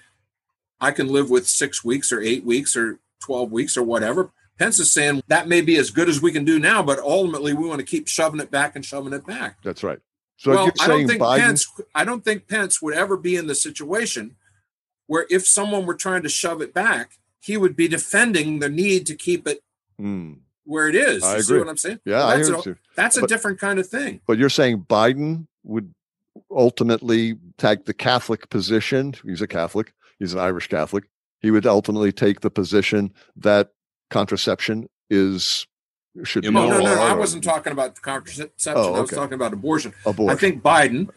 I 0.81 0.91
can 0.91 1.07
live 1.07 1.29
with 1.29 1.47
six 1.47 1.83
weeks 1.83 2.11
or 2.11 2.21
eight 2.21 2.43
weeks 2.45 2.75
or 2.75 2.99
twelve 3.23 3.51
weeks 3.51 3.77
or 3.77 3.83
whatever. 3.83 4.31
Pence 4.57 4.79
is 4.79 4.91
saying 4.91 5.21
that 5.27 5.47
may 5.47 5.61
be 5.61 5.75
as 5.77 5.89
good 5.91 6.07
as 6.07 6.21
we 6.21 6.31
can 6.31 6.45
do 6.45 6.59
now, 6.59 6.81
but 6.81 6.99
ultimately 6.99 7.53
we 7.53 7.67
want 7.67 7.79
to 7.79 7.85
keep 7.85 8.07
shoving 8.07 8.39
it 8.39 8.49
back 8.51 8.75
and 8.75 8.85
shoving 8.85 9.11
it 9.13 9.25
back. 9.25 9.57
That's 9.63 9.83
right. 9.83 9.99
So 10.37 10.51
well, 10.51 10.71
I 10.81 10.87
don't 10.87 11.07
think 11.07 11.21
Biden, 11.21 11.39
Pence. 11.39 11.67
I 11.93 12.03
don't 12.05 12.23
think 12.23 12.47
Pence 12.47 12.81
would 12.81 12.93
ever 12.93 13.17
be 13.17 13.35
in 13.35 13.47
the 13.47 13.55
situation 13.55 14.35
where, 15.07 15.25
if 15.29 15.45
someone 15.45 15.85
were 15.85 15.93
trying 15.95 16.23
to 16.23 16.29
shove 16.29 16.61
it 16.61 16.73
back, 16.73 17.11
he 17.39 17.57
would 17.57 17.75
be 17.75 17.87
defending 17.87 18.59
the 18.59 18.69
need 18.69 19.05
to 19.07 19.15
keep 19.15 19.47
it 19.47 19.61
Hmm. 19.97 20.33
where 20.65 20.87
it 20.89 20.95
is. 20.95 21.23
I 21.23 21.37
you 21.37 21.41
see 21.43 21.53
agree. 21.53 21.59
what 21.59 21.69
I'm 21.69 21.77
saying? 21.77 21.99
Yeah, 22.05 22.17
Well, 22.17 22.27
I 22.27 22.35
that's, 22.37 22.47
hear 22.49 22.57
a, 22.57 22.63
you. 22.65 22.75
that's 22.95 23.17
a 23.17 23.21
But- 23.21 23.29
different 23.29 23.59
kind 23.59 23.79
of 23.79 23.87
thing. 23.87 24.19
But 24.27 24.37
you're 24.37 24.49
saying 24.49 24.85
Biden 24.89 25.47
would 25.63 25.93
ultimately 26.51 27.37
take 27.57 27.85
the 27.85 27.93
Catholic 27.93 28.49
position. 28.49 29.13
He's 29.23 29.41
a 29.41 29.47
Catholic. 29.47 29.93
He's 30.19 30.33
an 30.33 30.39
Irish 30.39 30.67
Catholic. 30.67 31.05
He 31.39 31.51
would 31.51 31.65
ultimately 31.65 32.11
take 32.11 32.41
the 32.41 32.49
position 32.49 33.13
that 33.35 33.71
contraception 34.09 34.87
is 35.09 35.67
should 36.23 36.43
be 36.43 36.49
no, 36.49 36.69
no, 36.69 36.79
no. 36.79 37.01
I 37.03 37.13
wasn't 37.13 37.43
talking 37.43 37.73
about 37.73 38.01
contraception. 38.01 38.73
Oh, 38.75 38.93
I 38.95 39.01
was 39.01 39.09
talking 39.11 39.33
about 39.33 39.51
abortion. 39.51 39.93
abortion. 40.05 40.35
I 40.35 40.39
think 40.39 40.63
Biden, 40.63 41.09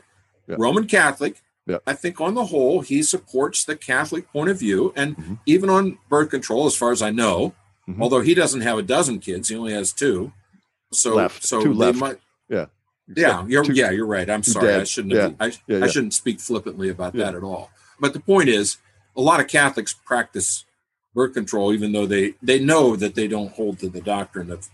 Yeah. 0.48 0.56
Roman 0.58 0.86
Catholic, 0.88 1.40
Yeah. 1.66 1.78
I 1.86 1.92
think 1.94 2.20
on 2.20 2.34
the 2.34 2.46
whole, 2.46 2.80
he 2.80 3.02
supports 3.04 3.64
the 3.64 3.76
Catholic 3.76 4.30
point 4.32 4.50
of 4.50 4.58
view. 4.58 4.92
And 4.96 5.16
Mhm. 5.16 5.38
even 5.46 5.70
on 5.70 5.98
birth 6.08 6.30
control, 6.30 6.66
as 6.66 6.74
far 6.74 6.90
as 6.90 7.00
I 7.00 7.10
know, 7.10 7.54
Mhm. 7.88 8.00
although 8.02 8.22
he 8.22 8.34
doesn't 8.34 8.62
have 8.62 8.76
a 8.78 8.82
dozen 8.82 9.20
kids, 9.20 9.48
he 9.50 9.54
only 9.56 9.72
has 9.72 9.92
two. 9.92 10.32
So, 10.92 11.14
Left. 11.14 11.44
so 11.44 11.62
Two 11.62 11.72
left. 11.74 11.98
might, 11.98 12.18
Yeah. 12.48 12.66
yeah, 13.14 13.46
you're, 13.46 13.62
Two- 13.64 13.74
yeah, 13.74 13.90
you're 13.90 14.06
right. 14.06 14.28
I'm 14.28 14.42
sorry. 14.42 14.74
I 14.74 14.84
shouldn't 14.84 15.14
have, 15.14 15.36
I, 15.38 15.52
Yeah, 15.68 15.84
I 15.84 15.88
shouldn't 15.88 16.14
speak 16.14 16.40
flippantly 16.40 16.88
about 16.88 17.14
Yeah. 17.14 17.26
that 17.26 17.34
at 17.36 17.42
all. 17.44 17.70
But 18.00 18.14
the 18.14 18.20
point 18.20 18.48
is, 18.48 18.78
a 19.18 19.20
lot 19.20 19.40
of 19.40 19.48
Catholics 19.48 19.92
practice 19.92 20.64
birth 21.12 21.34
control, 21.34 21.74
even 21.74 21.92
though 21.92 22.06
they 22.06 22.34
they 22.40 22.58
know 22.60 22.96
that 22.96 23.14
they 23.16 23.28
don't 23.28 23.52
hold 23.52 23.80
to 23.80 23.88
the 23.88 24.00
doctrine 24.00 24.50
of 24.50 24.68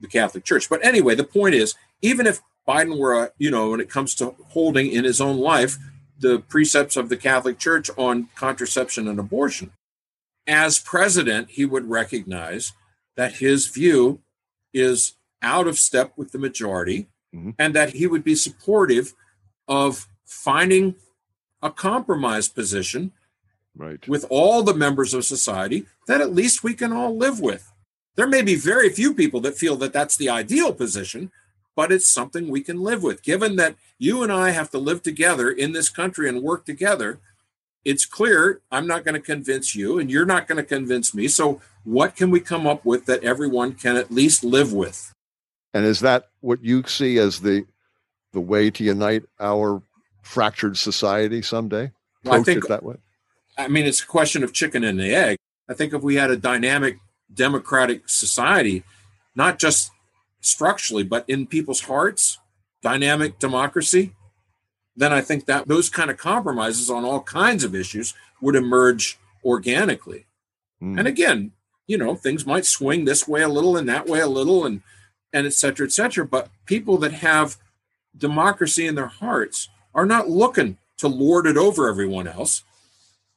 the 0.00 0.08
Catholic 0.08 0.44
Church. 0.44 0.68
But 0.68 0.84
anyway, 0.84 1.14
the 1.14 1.24
point 1.24 1.54
is, 1.54 1.74
even 2.00 2.26
if 2.26 2.40
Biden 2.66 2.98
were, 2.98 3.24
a, 3.24 3.30
you 3.38 3.50
know, 3.50 3.70
when 3.70 3.80
it 3.80 3.90
comes 3.90 4.14
to 4.16 4.34
holding 4.48 4.90
in 4.90 5.04
his 5.04 5.20
own 5.20 5.38
life 5.38 5.76
the 6.18 6.38
precepts 6.38 6.96
of 6.96 7.08
the 7.08 7.16
Catholic 7.16 7.58
Church 7.58 7.90
on 7.96 8.28
contraception 8.34 9.06
and 9.06 9.18
abortion, 9.18 9.72
as 10.46 10.78
president, 10.78 11.50
he 11.50 11.64
would 11.66 11.88
recognize 11.90 12.72
that 13.16 13.34
his 13.36 13.66
view 13.66 14.20
is 14.72 15.14
out 15.42 15.66
of 15.66 15.78
step 15.78 16.12
with 16.16 16.32
the 16.32 16.38
majority 16.38 17.08
Mhm. 17.34 17.54
and 17.58 17.74
that 17.74 17.90
he 17.94 18.06
would 18.06 18.24
be 18.24 18.34
supportive 18.34 19.14
of 19.68 20.08
finding 20.24 20.94
a 21.62 21.70
compromise 21.70 22.48
position 22.48 23.12
right. 23.76 24.06
with 24.08 24.24
all 24.30 24.62
the 24.62 24.74
members 24.74 25.14
of 25.14 25.24
society 25.24 25.86
that 26.06 26.20
at 26.20 26.34
least 26.34 26.62
we 26.62 26.74
can 26.74 26.92
all 26.92 27.16
live 27.16 27.40
with. 27.40 27.72
There 28.16 28.26
may 28.26 28.42
be 28.42 28.56
very 28.56 28.90
few 28.90 29.14
people 29.14 29.40
that 29.40 29.56
feel 29.56 29.76
that 29.76 29.92
that's 29.92 30.16
the 30.16 30.28
ideal 30.28 30.72
position, 30.72 31.30
but 31.76 31.92
it's 31.92 32.06
something 32.06 32.48
we 32.48 32.60
can 32.60 32.82
live 32.82 33.02
with. 33.02 33.22
Given 33.22 33.56
that 33.56 33.76
you 33.98 34.22
and 34.22 34.32
I 34.32 34.50
have 34.50 34.70
to 34.70 34.78
live 34.78 35.02
together 35.02 35.50
in 35.50 35.72
this 35.72 35.88
country 35.88 36.28
and 36.28 36.42
work 36.42 36.64
together, 36.64 37.20
it's 37.84 38.04
clear 38.04 38.60
I'm 38.70 38.86
not 38.86 39.04
going 39.04 39.14
to 39.14 39.20
convince 39.20 39.74
you 39.74 39.98
and 39.98 40.10
you're 40.10 40.26
not 40.26 40.46
going 40.46 40.56
to 40.56 40.64
convince 40.64 41.14
me. 41.14 41.28
So, 41.28 41.60
what 41.84 42.14
can 42.14 42.30
we 42.30 42.40
come 42.40 42.66
up 42.66 42.84
with 42.84 43.06
that 43.06 43.24
everyone 43.24 43.72
can 43.72 43.96
at 43.96 44.10
least 44.10 44.44
live 44.44 44.72
with? 44.72 45.14
And 45.72 45.86
is 45.86 46.00
that 46.00 46.28
what 46.40 46.62
you 46.62 46.82
see 46.86 47.18
as 47.18 47.40
the 47.40 47.64
the 48.32 48.40
way 48.40 48.70
to 48.70 48.84
unite 48.84 49.24
our 49.40 49.82
fractured 50.22 50.76
society 50.76 51.42
someday? 51.42 51.90
Well, 52.24 52.34
I 52.34 52.36
Approach 52.36 52.46
think 52.46 52.64
it 52.64 52.68
that 52.68 52.82
way. 52.82 52.96
I 53.64 53.68
mean, 53.68 53.86
it's 53.86 54.02
a 54.02 54.06
question 54.06 54.42
of 54.42 54.52
chicken 54.52 54.84
and 54.84 54.98
the 54.98 55.14
egg. 55.14 55.36
I 55.68 55.74
think 55.74 55.92
if 55.92 56.02
we 56.02 56.16
had 56.16 56.30
a 56.30 56.36
dynamic 56.36 56.98
democratic 57.32 58.08
society, 58.08 58.82
not 59.34 59.58
just 59.58 59.90
structurally, 60.40 61.04
but 61.04 61.24
in 61.28 61.46
people's 61.46 61.82
hearts, 61.82 62.38
dynamic 62.82 63.38
democracy, 63.38 64.14
then 64.96 65.12
I 65.12 65.20
think 65.20 65.46
that 65.46 65.68
those 65.68 65.88
kind 65.88 66.10
of 66.10 66.16
compromises 66.16 66.90
on 66.90 67.04
all 67.04 67.20
kinds 67.20 67.64
of 67.64 67.74
issues 67.74 68.14
would 68.40 68.56
emerge 68.56 69.18
organically. 69.44 70.26
Mm. 70.82 70.98
And 70.98 71.08
again, 71.08 71.52
you 71.86 71.98
know, 71.98 72.14
things 72.14 72.46
might 72.46 72.66
swing 72.66 73.04
this 73.04 73.26
way 73.28 73.42
a 73.42 73.48
little 73.48 73.76
and 73.76 73.88
that 73.88 74.06
way 74.06 74.20
a 74.20 74.26
little 74.26 74.64
and 74.64 74.82
and 75.32 75.46
et 75.46 75.52
cetera, 75.52 75.86
et 75.86 75.92
cetera. 75.92 76.26
But 76.26 76.48
people 76.66 76.98
that 76.98 77.12
have 77.12 77.56
democracy 78.16 78.86
in 78.86 78.96
their 78.96 79.06
hearts 79.06 79.68
are 79.94 80.06
not 80.06 80.28
looking 80.28 80.76
to 80.98 81.08
lord 81.08 81.46
it 81.46 81.56
over 81.56 81.88
everyone 81.88 82.26
else. 82.26 82.62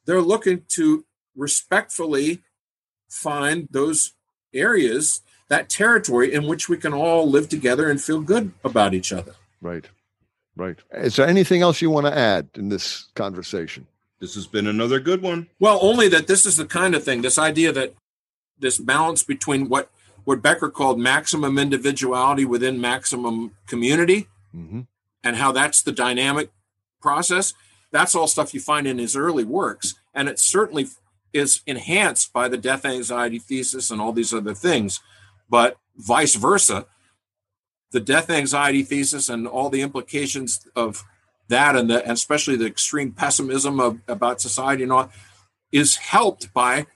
They're 0.05 0.21
looking 0.21 0.63
to 0.69 1.05
respectfully 1.35 2.43
find 3.09 3.67
those 3.71 4.13
areas, 4.53 5.21
that 5.49 5.69
territory 5.69 6.33
in 6.33 6.47
which 6.47 6.69
we 6.69 6.77
can 6.77 6.93
all 6.93 7.29
live 7.29 7.49
together 7.49 7.89
and 7.89 8.01
feel 8.01 8.21
good 8.21 8.51
about 8.63 8.93
each 8.93 9.11
other. 9.11 9.35
Right. 9.61 9.85
Right. 10.55 10.77
Is 10.91 11.15
there 11.15 11.27
anything 11.27 11.61
else 11.61 11.81
you 11.81 11.89
want 11.89 12.05
to 12.05 12.15
add 12.15 12.49
in 12.55 12.69
this 12.69 13.07
conversation? 13.15 13.87
This 14.19 14.35
has 14.35 14.45
been 14.45 14.67
another 14.67 14.99
good 14.99 15.21
one. 15.21 15.47
Well, 15.59 15.79
only 15.81 16.07
that 16.09 16.27
this 16.27 16.45
is 16.45 16.57
the 16.57 16.65
kind 16.65 16.95
of 16.95 17.03
thing, 17.03 17.21
this 17.21 17.39
idea 17.39 17.71
that 17.71 17.93
this 18.59 18.77
balance 18.77 19.23
between 19.23 19.67
what 19.69 19.89
what 20.25 20.41
Becker 20.41 20.69
called 20.69 20.99
maximum 20.99 21.57
individuality 21.57 22.45
within 22.45 22.79
maximum 22.79 23.51
community 23.67 24.27
hmm 24.53 24.81
and 25.23 25.37
how 25.37 25.53
that's 25.53 25.81
the 25.81 25.91
dynamic 25.91 26.51
process. 27.01 27.53
That's 27.93 28.15
all 28.15 28.27
stuff 28.27 28.53
you 28.53 28.59
find 28.59 28.87
in 28.87 28.97
his 28.97 29.15
early 29.15 29.45
works. 29.45 29.95
And 30.13 30.27
it 30.27 30.39
certainly 30.39 30.87
is 31.31 31.61
enhanced 31.65 32.33
by 32.33 32.49
the 32.49 32.57
death 32.57 32.83
anxiety 32.85 33.39
thesis 33.39 33.89
and 33.91 34.01
all 34.01 34.11
these 34.11 34.33
other 34.33 34.53
things. 34.53 34.99
But 35.47 35.77
vice 35.95 36.35
versa, 36.35 36.87
the 37.91 37.99
death 37.99 38.29
anxiety 38.31 38.81
thesis 38.83 39.29
and 39.29 39.47
all 39.47 39.69
the 39.69 39.81
implications 39.81 40.67
of 40.75 41.03
that 41.49 41.75
and, 41.75 41.89
the, 41.89 42.01
and 42.01 42.13
especially 42.13 42.55
the 42.55 42.65
extreme 42.65 43.11
pessimism 43.11 43.79
of, 43.79 43.99
about 44.07 44.41
society 44.41 44.83
and 44.83 44.91
all 44.91 45.11
is 45.71 45.97
helped 45.97 46.51
by 46.53 46.87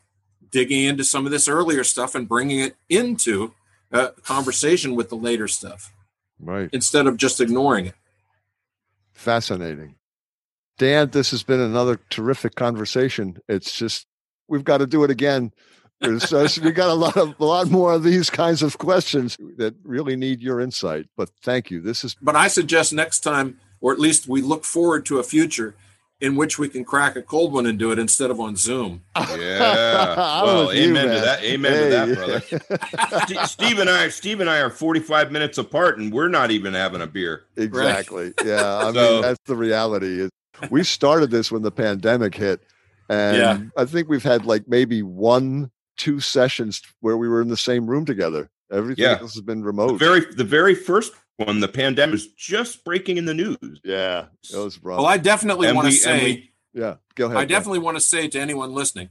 digging 0.49 0.83
into 0.83 1.03
some 1.03 1.25
of 1.25 1.31
this 1.31 1.47
earlier 1.47 1.83
stuff 1.83 2.15
and 2.15 2.27
bringing 2.27 2.59
it 2.59 2.75
into 2.89 3.53
a 3.91 4.07
conversation 4.23 4.95
with 4.95 5.09
the 5.09 5.15
later 5.15 5.47
stuff 5.47 5.93
Right. 6.39 6.69
instead 6.71 7.05
of 7.05 7.17
just 7.17 7.39
ignoring 7.41 7.87
it. 7.87 7.95
Fascinating. 9.13 9.95
Dan, 10.77 11.09
this 11.09 11.31
has 11.31 11.43
been 11.43 11.59
another 11.59 11.99
terrific 12.09 12.55
conversation. 12.55 13.37
It's 13.47 13.73
just 13.73 14.05
we've 14.47 14.63
got 14.63 14.77
to 14.77 14.87
do 14.87 15.03
it 15.03 15.09
again. 15.11 15.51
There's 16.01 16.31
uh, 16.31 16.47
we 16.63 16.71
got 16.71 16.89
a 16.89 16.93
lot 16.93 17.17
of 17.17 17.33
a 17.39 17.45
lot 17.45 17.69
more 17.71 17.93
of 17.93 18.03
these 18.03 18.29
kinds 18.29 18.61
of 18.61 18.77
questions 18.77 19.35
that 19.57 19.73
really 19.83 20.15
need 20.15 20.41
your 20.41 20.59
insight. 20.61 21.07
But 21.17 21.31
thank 21.41 21.71
you. 21.71 21.81
This 21.81 22.03
is 22.03 22.15
But 22.21 22.35
I 22.35 22.47
suggest 22.47 22.93
next 22.93 23.21
time, 23.21 23.59
or 23.81 23.91
at 23.93 23.99
least 23.99 24.27
we 24.27 24.41
look 24.41 24.63
forward 24.63 25.05
to 25.07 25.17
a 25.17 25.23
future 25.23 25.75
in 26.19 26.35
which 26.35 26.57
we 26.59 26.67
can 26.69 26.83
crack 26.83 27.15
a 27.15 27.21
cold 27.21 27.53
one 27.53 27.65
and 27.67 27.77
do 27.77 27.91
it 27.91 27.97
instead 27.99 28.29
of 28.31 28.39
on 28.39 28.55
Zoom. 28.55 29.01
Yeah. 29.15 30.15
Well, 30.43 30.67
with 30.67 30.75
you, 30.77 30.89
amen 30.89 31.05
to 31.07 31.19
that. 31.21 31.43
Amen 31.43 31.71
to 31.73 31.89
that, 31.89 32.15
brother. 32.15 33.25
St- 33.27 33.47
Steve 33.47 33.79
and 33.79 33.89
I, 33.89 34.09
Steve 34.09 34.39
and 34.39 34.49
I 34.49 34.59
are 34.59 34.69
45 34.71 35.31
minutes 35.31 35.57
apart, 35.59 35.97
and 35.99 36.11
we're 36.11 36.27
not 36.27 36.49
even 36.51 36.73
having 36.73 37.01
a 37.01 37.07
beer. 37.07 37.43
Exactly. 37.55 38.33
Yeah. 38.43 38.77
I 38.77 38.91
So- 38.93 39.13
mean, 39.13 39.21
that's 39.23 39.39
the 39.45 39.55
reality. 39.55 40.27
Is 40.63 40.69
we 40.71 40.83
started 40.83 41.31
this 41.31 41.51
when 41.51 41.61
the 41.61 41.71
pandemic 41.71 42.35
hit, 42.35 42.61
and 43.09 43.37
Yeah. 43.37 43.59
I 43.77 43.85
think 43.85 44.09
we've 44.09 44.23
had 44.23 44.45
like 44.45 44.67
maybe 44.67 45.01
one, 45.03 45.71
two 45.97 46.19
sessions 46.19 46.81
where 47.01 47.17
we 47.17 47.27
were 47.27 47.41
in 47.41 47.47
the 47.49 47.57
same 47.57 47.87
room 47.87 48.05
together. 48.05 48.49
Everything 48.71 49.03
Yeah. 49.05 49.19
else 49.19 49.33
has 49.33 49.41
been 49.41 49.61
The 49.61 49.65
remote. 49.67 49.97
very, 49.99 50.21
the 50.33 50.43
very 50.43 50.75
first 50.75 51.13
one, 51.37 51.59
the 51.59 51.67
pandemic 51.67 52.13
was 52.13 52.27
just 52.27 52.83
breaking 52.83 53.17
in 53.17 53.25
the 53.25 53.33
news. 53.33 53.79
yeah, 53.83 54.25
it 54.51 54.57
was 54.57 54.81
rough. 54.83 54.97
Well, 54.97 55.05
I 55.05 55.17
definitely 55.17 55.71
want 55.71 55.87
to 55.87 55.93
say, 55.93 56.23
we- 56.23 56.53
yeah, 56.81 56.95
go 57.15 57.25
ahead. 57.27 57.37
I 57.37 57.45
definitely 57.45 57.79
want 57.79 57.95
to 57.97 58.01
say 58.01 58.27
to 58.27 58.39
anyone 58.39 58.73
listening, 58.73 59.09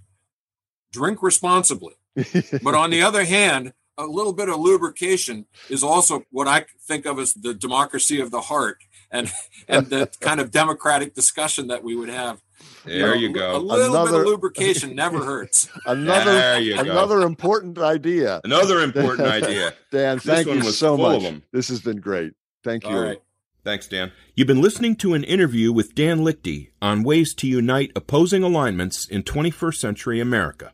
drink 0.92 1.22
responsibly. 1.22 1.94
But 2.62 2.74
on 2.74 2.90
the 2.90 3.03
other 3.03 3.24
hand, 3.24 3.72
a 3.99 4.05
little 4.07 4.32
bit 4.32 4.49
of 4.49 4.59
lubrication 4.59 5.47
is 5.70 5.82
also 5.82 6.22
what 6.30 6.47
I 6.47 6.66
think 6.86 7.07
of 7.07 7.18
as 7.18 7.32
the 7.34 7.55
democracy 7.55 8.20
of 8.20 8.30
the 8.30 8.42
heart 8.42 8.78
and 9.11 9.32
and 9.68 9.86
the 9.88 10.09
kind 10.20 10.40
of 10.40 10.50
democratic 10.50 11.14
discussion 11.14 11.68
that 11.68 11.82
we 11.82 11.94
would 11.96 12.09
have. 12.09 12.40
There 12.84 13.09
know, 13.09 13.14
you 13.14 13.32
go. 13.32 13.50
A 13.57 13.59
go. 13.59 13.64
little 13.64 14.04
bit 14.07 14.14
of 14.14 14.26
lubrication 14.26 14.94
never 14.94 15.24
hurts. 15.24 15.68
another 15.86 16.32
There 16.32 16.61
you 16.61 16.74
go. 16.76 16.80
another 16.82 17.20
important 17.22 17.78
idea. 17.78 18.40
Another 18.44 18.80
important 18.80 19.28
idea. 19.28 19.72
Dan, 19.90 20.16
This 20.16 20.24
thank 20.24 20.46
one 20.48 20.59
you 20.59 20.64
was 20.64 20.78
so 20.78 20.96
full 20.96 21.09
much. 21.12 21.18
of 21.18 21.24
'em. 21.24 21.42
This 21.52 21.68
has 21.68 21.80
been 21.80 22.00
great. 22.00 22.32
Thank 22.64 22.84
you. 22.84 22.90
All 22.96 23.02
right. 23.02 23.18
Thanks, 23.64 23.88
Dan. 23.88 24.12
You've 24.36 24.46
been 24.46 24.61
listening 24.62 24.94
to 24.96 25.14
an 25.14 25.24
interview 25.24 25.72
with 25.72 25.94
Dan 25.96 26.20
Liechty 26.20 26.68
on 26.80 27.02
ways 27.02 27.34
to 27.34 27.48
unite 27.48 27.90
opposing 27.96 28.44
alignments 28.44 29.09
in 29.09 29.24
21st 29.24 29.74
century 29.74 30.20
America. 30.20 30.72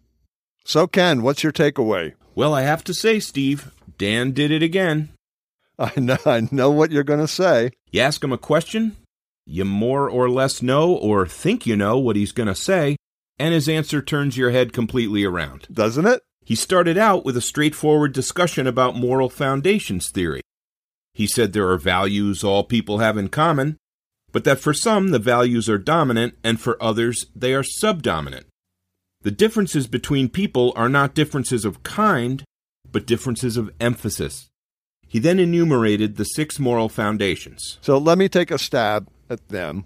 So, 0.67 0.87
Ken, 0.87 1.23
what's 1.23 1.43
your 1.43 1.53
takeaway? 1.53 2.13
Well, 2.35 2.53
I 2.53 2.63
have 2.63 2.85
to 2.85 2.93
say, 2.95 3.19
Steve, 3.19 3.73
Dan 3.97 4.33
did 4.33 4.51
it 4.51 4.63
again. 4.63 5.09
I 5.79 5.99
know, 5.99 6.19
I 6.27 6.47
know 6.53 6.71
what 6.71 6.91
you're 6.91 7.03
going 7.03 7.21
to 7.21 7.27
say. 7.27 7.71
You 7.93 8.01
ask 8.01 8.25
him 8.25 8.33
a 8.33 8.39
question, 8.39 8.97
you 9.47 9.67
more 9.67 10.09
or 10.09 10.31
less 10.31 10.63
know 10.63 10.95
or 10.95 11.27
think 11.27 11.67
you 11.67 11.77
know 11.77 11.99
what 11.99 12.17
he's 12.17 12.33
going 12.33 12.47
to 12.47 12.55
say, 12.55 12.97
and 13.39 13.53
his 13.53 13.69
answer 13.69 14.01
turns 14.01 14.39
your 14.39 14.51
head 14.51 14.73
completely 14.73 15.25
around. 15.25 15.69
Doesn't 15.71 16.07
it? 16.07 16.23
He 16.43 16.55
started 16.55 16.97
out 16.97 17.25
with 17.25 17.37
a 17.37 17.43
straightforward 17.43 18.15
discussion 18.15 18.67
about 18.67 18.97
moral 18.97 19.29
foundations 19.29 20.11
theory. 20.11 20.41
He 21.13 21.27
said 21.27 21.53
there 21.53 21.69
are 21.69 21.77
values 21.77 22.43
all 22.43 22.65
people 22.65 22.99
have 22.99 23.19
in 23.19 23.29
common, 23.29 23.77
but 24.33 24.45
that 24.45 24.59
for 24.59 24.73
some 24.73 25.11
the 25.11 25.19
values 25.19 25.69
are 25.69 25.77
dominant 25.77 26.35
and 26.43 26.59
for 26.59 26.83
others 26.83 27.27
they 27.37 27.53
are 27.53 27.63
subdominant. 27.63 28.47
The 29.21 29.31
differences 29.31 29.87
between 29.87 30.31
people 30.31 30.73
are 30.75 30.89
not 30.89 31.15
differences 31.15 31.67
of 31.67 31.83
kind, 31.83 32.43
but 32.91 33.07
differences 33.07 33.59
of 33.59 33.71
emphasis. 33.79 34.49
He 35.13 35.19
then 35.19 35.39
enumerated 35.39 36.17
the 36.17 36.25
six 36.25 36.59
moral 36.59 36.89
foundations. 36.89 37.77
So 37.83 37.99
let 37.99 38.17
me 38.17 38.31
take 38.31 38.51
a 38.51 38.57
stab 38.57 39.11
at 39.29 39.51
them. 39.51 39.85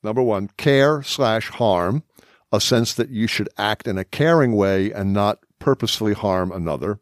Number 0.00 0.22
one, 0.22 0.48
care 0.56 1.02
slash 1.02 1.48
harm, 1.48 2.04
a 2.52 2.60
sense 2.60 2.94
that 2.94 3.10
you 3.10 3.26
should 3.26 3.48
act 3.58 3.88
in 3.88 3.98
a 3.98 4.04
caring 4.04 4.54
way 4.54 4.92
and 4.92 5.12
not 5.12 5.40
purposefully 5.58 6.12
harm 6.12 6.52
another. 6.52 7.00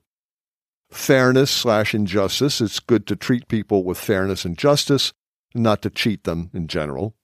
Fairness 0.91 1.51
slash 1.51 1.95
injustice, 1.95 2.59
it's 2.62 2.81
good 2.81 3.07
to 3.09 3.16
treat 3.16 3.49
people 3.49 3.85
with 3.85 3.99
fairness 3.99 4.47
and 4.47 4.57
justice, 4.57 5.12
not 5.55 5.83
to 5.83 5.91
cheat 5.91 6.25
them 6.25 6.49
in 6.55 6.68
general. 6.68 7.16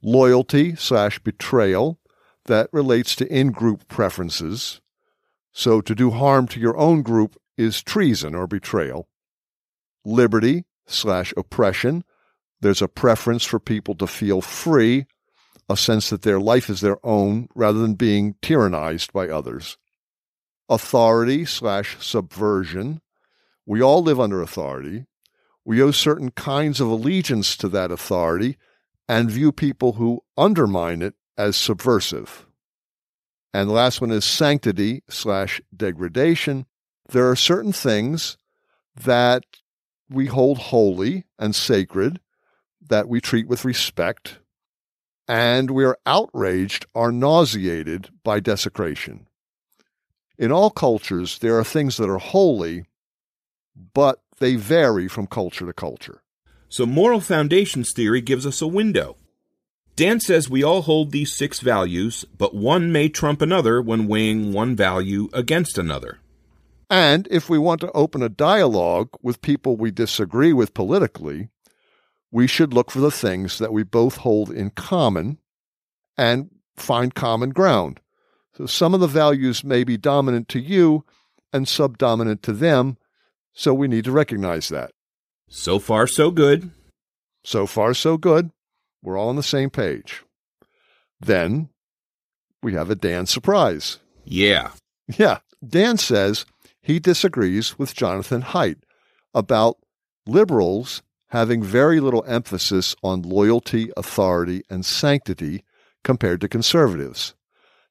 Loyalty 0.00 0.76
slash 0.76 1.18
betrayal, 1.18 1.98
that 2.44 2.68
relates 2.72 3.16
to 3.16 3.26
in 3.26 3.50
group 3.50 3.88
preferences. 3.88 4.80
So 5.50 5.80
to 5.80 5.96
do 5.96 6.12
harm 6.12 6.46
to 6.46 6.60
your 6.60 6.76
own 6.76 7.02
group 7.02 7.36
is 7.56 7.82
treason 7.82 8.36
or 8.36 8.46
betrayal. 8.46 9.07
Liberty 10.04 10.64
slash 10.86 11.34
oppression, 11.36 12.04
there's 12.60 12.82
a 12.82 12.88
preference 12.88 13.44
for 13.44 13.60
people 13.60 13.94
to 13.96 14.06
feel 14.06 14.40
free, 14.40 15.06
a 15.68 15.76
sense 15.76 16.10
that 16.10 16.22
their 16.22 16.40
life 16.40 16.68
is 16.68 16.80
their 16.80 17.04
own 17.04 17.48
rather 17.54 17.78
than 17.78 17.94
being 17.94 18.34
tyrannized 18.42 19.12
by 19.12 19.28
others. 19.28 19.76
Authority 20.68 21.44
slash 21.44 21.96
subversion, 22.00 23.00
we 23.66 23.82
all 23.82 24.02
live 24.02 24.18
under 24.18 24.42
authority. 24.42 25.04
We 25.64 25.82
owe 25.82 25.90
certain 25.90 26.30
kinds 26.30 26.80
of 26.80 26.88
allegiance 26.88 27.56
to 27.58 27.68
that 27.68 27.90
authority 27.90 28.56
and 29.08 29.30
view 29.30 29.52
people 29.52 29.94
who 29.94 30.22
undermine 30.36 31.02
it 31.02 31.14
as 31.36 31.56
subversive. 31.56 32.46
And 33.54 33.68
the 33.68 33.74
last 33.74 34.00
one 34.00 34.10
is 34.10 34.24
sanctity 34.24 35.02
slash 35.08 35.60
degradation. 35.74 36.66
There 37.08 37.30
are 37.30 37.36
certain 37.36 37.72
things 37.72 38.36
that 38.96 39.44
we 40.10 40.26
hold 40.26 40.58
holy 40.58 41.24
and 41.38 41.54
sacred, 41.54 42.20
that 42.88 43.08
we 43.08 43.20
treat 43.20 43.46
with 43.48 43.64
respect, 43.64 44.38
and 45.26 45.70
we 45.70 45.84
are 45.84 45.98
outraged 46.06 46.86
or 46.94 47.12
nauseated 47.12 48.08
by 48.24 48.40
desecration. 48.40 49.26
In 50.38 50.52
all 50.52 50.70
cultures, 50.70 51.38
there 51.40 51.58
are 51.58 51.64
things 51.64 51.96
that 51.96 52.08
are 52.08 52.18
holy, 52.18 52.84
but 53.92 54.22
they 54.38 54.54
vary 54.54 55.08
from 55.08 55.26
culture 55.26 55.66
to 55.66 55.72
culture. 55.72 56.22
So, 56.68 56.86
moral 56.86 57.20
foundations 57.20 57.92
theory 57.94 58.20
gives 58.20 58.46
us 58.46 58.62
a 58.62 58.66
window. 58.66 59.16
Dan 59.96 60.20
says 60.20 60.48
we 60.48 60.62
all 60.62 60.82
hold 60.82 61.10
these 61.10 61.34
six 61.34 61.58
values, 61.58 62.24
but 62.36 62.54
one 62.54 62.92
may 62.92 63.08
trump 63.08 63.42
another 63.42 63.82
when 63.82 64.06
weighing 64.06 64.52
one 64.52 64.76
value 64.76 65.28
against 65.32 65.76
another. 65.76 66.18
And 66.90 67.28
if 67.30 67.50
we 67.50 67.58
want 67.58 67.80
to 67.82 67.92
open 67.92 68.22
a 68.22 68.28
dialogue 68.28 69.10
with 69.22 69.42
people 69.42 69.76
we 69.76 69.90
disagree 69.90 70.52
with 70.52 70.74
politically, 70.74 71.50
we 72.30 72.46
should 72.46 72.72
look 72.72 72.90
for 72.90 73.00
the 73.00 73.10
things 73.10 73.58
that 73.58 73.72
we 73.72 73.82
both 73.82 74.18
hold 74.18 74.50
in 74.50 74.70
common 74.70 75.38
and 76.16 76.50
find 76.76 77.14
common 77.14 77.50
ground. 77.50 78.00
So 78.56 78.66
some 78.66 78.94
of 78.94 79.00
the 79.00 79.06
values 79.06 79.62
may 79.62 79.84
be 79.84 79.96
dominant 79.96 80.48
to 80.48 80.60
you 80.60 81.04
and 81.52 81.68
subdominant 81.68 82.42
to 82.42 82.52
them, 82.52 82.96
so 83.52 83.72
we 83.72 83.88
need 83.88 84.04
to 84.04 84.12
recognize 84.12 84.68
that. 84.68 84.92
So 85.48 85.78
far, 85.78 86.06
so 86.06 86.30
good. 86.30 86.70
So 87.44 87.66
far, 87.66 87.94
so 87.94 88.18
good. 88.18 88.50
We're 89.02 89.16
all 89.16 89.28
on 89.28 89.36
the 89.36 89.42
same 89.42 89.70
page. 89.70 90.22
Then 91.20 91.70
we 92.62 92.74
have 92.74 92.90
a 92.90 92.94
Dan 92.94 93.26
surprise. 93.26 93.98
Yeah. 94.24 94.72
Yeah. 95.06 95.38
Dan 95.66 95.96
says 95.96 96.44
he 96.88 96.98
disagrees 96.98 97.78
with 97.78 97.94
Jonathan 97.94 98.40
Haidt 98.40 98.78
about 99.34 99.76
liberals 100.26 101.02
having 101.26 101.62
very 101.62 102.00
little 102.00 102.24
emphasis 102.26 102.96
on 103.02 103.20
loyalty, 103.20 103.92
authority, 103.94 104.62
and 104.70 104.86
sanctity 104.86 105.64
compared 106.02 106.40
to 106.40 106.48
conservatives. 106.48 107.34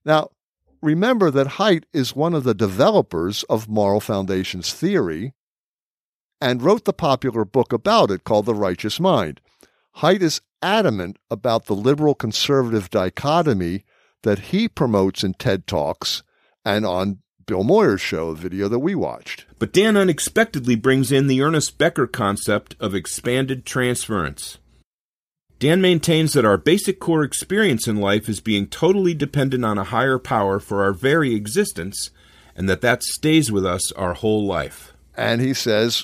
Now, 0.03 0.31
remember 0.81 1.29
that 1.29 1.57
Haidt 1.59 1.83
is 1.93 2.15
one 2.15 2.33
of 2.33 2.43
the 2.43 2.55
developers 2.55 3.43
of 3.43 3.69
moral 3.69 3.99
foundations 3.99 4.73
theory 4.73 5.35
and 6.41 6.63
wrote 6.63 6.85
the 6.85 6.91
popular 6.91 7.45
book 7.45 7.71
about 7.71 8.09
it 8.09 8.23
called 8.23 8.47
The 8.47 8.55
Righteous 8.55 8.99
Mind. 8.99 9.41
Haidt 9.97 10.23
is 10.23 10.41
adamant 10.63 11.19
about 11.29 11.65
the 11.65 11.75
liberal 11.75 12.15
conservative 12.15 12.89
dichotomy 12.89 13.83
that 14.23 14.39
he 14.39 14.67
promotes 14.67 15.23
in 15.23 15.35
TED 15.35 15.67
Talks 15.67 16.23
and 16.65 16.83
on 16.83 17.19
Bill 17.47 17.63
Moyers' 17.63 18.01
show, 18.01 18.27
a 18.27 18.35
video 18.35 18.67
that 18.67 18.79
we 18.79 18.93
watched. 18.93 19.45
But 19.57 19.71
Dan 19.71 19.95
unexpectedly 19.95 20.75
brings 20.75 21.13
in 21.13 21.27
the 21.27 21.41
Ernest 21.41 21.77
Becker 21.77 22.05
concept 22.05 22.75
of 22.77 22.93
expanded 22.93 23.65
transference. 23.65 24.57
Dan 25.57 25.79
maintains 25.79 26.33
that 26.33 26.43
our 26.43 26.57
basic 26.57 26.99
core 26.99 27.23
experience 27.23 27.87
in 27.87 28.01
life 28.01 28.27
is 28.27 28.41
being 28.41 28.67
totally 28.67 29.13
dependent 29.13 29.63
on 29.63 29.77
a 29.77 29.85
higher 29.85 30.19
power 30.19 30.59
for 30.59 30.83
our 30.83 30.91
very 30.91 31.33
existence, 31.33 32.11
and 32.53 32.67
that 32.67 32.81
that 32.81 33.01
stays 33.01 33.49
with 33.49 33.65
us 33.65 33.93
our 33.93 34.13
whole 34.13 34.45
life. 34.45 34.91
And 35.15 35.39
he 35.39 35.53
says 35.53 36.03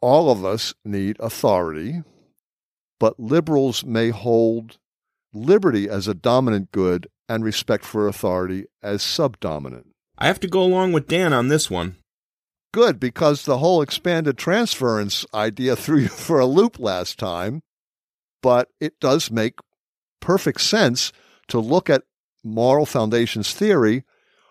all 0.00 0.30
of 0.30 0.44
us 0.44 0.74
need 0.84 1.16
authority, 1.18 2.04
but 3.00 3.18
liberals 3.18 3.84
may 3.84 4.10
hold 4.10 4.78
liberty 5.32 5.88
as 5.88 6.06
a 6.06 6.14
dominant 6.14 6.70
good 6.70 7.08
and 7.28 7.42
respect 7.42 7.84
for 7.84 8.06
authority 8.06 8.66
as 8.80 9.02
subdominant. 9.02 9.93
I 10.16 10.26
have 10.26 10.40
to 10.40 10.48
go 10.48 10.62
along 10.62 10.92
with 10.92 11.08
Dan 11.08 11.32
on 11.32 11.48
this 11.48 11.70
one. 11.70 11.96
Good, 12.72 12.98
because 12.98 13.44
the 13.44 13.58
whole 13.58 13.82
expanded 13.82 14.38
transference 14.38 15.24
idea 15.34 15.76
threw 15.76 15.98
you 15.98 16.08
for 16.08 16.40
a 16.40 16.46
loop 16.46 16.78
last 16.78 17.18
time, 17.18 17.62
but 18.42 18.68
it 18.80 18.98
does 19.00 19.30
make 19.30 19.58
perfect 20.20 20.60
sense 20.60 21.12
to 21.48 21.58
look 21.60 21.90
at 21.90 22.02
moral 22.42 22.86
foundations 22.86 23.52
theory 23.52 24.04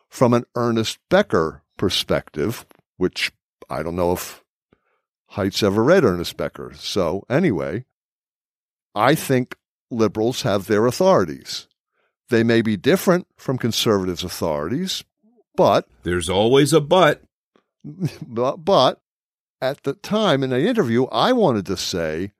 from 0.09 0.33
an 0.33 0.45
Ernest 0.55 0.99
Becker 1.09 1.63
perspective, 1.77 2.65
which 2.97 3.31
I 3.69 3.83
don't 3.83 3.95
know 3.95 4.13
if 4.13 4.43
Haidt's 5.31 5.63
ever 5.63 5.83
read 5.83 6.03
Ernest 6.03 6.37
Becker. 6.37 6.73
So, 6.75 7.23
anyway, 7.29 7.85
I 8.93 9.15
think 9.15 9.55
liberals 9.89 10.43
have 10.43 10.67
their 10.67 10.85
authorities. 10.85 11.67
They 12.29 12.43
may 12.43 12.61
be 12.61 12.77
different 12.77 13.27
from 13.37 13.57
conservatives' 13.57 14.23
authorities, 14.23 15.03
but 15.55 15.87
there's 16.03 16.29
always 16.29 16.73
a 16.73 16.81
but. 16.81 17.21
but, 18.27 18.57
but 18.57 18.99
at 19.61 19.83
the 19.83 19.93
time 19.93 20.43
in 20.43 20.49
the 20.49 20.59
interview, 20.59 21.05
I 21.05 21.31
wanted 21.31 21.65
to 21.67 21.77
say 21.77 22.31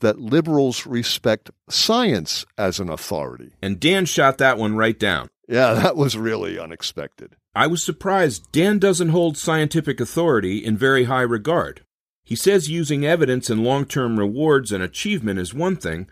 that 0.00 0.18
liberals 0.18 0.86
respect 0.86 1.50
science 1.68 2.44
as 2.58 2.80
an 2.80 2.88
authority. 2.88 3.52
And 3.62 3.80
Dan 3.80 4.04
shot 4.04 4.38
that 4.38 4.58
one 4.58 4.76
right 4.76 4.98
down. 4.98 5.30
Yeah, 5.48 5.74
that 5.82 5.96
was 5.96 6.16
really 6.16 6.58
unexpected. 6.58 7.36
I 7.54 7.66
was 7.66 7.84
surprised 7.84 8.50
Dan 8.52 8.78
doesn't 8.78 9.10
hold 9.10 9.36
scientific 9.36 10.00
authority 10.00 10.64
in 10.64 10.76
very 10.76 11.04
high 11.04 11.22
regard. 11.22 11.84
He 12.24 12.36
says 12.36 12.70
using 12.70 13.04
evidence 13.04 13.50
and 13.50 13.64
long 13.64 13.84
term 13.84 14.18
rewards 14.18 14.72
and 14.72 14.82
achievement 14.82 15.38
is 15.38 15.52
one 15.52 15.76
thing, 15.76 16.08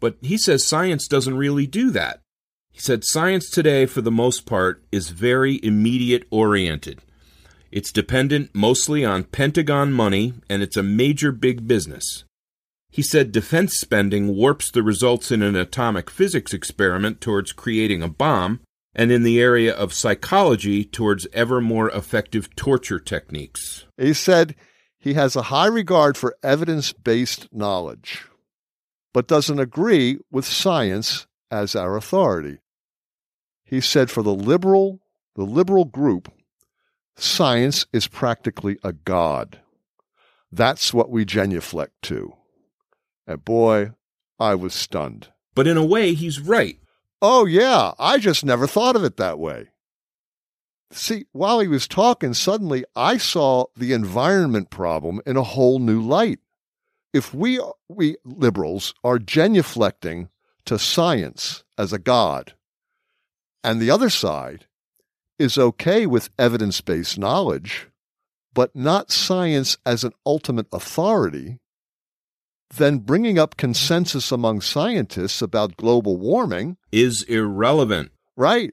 but 0.00 0.16
he 0.22 0.38
says 0.38 0.66
science 0.66 1.08
doesn't 1.08 1.36
really 1.36 1.66
do 1.66 1.90
that. 1.90 2.20
He 2.78 2.82
said 2.82 3.02
science 3.04 3.50
today, 3.50 3.86
for 3.86 4.02
the 4.02 4.12
most 4.12 4.46
part, 4.46 4.84
is 4.92 5.10
very 5.10 5.58
immediate 5.64 6.22
oriented. 6.30 7.00
It's 7.72 7.90
dependent 7.90 8.54
mostly 8.54 9.04
on 9.04 9.24
Pentagon 9.24 9.92
money, 9.92 10.34
and 10.48 10.62
it's 10.62 10.76
a 10.76 10.82
major 10.84 11.32
big 11.32 11.66
business. 11.66 12.22
He 12.88 13.02
said 13.02 13.32
defense 13.32 13.80
spending 13.80 14.36
warps 14.36 14.70
the 14.70 14.84
results 14.84 15.32
in 15.32 15.42
an 15.42 15.56
atomic 15.56 16.08
physics 16.08 16.54
experiment 16.54 17.20
towards 17.20 17.50
creating 17.50 18.00
a 18.00 18.08
bomb, 18.08 18.60
and 18.94 19.10
in 19.10 19.24
the 19.24 19.40
area 19.40 19.74
of 19.74 19.92
psychology 19.92 20.84
towards 20.84 21.26
ever 21.32 21.60
more 21.60 21.90
effective 21.90 22.54
torture 22.54 23.00
techniques. 23.00 23.86
He 23.96 24.12
said 24.12 24.54
he 24.96 25.14
has 25.14 25.34
a 25.34 25.50
high 25.50 25.66
regard 25.66 26.16
for 26.16 26.36
evidence 26.44 26.92
based 26.92 27.52
knowledge, 27.52 28.24
but 29.12 29.26
doesn't 29.26 29.58
agree 29.58 30.18
with 30.30 30.44
science 30.44 31.26
as 31.50 31.74
our 31.74 31.96
authority. 31.96 32.58
He 33.68 33.82
said 33.82 34.10
for 34.10 34.22
the 34.22 34.34
liberal, 34.34 35.00
the 35.36 35.44
liberal 35.44 35.84
group, 35.84 36.32
science 37.16 37.84
is 37.92 38.08
practically 38.08 38.78
a 38.82 38.94
god. 38.94 39.60
That's 40.50 40.94
what 40.94 41.10
we 41.10 41.26
genuflect 41.26 42.00
to. 42.04 42.32
And 43.26 43.44
boy, 43.44 43.90
I 44.40 44.54
was 44.54 44.72
stunned. 44.72 45.28
But 45.54 45.66
in 45.66 45.76
a 45.76 45.84
way, 45.84 46.14
he's 46.14 46.40
right. 46.40 46.78
Oh, 47.20 47.44
yeah, 47.44 47.92
I 47.98 48.16
just 48.16 48.42
never 48.42 48.66
thought 48.66 48.96
of 48.96 49.04
it 49.04 49.18
that 49.18 49.38
way. 49.38 49.68
See, 50.90 51.26
while 51.32 51.60
he 51.60 51.68
was 51.68 51.86
talking, 51.86 52.32
suddenly 52.32 52.86
I 52.96 53.18
saw 53.18 53.66
the 53.76 53.92
environment 53.92 54.70
problem 54.70 55.20
in 55.26 55.36
a 55.36 55.42
whole 55.42 55.78
new 55.78 56.00
light. 56.00 56.38
If 57.12 57.34
we, 57.34 57.60
we 57.86 58.16
liberals 58.24 58.94
are 59.04 59.18
genuflecting 59.18 60.30
to 60.64 60.78
science 60.78 61.64
as 61.76 61.92
a 61.92 61.98
god, 61.98 62.54
and 63.62 63.80
the 63.80 63.90
other 63.90 64.10
side 64.10 64.66
is 65.38 65.58
okay 65.58 66.06
with 66.06 66.30
evidence 66.38 66.80
based 66.80 67.18
knowledge, 67.18 67.88
but 68.54 68.74
not 68.74 69.10
science 69.10 69.76
as 69.86 70.04
an 70.04 70.12
ultimate 70.26 70.66
authority, 70.72 71.58
then 72.76 72.98
bringing 72.98 73.38
up 73.38 73.56
consensus 73.56 74.30
among 74.30 74.60
scientists 74.60 75.40
about 75.40 75.76
global 75.76 76.16
warming 76.16 76.76
is 76.92 77.22
irrelevant. 77.24 78.10
Right. 78.36 78.72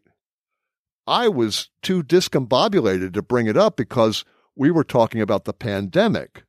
I 1.07 1.27
was 1.27 1.69
too 1.81 2.03
discombobulated 2.03 3.13
to 3.13 3.21
bring 3.21 3.47
it 3.47 3.57
up 3.57 3.77
because 3.77 4.25
we 4.55 4.71
were 4.71 4.83
talking 4.83 5.21
about 5.21 5.45
the 5.45 5.53
pandemic. 5.53 6.43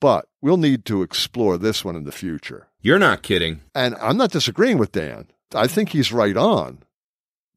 But 0.00 0.26
we'll 0.42 0.56
need 0.56 0.84
to 0.86 1.02
explore 1.02 1.56
this 1.56 1.84
one 1.84 1.96
in 1.96 2.04
the 2.04 2.12
future. 2.12 2.68
You're 2.80 2.98
not 2.98 3.22
kidding. 3.22 3.62
And 3.74 3.94
I'm 4.00 4.16
not 4.16 4.30
disagreeing 4.30 4.78
with 4.78 4.92
Dan. 4.92 5.28
I 5.54 5.66
think 5.66 5.90
he's 5.90 6.12
right 6.12 6.36
on. 6.36 6.82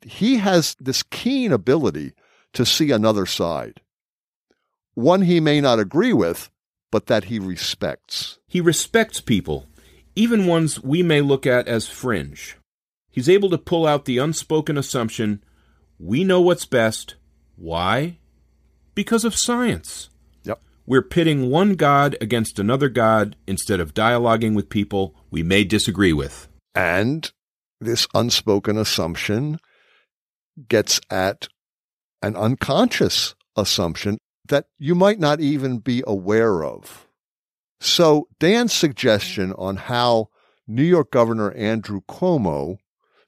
He 0.01 0.37
has 0.37 0.75
this 0.79 1.03
keen 1.03 1.51
ability 1.51 2.13
to 2.53 2.65
see 2.65 2.91
another 2.91 3.25
side, 3.25 3.81
one 4.93 5.21
he 5.23 5.39
may 5.39 5.61
not 5.61 5.79
agree 5.79 6.13
with, 6.13 6.49
but 6.91 7.07
that 7.07 7.25
he 7.25 7.39
respects. 7.39 8.39
He 8.47 8.61
respects 8.61 9.21
people, 9.21 9.67
even 10.15 10.47
ones 10.47 10.81
we 10.81 11.03
may 11.03 11.21
look 11.21 11.45
at 11.45 11.67
as 11.67 11.87
fringe. 11.87 12.57
He's 13.11 13.29
able 13.29 13.49
to 13.49 13.57
pull 13.57 13.85
out 13.85 14.05
the 14.05 14.17
unspoken 14.17 14.77
assumption 14.77 15.43
we 15.99 16.23
know 16.23 16.39
what's 16.39 16.65
best. 16.65 17.15
Why? 17.57 18.19
Because 18.95 19.25
of 19.25 19.35
science. 19.35 20.09
Yep. 20.43 20.61
We're 20.85 21.01
pitting 21.01 21.49
one 21.49 21.73
God 21.73 22.15
against 22.21 22.57
another 22.57 22.87
God 22.87 23.35
instead 23.45 23.81
of 23.81 23.93
dialoguing 23.93 24.55
with 24.55 24.69
people 24.69 25.13
we 25.29 25.43
may 25.43 25.65
disagree 25.65 26.13
with. 26.13 26.47
And 26.73 27.29
this 27.81 28.07
unspoken 28.13 28.77
assumption 28.77 29.59
gets 30.67 30.99
at 31.09 31.47
an 32.21 32.35
unconscious 32.35 33.35
assumption 33.55 34.17
that 34.47 34.65
you 34.77 34.95
might 34.95 35.19
not 35.19 35.39
even 35.39 35.77
be 35.77 36.03
aware 36.05 36.63
of. 36.63 37.07
So, 37.79 38.27
Dan's 38.39 38.73
suggestion 38.73 39.53
on 39.53 39.77
how 39.77 40.29
New 40.67 40.83
York 40.83 41.11
Governor 41.11 41.51
Andrew 41.51 42.01
Cuomo 42.09 42.77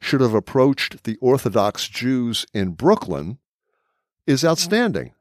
should 0.02 0.20
have 0.20 0.34
approached 0.34 1.04
the 1.04 1.18
Orthodox 1.18 1.88
Jews 1.88 2.46
in 2.54 2.72
Brooklyn 2.72 3.38
is 4.28 4.44
outstanding. 4.44 5.14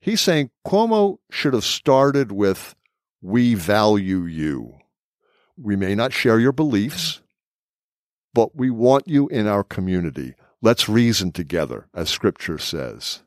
He's 0.00 0.20
saying 0.20 0.50
Cuomo 0.66 1.18
should 1.30 1.54
have 1.54 1.64
started 1.64 2.30
with, 2.30 2.74
We 3.22 3.54
value 3.54 4.24
you. 4.24 4.74
We 5.56 5.76
may 5.76 5.94
not 5.94 6.12
share 6.12 6.38
your 6.38 6.52
beliefs, 6.52 7.22
but 8.34 8.54
we 8.54 8.70
want 8.70 9.08
you 9.08 9.28
in 9.28 9.46
our 9.46 9.64
community. 9.64 10.34
Let's 10.64 10.88
reason 10.88 11.30
together, 11.30 11.88
as 11.92 12.08
Scripture 12.08 12.56
says. 12.56 13.20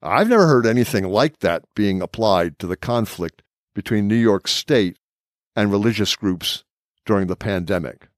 I've 0.00 0.30
never 0.30 0.46
heard 0.46 0.64
anything 0.64 1.04
like 1.04 1.40
that 1.40 1.64
being 1.74 2.00
applied 2.00 2.58
to 2.58 2.66
the 2.66 2.74
conflict 2.74 3.42
between 3.74 4.08
New 4.08 4.16
York 4.16 4.48
State 4.48 4.96
and 5.54 5.70
religious 5.70 6.16
groups 6.16 6.64
during 7.04 7.26
the 7.26 7.36
pandemic. 7.36 8.08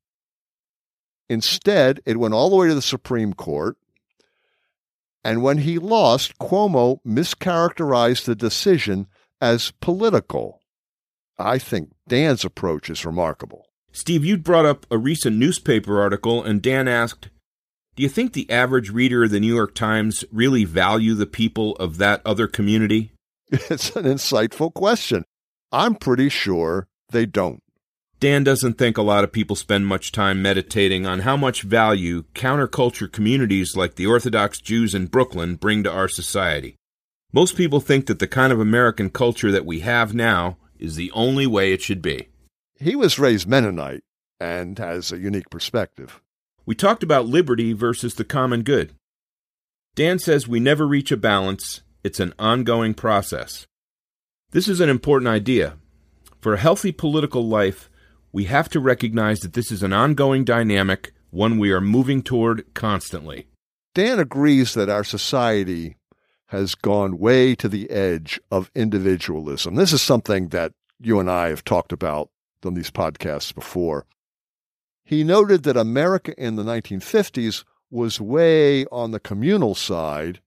Instead, 1.28 2.02
it 2.06 2.18
went 2.18 2.32
all 2.32 2.50
the 2.50 2.54
way 2.54 2.68
to 2.68 2.74
the 2.76 2.80
Supreme 2.80 3.32
Court. 3.32 3.76
And 5.24 5.42
when 5.42 5.58
he 5.58 5.80
lost, 5.80 6.38
Cuomo 6.38 7.00
mischaracterized 7.04 8.26
the 8.26 8.36
decision 8.36 9.08
as 9.40 9.72
political. 9.80 10.60
I 11.36 11.58
think 11.58 11.90
Dan's 12.06 12.44
approach 12.44 12.90
is 12.90 13.04
remarkable. 13.04 13.66
Steve, 13.90 14.24
you 14.24 14.38
brought 14.38 14.66
up 14.66 14.86
a 14.88 14.98
recent 14.98 15.36
newspaper 15.36 16.00
article, 16.00 16.44
and 16.44 16.62
Dan 16.62 16.86
asked, 16.86 17.28
Do 18.00 18.04
you 18.04 18.08
think 18.08 18.32
the 18.32 18.50
average 18.50 18.88
reader 18.88 19.24
of 19.24 19.30
the 19.30 19.40
New 19.40 19.54
York 19.54 19.74
Times 19.74 20.24
really 20.32 20.64
value 20.64 21.12
the 21.12 21.26
people 21.26 21.76
of 21.76 21.98
that 21.98 22.22
other 22.24 22.46
community? 22.46 23.12
It's 23.52 23.94
an 23.94 24.04
insightful 24.04 24.72
question. 24.72 25.26
I'm 25.70 25.96
pretty 25.96 26.30
sure 26.30 26.88
they 27.10 27.26
don't. 27.26 27.62
Dan 28.18 28.42
doesn't 28.42 28.78
think 28.78 28.96
a 28.96 29.02
lot 29.02 29.22
of 29.22 29.32
people 29.32 29.54
spend 29.54 29.86
much 29.86 30.12
time 30.12 30.40
meditating 30.40 31.04
on 31.04 31.18
how 31.18 31.36
much 31.36 31.60
value 31.60 32.22
counterculture 32.34 33.12
communities 33.12 33.76
like 33.76 33.96
the 33.96 34.06
Orthodox 34.06 34.62
Jews 34.62 34.94
in 34.94 35.08
Brooklyn 35.08 35.56
bring 35.56 35.82
to 35.82 35.92
our 35.92 36.08
society. 36.08 36.76
Most 37.34 37.54
people 37.54 37.80
think 37.80 38.06
that 38.06 38.18
the 38.18 38.26
kind 38.26 38.50
of 38.50 38.60
American 38.60 39.10
culture 39.10 39.52
that 39.52 39.66
we 39.66 39.80
have 39.80 40.14
now 40.14 40.56
is 40.78 40.96
the 40.96 41.10
only 41.10 41.46
way 41.46 41.74
it 41.74 41.82
should 41.82 42.00
be. 42.00 42.30
He 42.78 42.96
was 42.96 43.18
raised 43.18 43.46
Mennonite 43.46 44.04
and 44.40 44.78
has 44.78 45.12
a 45.12 45.18
unique 45.18 45.50
perspective. 45.50 46.22
We 46.70 46.76
talked 46.76 47.02
about 47.02 47.26
liberty 47.26 47.72
versus 47.72 48.14
the 48.14 48.22
common 48.22 48.62
good. 48.62 48.94
Dan 49.96 50.20
says 50.20 50.46
we 50.46 50.60
never 50.60 50.86
reach 50.86 51.10
a 51.10 51.16
balance, 51.16 51.82
it's 52.04 52.20
an 52.20 52.32
ongoing 52.38 52.94
process. 52.94 53.66
This 54.52 54.68
is 54.68 54.78
an 54.78 54.88
important 54.88 55.28
idea. 55.28 55.78
For 56.40 56.54
a 56.54 56.60
healthy 56.60 56.92
political 56.92 57.44
life, 57.44 57.90
we 58.30 58.44
have 58.44 58.68
to 58.68 58.78
recognize 58.78 59.40
that 59.40 59.54
this 59.54 59.72
is 59.72 59.82
an 59.82 59.92
ongoing 59.92 60.44
dynamic, 60.44 61.12
one 61.30 61.58
we 61.58 61.72
are 61.72 61.80
moving 61.80 62.22
toward 62.22 62.72
constantly. 62.72 63.48
Dan 63.92 64.20
agrees 64.20 64.74
that 64.74 64.88
our 64.88 65.02
society 65.02 65.96
has 66.50 66.76
gone 66.76 67.18
way 67.18 67.56
to 67.56 67.68
the 67.68 67.90
edge 67.90 68.38
of 68.48 68.70
individualism. 68.76 69.74
This 69.74 69.92
is 69.92 70.02
something 70.02 70.50
that 70.50 70.70
you 71.00 71.18
and 71.18 71.28
I 71.28 71.48
have 71.48 71.64
talked 71.64 71.90
about 71.90 72.30
on 72.64 72.74
these 72.74 72.92
podcasts 72.92 73.52
before. 73.52 74.06
He 75.10 75.24
noted 75.24 75.64
that 75.64 75.76
America 75.76 76.40
in 76.40 76.54
the 76.54 76.62
1950s 76.62 77.64
was 77.90 78.20
way 78.20 78.86
on 78.92 79.10
the 79.10 79.18
communal 79.18 79.74
side, 79.74 80.40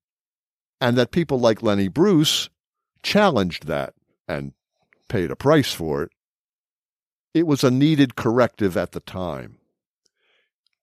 and 0.79 0.97
that 0.97 1.11
people 1.11 1.37
like 1.37 1.61
Lenny 1.61 1.89
Bruce 1.89 2.49
challenged 3.01 3.67
that 3.67 3.93
and 4.25 4.53
paid 5.09 5.31
a 5.31 5.35
price 5.35 5.73
for 5.73 6.03
it. 6.03 6.11
It 7.33 7.45
was 7.45 7.65
a 7.65 7.71
needed 7.71 8.15
corrective 8.15 8.77
at 8.77 8.93
the 8.93 9.01
time. 9.01 9.57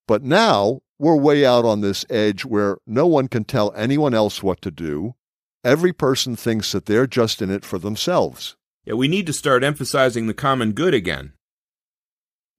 But 0.07 0.21
now 0.21 0.81
we're 0.99 1.15
way 1.15 1.43
out 1.43 1.65
on 1.65 1.81
this 1.81 2.05
edge 2.07 2.45
where 2.45 2.77
no 2.85 3.07
one 3.07 3.27
can 3.27 3.45
tell 3.45 3.73
anyone 3.75 4.13
else 4.13 4.43
what 4.43 4.61
to 4.61 4.69
do. 4.69 5.15
Every 5.63 5.91
person 5.91 6.35
thinks 6.35 6.71
that 6.71 6.85
they're 6.85 7.07
just 7.07 7.41
in 7.41 7.49
it 7.49 7.65
for 7.65 7.79
themselves. 7.79 8.55
Yeah, 8.85 8.93
we 8.93 9.07
need 9.07 9.25
to 9.25 9.33
start 9.33 9.63
emphasizing 9.63 10.27
the 10.27 10.35
common 10.35 10.73
good 10.73 10.93
again. 10.93 11.33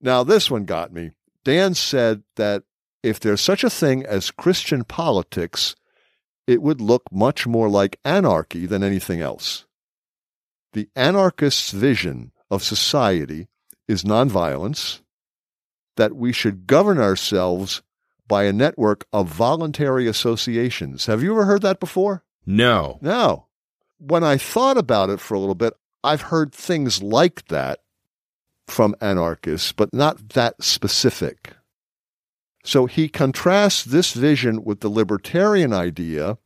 Now, 0.02 0.24
this 0.24 0.50
one 0.50 0.64
got 0.64 0.92
me. 0.92 1.12
Dan 1.44 1.74
said 1.74 2.24
that 2.36 2.64
if 3.02 3.20
there's 3.20 3.40
such 3.40 3.64
a 3.64 3.70
thing 3.70 4.04
as 4.04 4.30
Christian 4.30 4.84
politics, 4.84 5.76
it 6.46 6.60
would 6.60 6.80
look 6.80 7.04
much 7.12 7.46
more 7.46 7.68
like 7.68 8.00
anarchy 8.04 8.66
than 8.66 8.82
anything 8.82 9.20
else. 9.20 9.64
The 10.72 10.88
anarchist's 10.96 11.70
vision 11.70 12.32
of 12.50 12.62
society 12.62 13.48
is 13.88 14.04
nonviolence, 14.04 15.00
that 15.96 16.16
we 16.16 16.32
should 16.32 16.66
govern 16.66 16.98
ourselves 16.98 17.82
by 18.26 18.44
a 18.44 18.52
network 18.52 19.06
of 19.12 19.28
voluntary 19.28 20.06
associations. 20.06 21.06
Have 21.06 21.22
you 21.22 21.32
ever 21.32 21.44
heard 21.44 21.62
that 21.62 21.80
before? 21.80 22.24
No. 22.46 22.98
No. 23.02 23.46
When 23.98 24.24
I 24.24 24.36
thought 24.36 24.78
about 24.78 25.10
it 25.10 25.20
for 25.20 25.34
a 25.34 25.38
little 25.38 25.54
bit, 25.54 25.74
I've 26.02 26.22
heard 26.22 26.52
things 26.52 27.02
like 27.02 27.46
that 27.48 27.80
from 28.72 28.96
anarchists, 29.00 29.70
but 29.70 29.92
not 29.92 30.30
that 30.30 30.62
specific. 30.62 31.52
So 32.64 32.86
he 32.86 33.08
contrasts 33.08 33.84
this 33.84 34.12
vision 34.12 34.64
with 34.64 34.80
the 34.80 34.88
libertarian 34.88 35.72
idea 35.72 36.38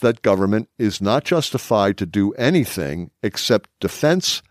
that 0.00 0.22
government 0.22 0.68
is 0.78 1.00
not 1.00 1.24
justified 1.24 1.96
to 1.98 2.06
do 2.06 2.32
anything 2.32 3.10
except 3.22 3.70
defense 3.78 4.42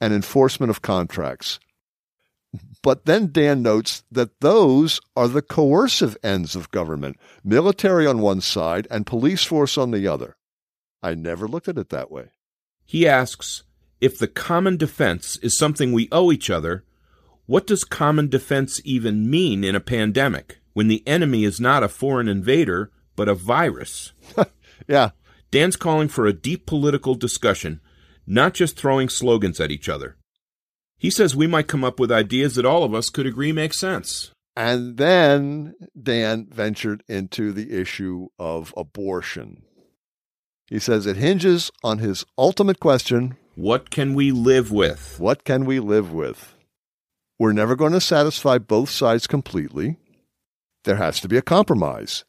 and 0.00 0.14
enforcement 0.14 0.70
of 0.70 0.82
contracts. 0.82 1.58
But 2.82 3.04
then 3.04 3.30
Dan 3.30 3.62
notes 3.62 4.04
that 4.10 4.40
those 4.40 5.00
are 5.16 5.28
the 5.28 5.42
coercive 5.42 6.16
ends 6.22 6.56
of 6.56 6.70
government 6.70 7.18
military 7.44 8.06
on 8.06 8.20
one 8.20 8.40
side 8.40 8.86
and 8.90 9.04
police 9.04 9.44
force 9.44 9.76
on 9.76 9.90
the 9.90 10.06
other. 10.06 10.36
I 11.02 11.14
never 11.14 11.46
looked 11.46 11.68
at 11.68 11.78
it 11.78 11.90
that 11.90 12.10
way. 12.10 12.30
He 12.86 13.06
asks 13.06 13.64
if 14.00 14.18
the 14.18 14.28
common 14.28 14.76
defense 14.76 15.36
is 15.42 15.58
something 15.58 15.92
we 15.92 16.08
owe 16.12 16.30
each 16.30 16.50
other, 16.50 16.84
what 17.46 17.66
does 17.66 17.84
common 17.84 18.28
defense 18.28 18.80
even 18.84 19.28
mean 19.28 19.64
in 19.64 19.74
a 19.74 19.80
pandemic 19.80 20.58
when 20.74 20.88
the 20.88 21.02
enemy 21.06 21.44
is 21.44 21.60
not 21.60 21.82
a 21.82 21.88
foreign 21.88 22.28
invader, 22.28 22.90
but 23.16 23.28
a 23.28 23.34
virus? 23.34 24.12
yeah. 24.88 25.10
Dan's 25.50 25.76
calling 25.76 26.08
for 26.08 26.26
a 26.26 26.32
deep 26.32 26.66
political 26.66 27.14
discussion, 27.14 27.80
not 28.26 28.52
just 28.52 28.76
throwing 28.76 29.08
slogans 29.08 29.60
at 29.60 29.70
each 29.70 29.88
other. 29.88 30.16
He 30.98 31.10
says 31.10 31.34
we 31.34 31.46
might 31.46 31.68
come 31.68 31.84
up 31.84 31.98
with 31.98 32.12
ideas 32.12 32.56
that 32.56 32.66
all 32.66 32.84
of 32.84 32.92
us 32.92 33.08
could 33.08 33.26
agree 33.26 33.52
make 33.52 33.72
sense. 33.72 34.30
And 34.54 34.96
then 34.96 35.74
Dan 36.00 36.48
ventured 36.50 37.02
into 37.08 37.52
the 37.52 37.72
issue 37.72 38.28
of 38.38 38.74
abortion. 38.76 39.62
He 40.68 40.80
says 40.80 41.06
it 41.06 41.16
hinges 41.16 41.70
on 41.82 41.98
his 41.98 42.26
ultimate 42.36 42.80
question 42.80 43.36
What 43.58 43.90
can 43.90 44.14
we 44.14 44.30
live 44.30 44.70
with? 44.70 45.16
What 45.18 45.42
can 45.42 45.64
we 45.64 45.80
live 45.80 46.12
with? 46.12 46.54
We're 47.40 47.50
never 47.50 47.74
going 47.74 47.90
to 47.90 48.00
satisfy 48.00 48.58
both 48.58 48.88
sides 48.88 49.26
completely. 49.26 49.96
There 50.84 50.94
has 50.94 51.18
to 51.22 51.28
be 51.28 51.36
a 51.36 51.42
compromise. 51.42 52.24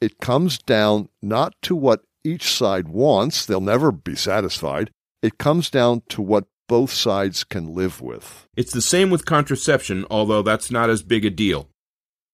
It 0.00 0.18
comes 0.20 0.58
down 0.58 1.08
not 1.20 1.56
to 1.62 1.74
what 1.74 2.04
each 2.22 2.44
side 2.44 2.86
wants, 2.86 3.44
they'll 3.44 3.60
never 3.60 3.90
be 3.90 4.14
satisfied. 4.14 4.92
It 5.20 5.36
comes 5.36 5.68
down 5.68 6.02
to 6.10 6.22
what 6.22 6.44
both 6.68 6.92
sides 6.92 7.42
can 7.42 7.74
live 7.74 8.00
with. 8.00 8.46
It's 8.56 8.72
the 8.72 8.80
same 8.80 9.10
with 9.10 9.24
contraception, 9.24 10.06
although 10.12 10.42
that's 10.42 10.70
not 10.70 10.90
as 10.90 11.02
big 11.02 11.24
a 11.24 11.30
deal. 11.30 11.70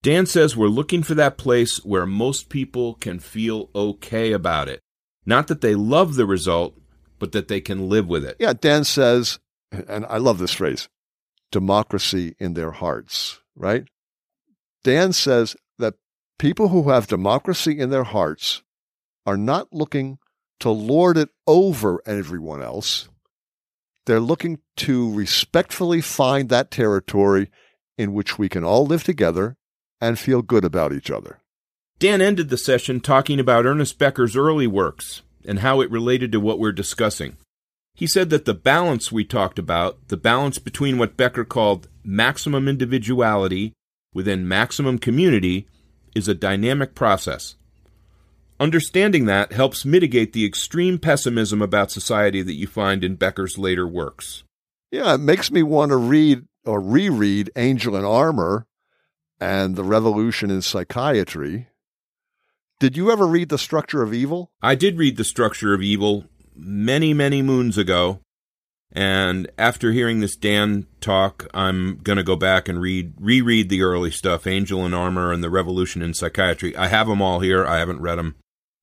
Dan 0.03 0.27
says 0.27 0.55
we're 0.55 0.67
looking 0.67 1.03
for 1.03 1.15
that 1.15 1.39
place 1.39 1.83
where 1.83 2.05
most 2.05 2.51
people 2.51 2.93
can 2.93 3.21
feel 3.21 3.71
okay 3.75 4.33
about 4.33 4.69
it. 4.69 4.81
Not 5.25 5.47
that 5.47 5.63
they 5.63 5.75
love 5.75 6.17
the 6.17 6.27
result, 6.27 6.79
but 7.19 7.32
that 7.32 7.49
they 7.49 7.61
can 7.61 7.89
live 7.89 8.07
with 8.07 8.24
it. 8.24 8.36
Yeah, 8.39 8.53
Dan 8.53 8.85
says, 8.85 9.39
and 9.70 10.07
I 10.07 10.19
love 10.19 10.39
this 10.39 10.55
phrase 10.55 10.89
democracy 11.51 12.36
in 12.39 12.55
their 12.55 12.73
hearts, 12.73 13.40
right? 13.57 13.85
Dan 14.85 15.12
says 15.12 15.57
that 15.78 15.95
people 16.39 16.69
who 16.69 16.90
have 16.90 17.07
democracy 17.07 17.78
in 17.78 17.90
their 17.90 18.05
hearts 18.05 18.62
are 19.24 19.36
not 19.36 19.73
looking 19.73 20.19
to 20.61 20.70
lord 20.70 21.16
it 21.16 21.31
over 21.47 22.03
everyone 22.05 22.62
else. 22.62 23.09
They're 24.07 24.20
looking 24.20 24.61
to 24.77 25.12
respectfully 25.12 26.01
find 26.01 26.49
that 26.49 26.70
territory 26.70 27.51
in 27.97 28.12
which 28.12 28.39
we 28.39 28.49
can 28.49 28.65
all 28.65 28.86
live 28.86 29.05
together 29.05 29.57
and 30.01 30.19
feel 30.19 30.43
good 30.43 30.65
about 30.65 30.93
each 30.93 31.11
other. 31.11 31.40
Dan 31.99 32.20
ended 32.23 32.49
the 32.49 32.57
session 32.57 33.01
talking 33.01 33.40
about 33.40 33.66
Ernest 33.66 33.99
Becker's 33.99 34.36
early 34.36 34.66
works 34.66 35.23
and 35.49 35.61
how 35.61 35.81
it 35.81 35.91
related 35.91 36.31
to 36.31 36.41
what 36.41 36.59
we're 36.59 36.73
discussing. 36.73 37.37
He 37.95 38.07
said 38.07 38.31
that 38.31 38.45
the 38.45 38.55
balance 38.55 39.11
we 39.11 39.25
talked 39.25 39.59
about, 39.59 40.07
the 40.07 40.16
balance 40.16 40.59
between 40.59 40.99
what 40.99 41.16
Becker 41.16 41.45
called 41.45 41.89
maximum 42.05 42.69
individuality 42.69 43.73
within 44.15 44.47
maximum 44.47 44.99
community, 44.99 45.66
is 46.15 46.29
a 46.29 46.35
dynamic 46.35 46.95
process. 46.95 47.57
Understanding 48.61 49.25
that 49.25 49.53
helps 49.53 49.85
mitigate 49.85 50.33
the 50.33 50.45
extreme 50.45 50.99
pessimism 50.99 51.62
about 51.62 51.91
society 51.91 52.43
that 52.43 52.55
you 52.55 52.66
find 52.66 53.03
in 53.03 53.16
Becker's 53.16 53.57
later 53.57 53.87
works. 53.87 54.45
Yeah, 54.91 55.15
it 55.15 55.19
makes 55.19 55.51
me 55.51 55.62
want 55.62 55.91
to 55.91 55.97
read 55.97 56.45
or 56.65 56.81
reread 56.81 57.51
Angel 57.57 57.97
in 57.97 58.05
Armor 58.05 58.66
and 59.41 59.77
The 59.77 59.85
Revolution 59.85 60.51
in 60.51 60.61
Psychiatry. 60.62 61.69
Did 62.81 62.97
you 62.97 63.11
ever 63.11 63.27
read 63.27 63.49
The 63.49 63.59
Structure 63.59 64.03
of 64.03 64.15
Evil? 64.15 64.53
I 64.63 64.77
did 64.77 64.99
read 64.99 65.17
The 65.17 65.25
Structure 65.25 65.75
of 65.75 65.83
Evil 65.83 66.27
many, 66.55 67.13
many 67.13 67.43
moons 67.43 67.77
ago. 67.77 68.21
And 68.93 69.51
after 69.59 69.91
hearing 69.91 70.21
this 70.21 70.37
Dan 70.37 70.87
talk, 71.01 71.49
I'm 71.53 71.97
going 72.05 72.19
to 72.19 72.23
go 72.23 72.37
back 72.37 72.69
and 72.69 72.81
read 72.81 73.15
reread 73.19 73.69
the 73.69 73.83
early 73.83 74.13
stuff, 74.13 74.47
Angel 74.47 74.87
in 74.87 74.95
Armor 74.95 75.33
and 75.33 75.43
The 75.43 75.51
Revolution 75.51 76.03
in 76.03 76.15
Psychiatry. 76.15 76.77
I 76.77 76.87
have 76.87 77.09
them 77.09 77.21
all 77.21 77.41
here. 77.41 77.67
I 77.67 77.79
haven't 77.79 78.01
read 78.01 78.17
them 78.17 78.37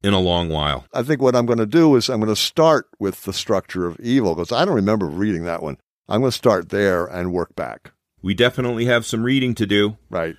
in 0.03 0.13
a 0.13 0.19
long 0.19 0.49
while. 0.49 0.85
I 0.93 1.01
think 1.01 1.21
what 1.21 1.35
I'm 1.35 1.45
going 1.45 1.59
to 1.59 1.65
do 1.65 1.95
is 1.95 2.09
I'm 2.09 2.19
going 2.19 2.27
to 2.27 2.35
start 2.35 2.89
with 2.99 3.23
The 3.23 3.33
Structure 3.33 3.87
of 3.87 3.97
Evil 4.01 4.35
because 4.35 4.51
I 4.51 4.65
don't 4.65 4.75
remember 4.75 5.05
reading 5.05 5.45
that 5.45 5.63
one. 5.63 5.77
I'm 6.09 6.19
going 6.19 6.31
to 6.31 6.37
start 6.37 6.67
there 6.67 7.05
and 7.05 7.31
work 7.31 7.55
back. 7.55 7.93
We 8.21 8.33
definitely 8.33 8.85
have 8.85 9.05
some 9.05 9.23
reading 9.23 9.55
to 9.55 9.65
do. 9.65 9.97
Right. 10.09 10.35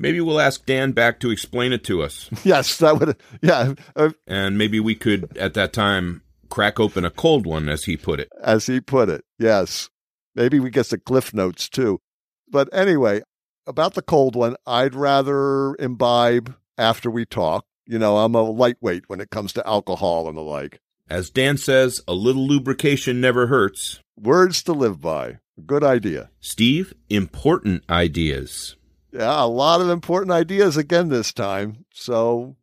Maybe 0.00 0.18
we'll 0.22 0.40
ask 0.40 0.64
Dan 0.64 0.92
back 0.92 1.20
to 1.20 1.30
explain 1.30 1.74
it 1.74 1.84
to 1.84 2.02
us. 2.02 2.30
Yes, 2.44 2.78
that 2.78 2.98
would. 2.98 3.16
Yeah. 3.42 3.74
Uh, 3.94 4.10
and 4.26 4.56
maybe 4.56 4.80
we 4.80 4.94
could, 4.94 5.36
at 5.36 5.52
that 5.54 5.74
time, 5.74 6.22
crack 6.48 6.80
open 6.80 7.04
a 7.04 7.10
cold 7.10 7.46
one, 7.46 7.68
as 7.68 7.84
he 7.84 7.98
put 7.98 8.18
it. 8.18 8.30
As 8.42 8.66
he 8.66 8.80
put 8.80 9.10
it, 9.10 9.24
yes. 9.38 9.90
Maybe 10.34 10.58
we 10.58 10.70
get 10.70 10.86
the 10.88 10.96
cliff 10.98 11.34
notes 11.34 11.68
too. 11.68 12.00
But 12.48 12.70
anyway, 12.72 13.20
about 13.66 13.92
the 13.92 14.00
cold 14.02 14.36
one, 14.36 14.56
I'd 14.66 14.94
rather 14.94 15.74
imbibe 15.76 16.54
after 16.78 17.10
we 17.10 17.26
talk. 17.26 17.66
You 17.86 17.98
know, 17.98 18.16
I'm 18.18 18.34
a 18.34 18.42
lightweight 18.42 19.04
when 19.08 19.20
it 19.20 19.30
comes 19.30 19.52
to 19.52 19.66
alcohol 19.66 20.28
and 20.28 20.36
the 20.36 20.42
like. 20.42 20.80
As 21.10 21.28
Dan 21.28 21.58
says, 21.58 22.00
a 22.08 22.14
little 22.14 22.46
lubrication 22.46 23.20
never 23.20 23.48
hurts. 23.48 24.00
Words 24.16 24.62
to 24.62 24.72
live 24.72 25.00
by. 25.00 25.40
Good 25.66 25.84
idea. 25.84 26.30
Steve, 26.40 26.94
important 27.10 27.82
ideas. 27.90 28.76
Yeah, 29.12 29.42
a 29.42 29.46
lot 29.46 29.80
of 29.80 29.88
important 29.90 30.32
ideas 30.32 30.76
again 30.76 31.08
this 31.08 31.32
time. 31.32 31.84
So 31.92 32.56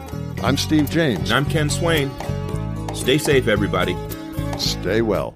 I'm 0.43 0.59
Steve 0.59 0.91
James. 0.91 1.31
And 1.31 1.33
I'm 1.33 1.47
Ken 1.47 1.71
Swain. 1.71 2.11
Stay 2.95 3.17
safe, 3.17 3.49
everybody. 3.49 3.97
Stay 4.59 5.01
well. 5.01 5.35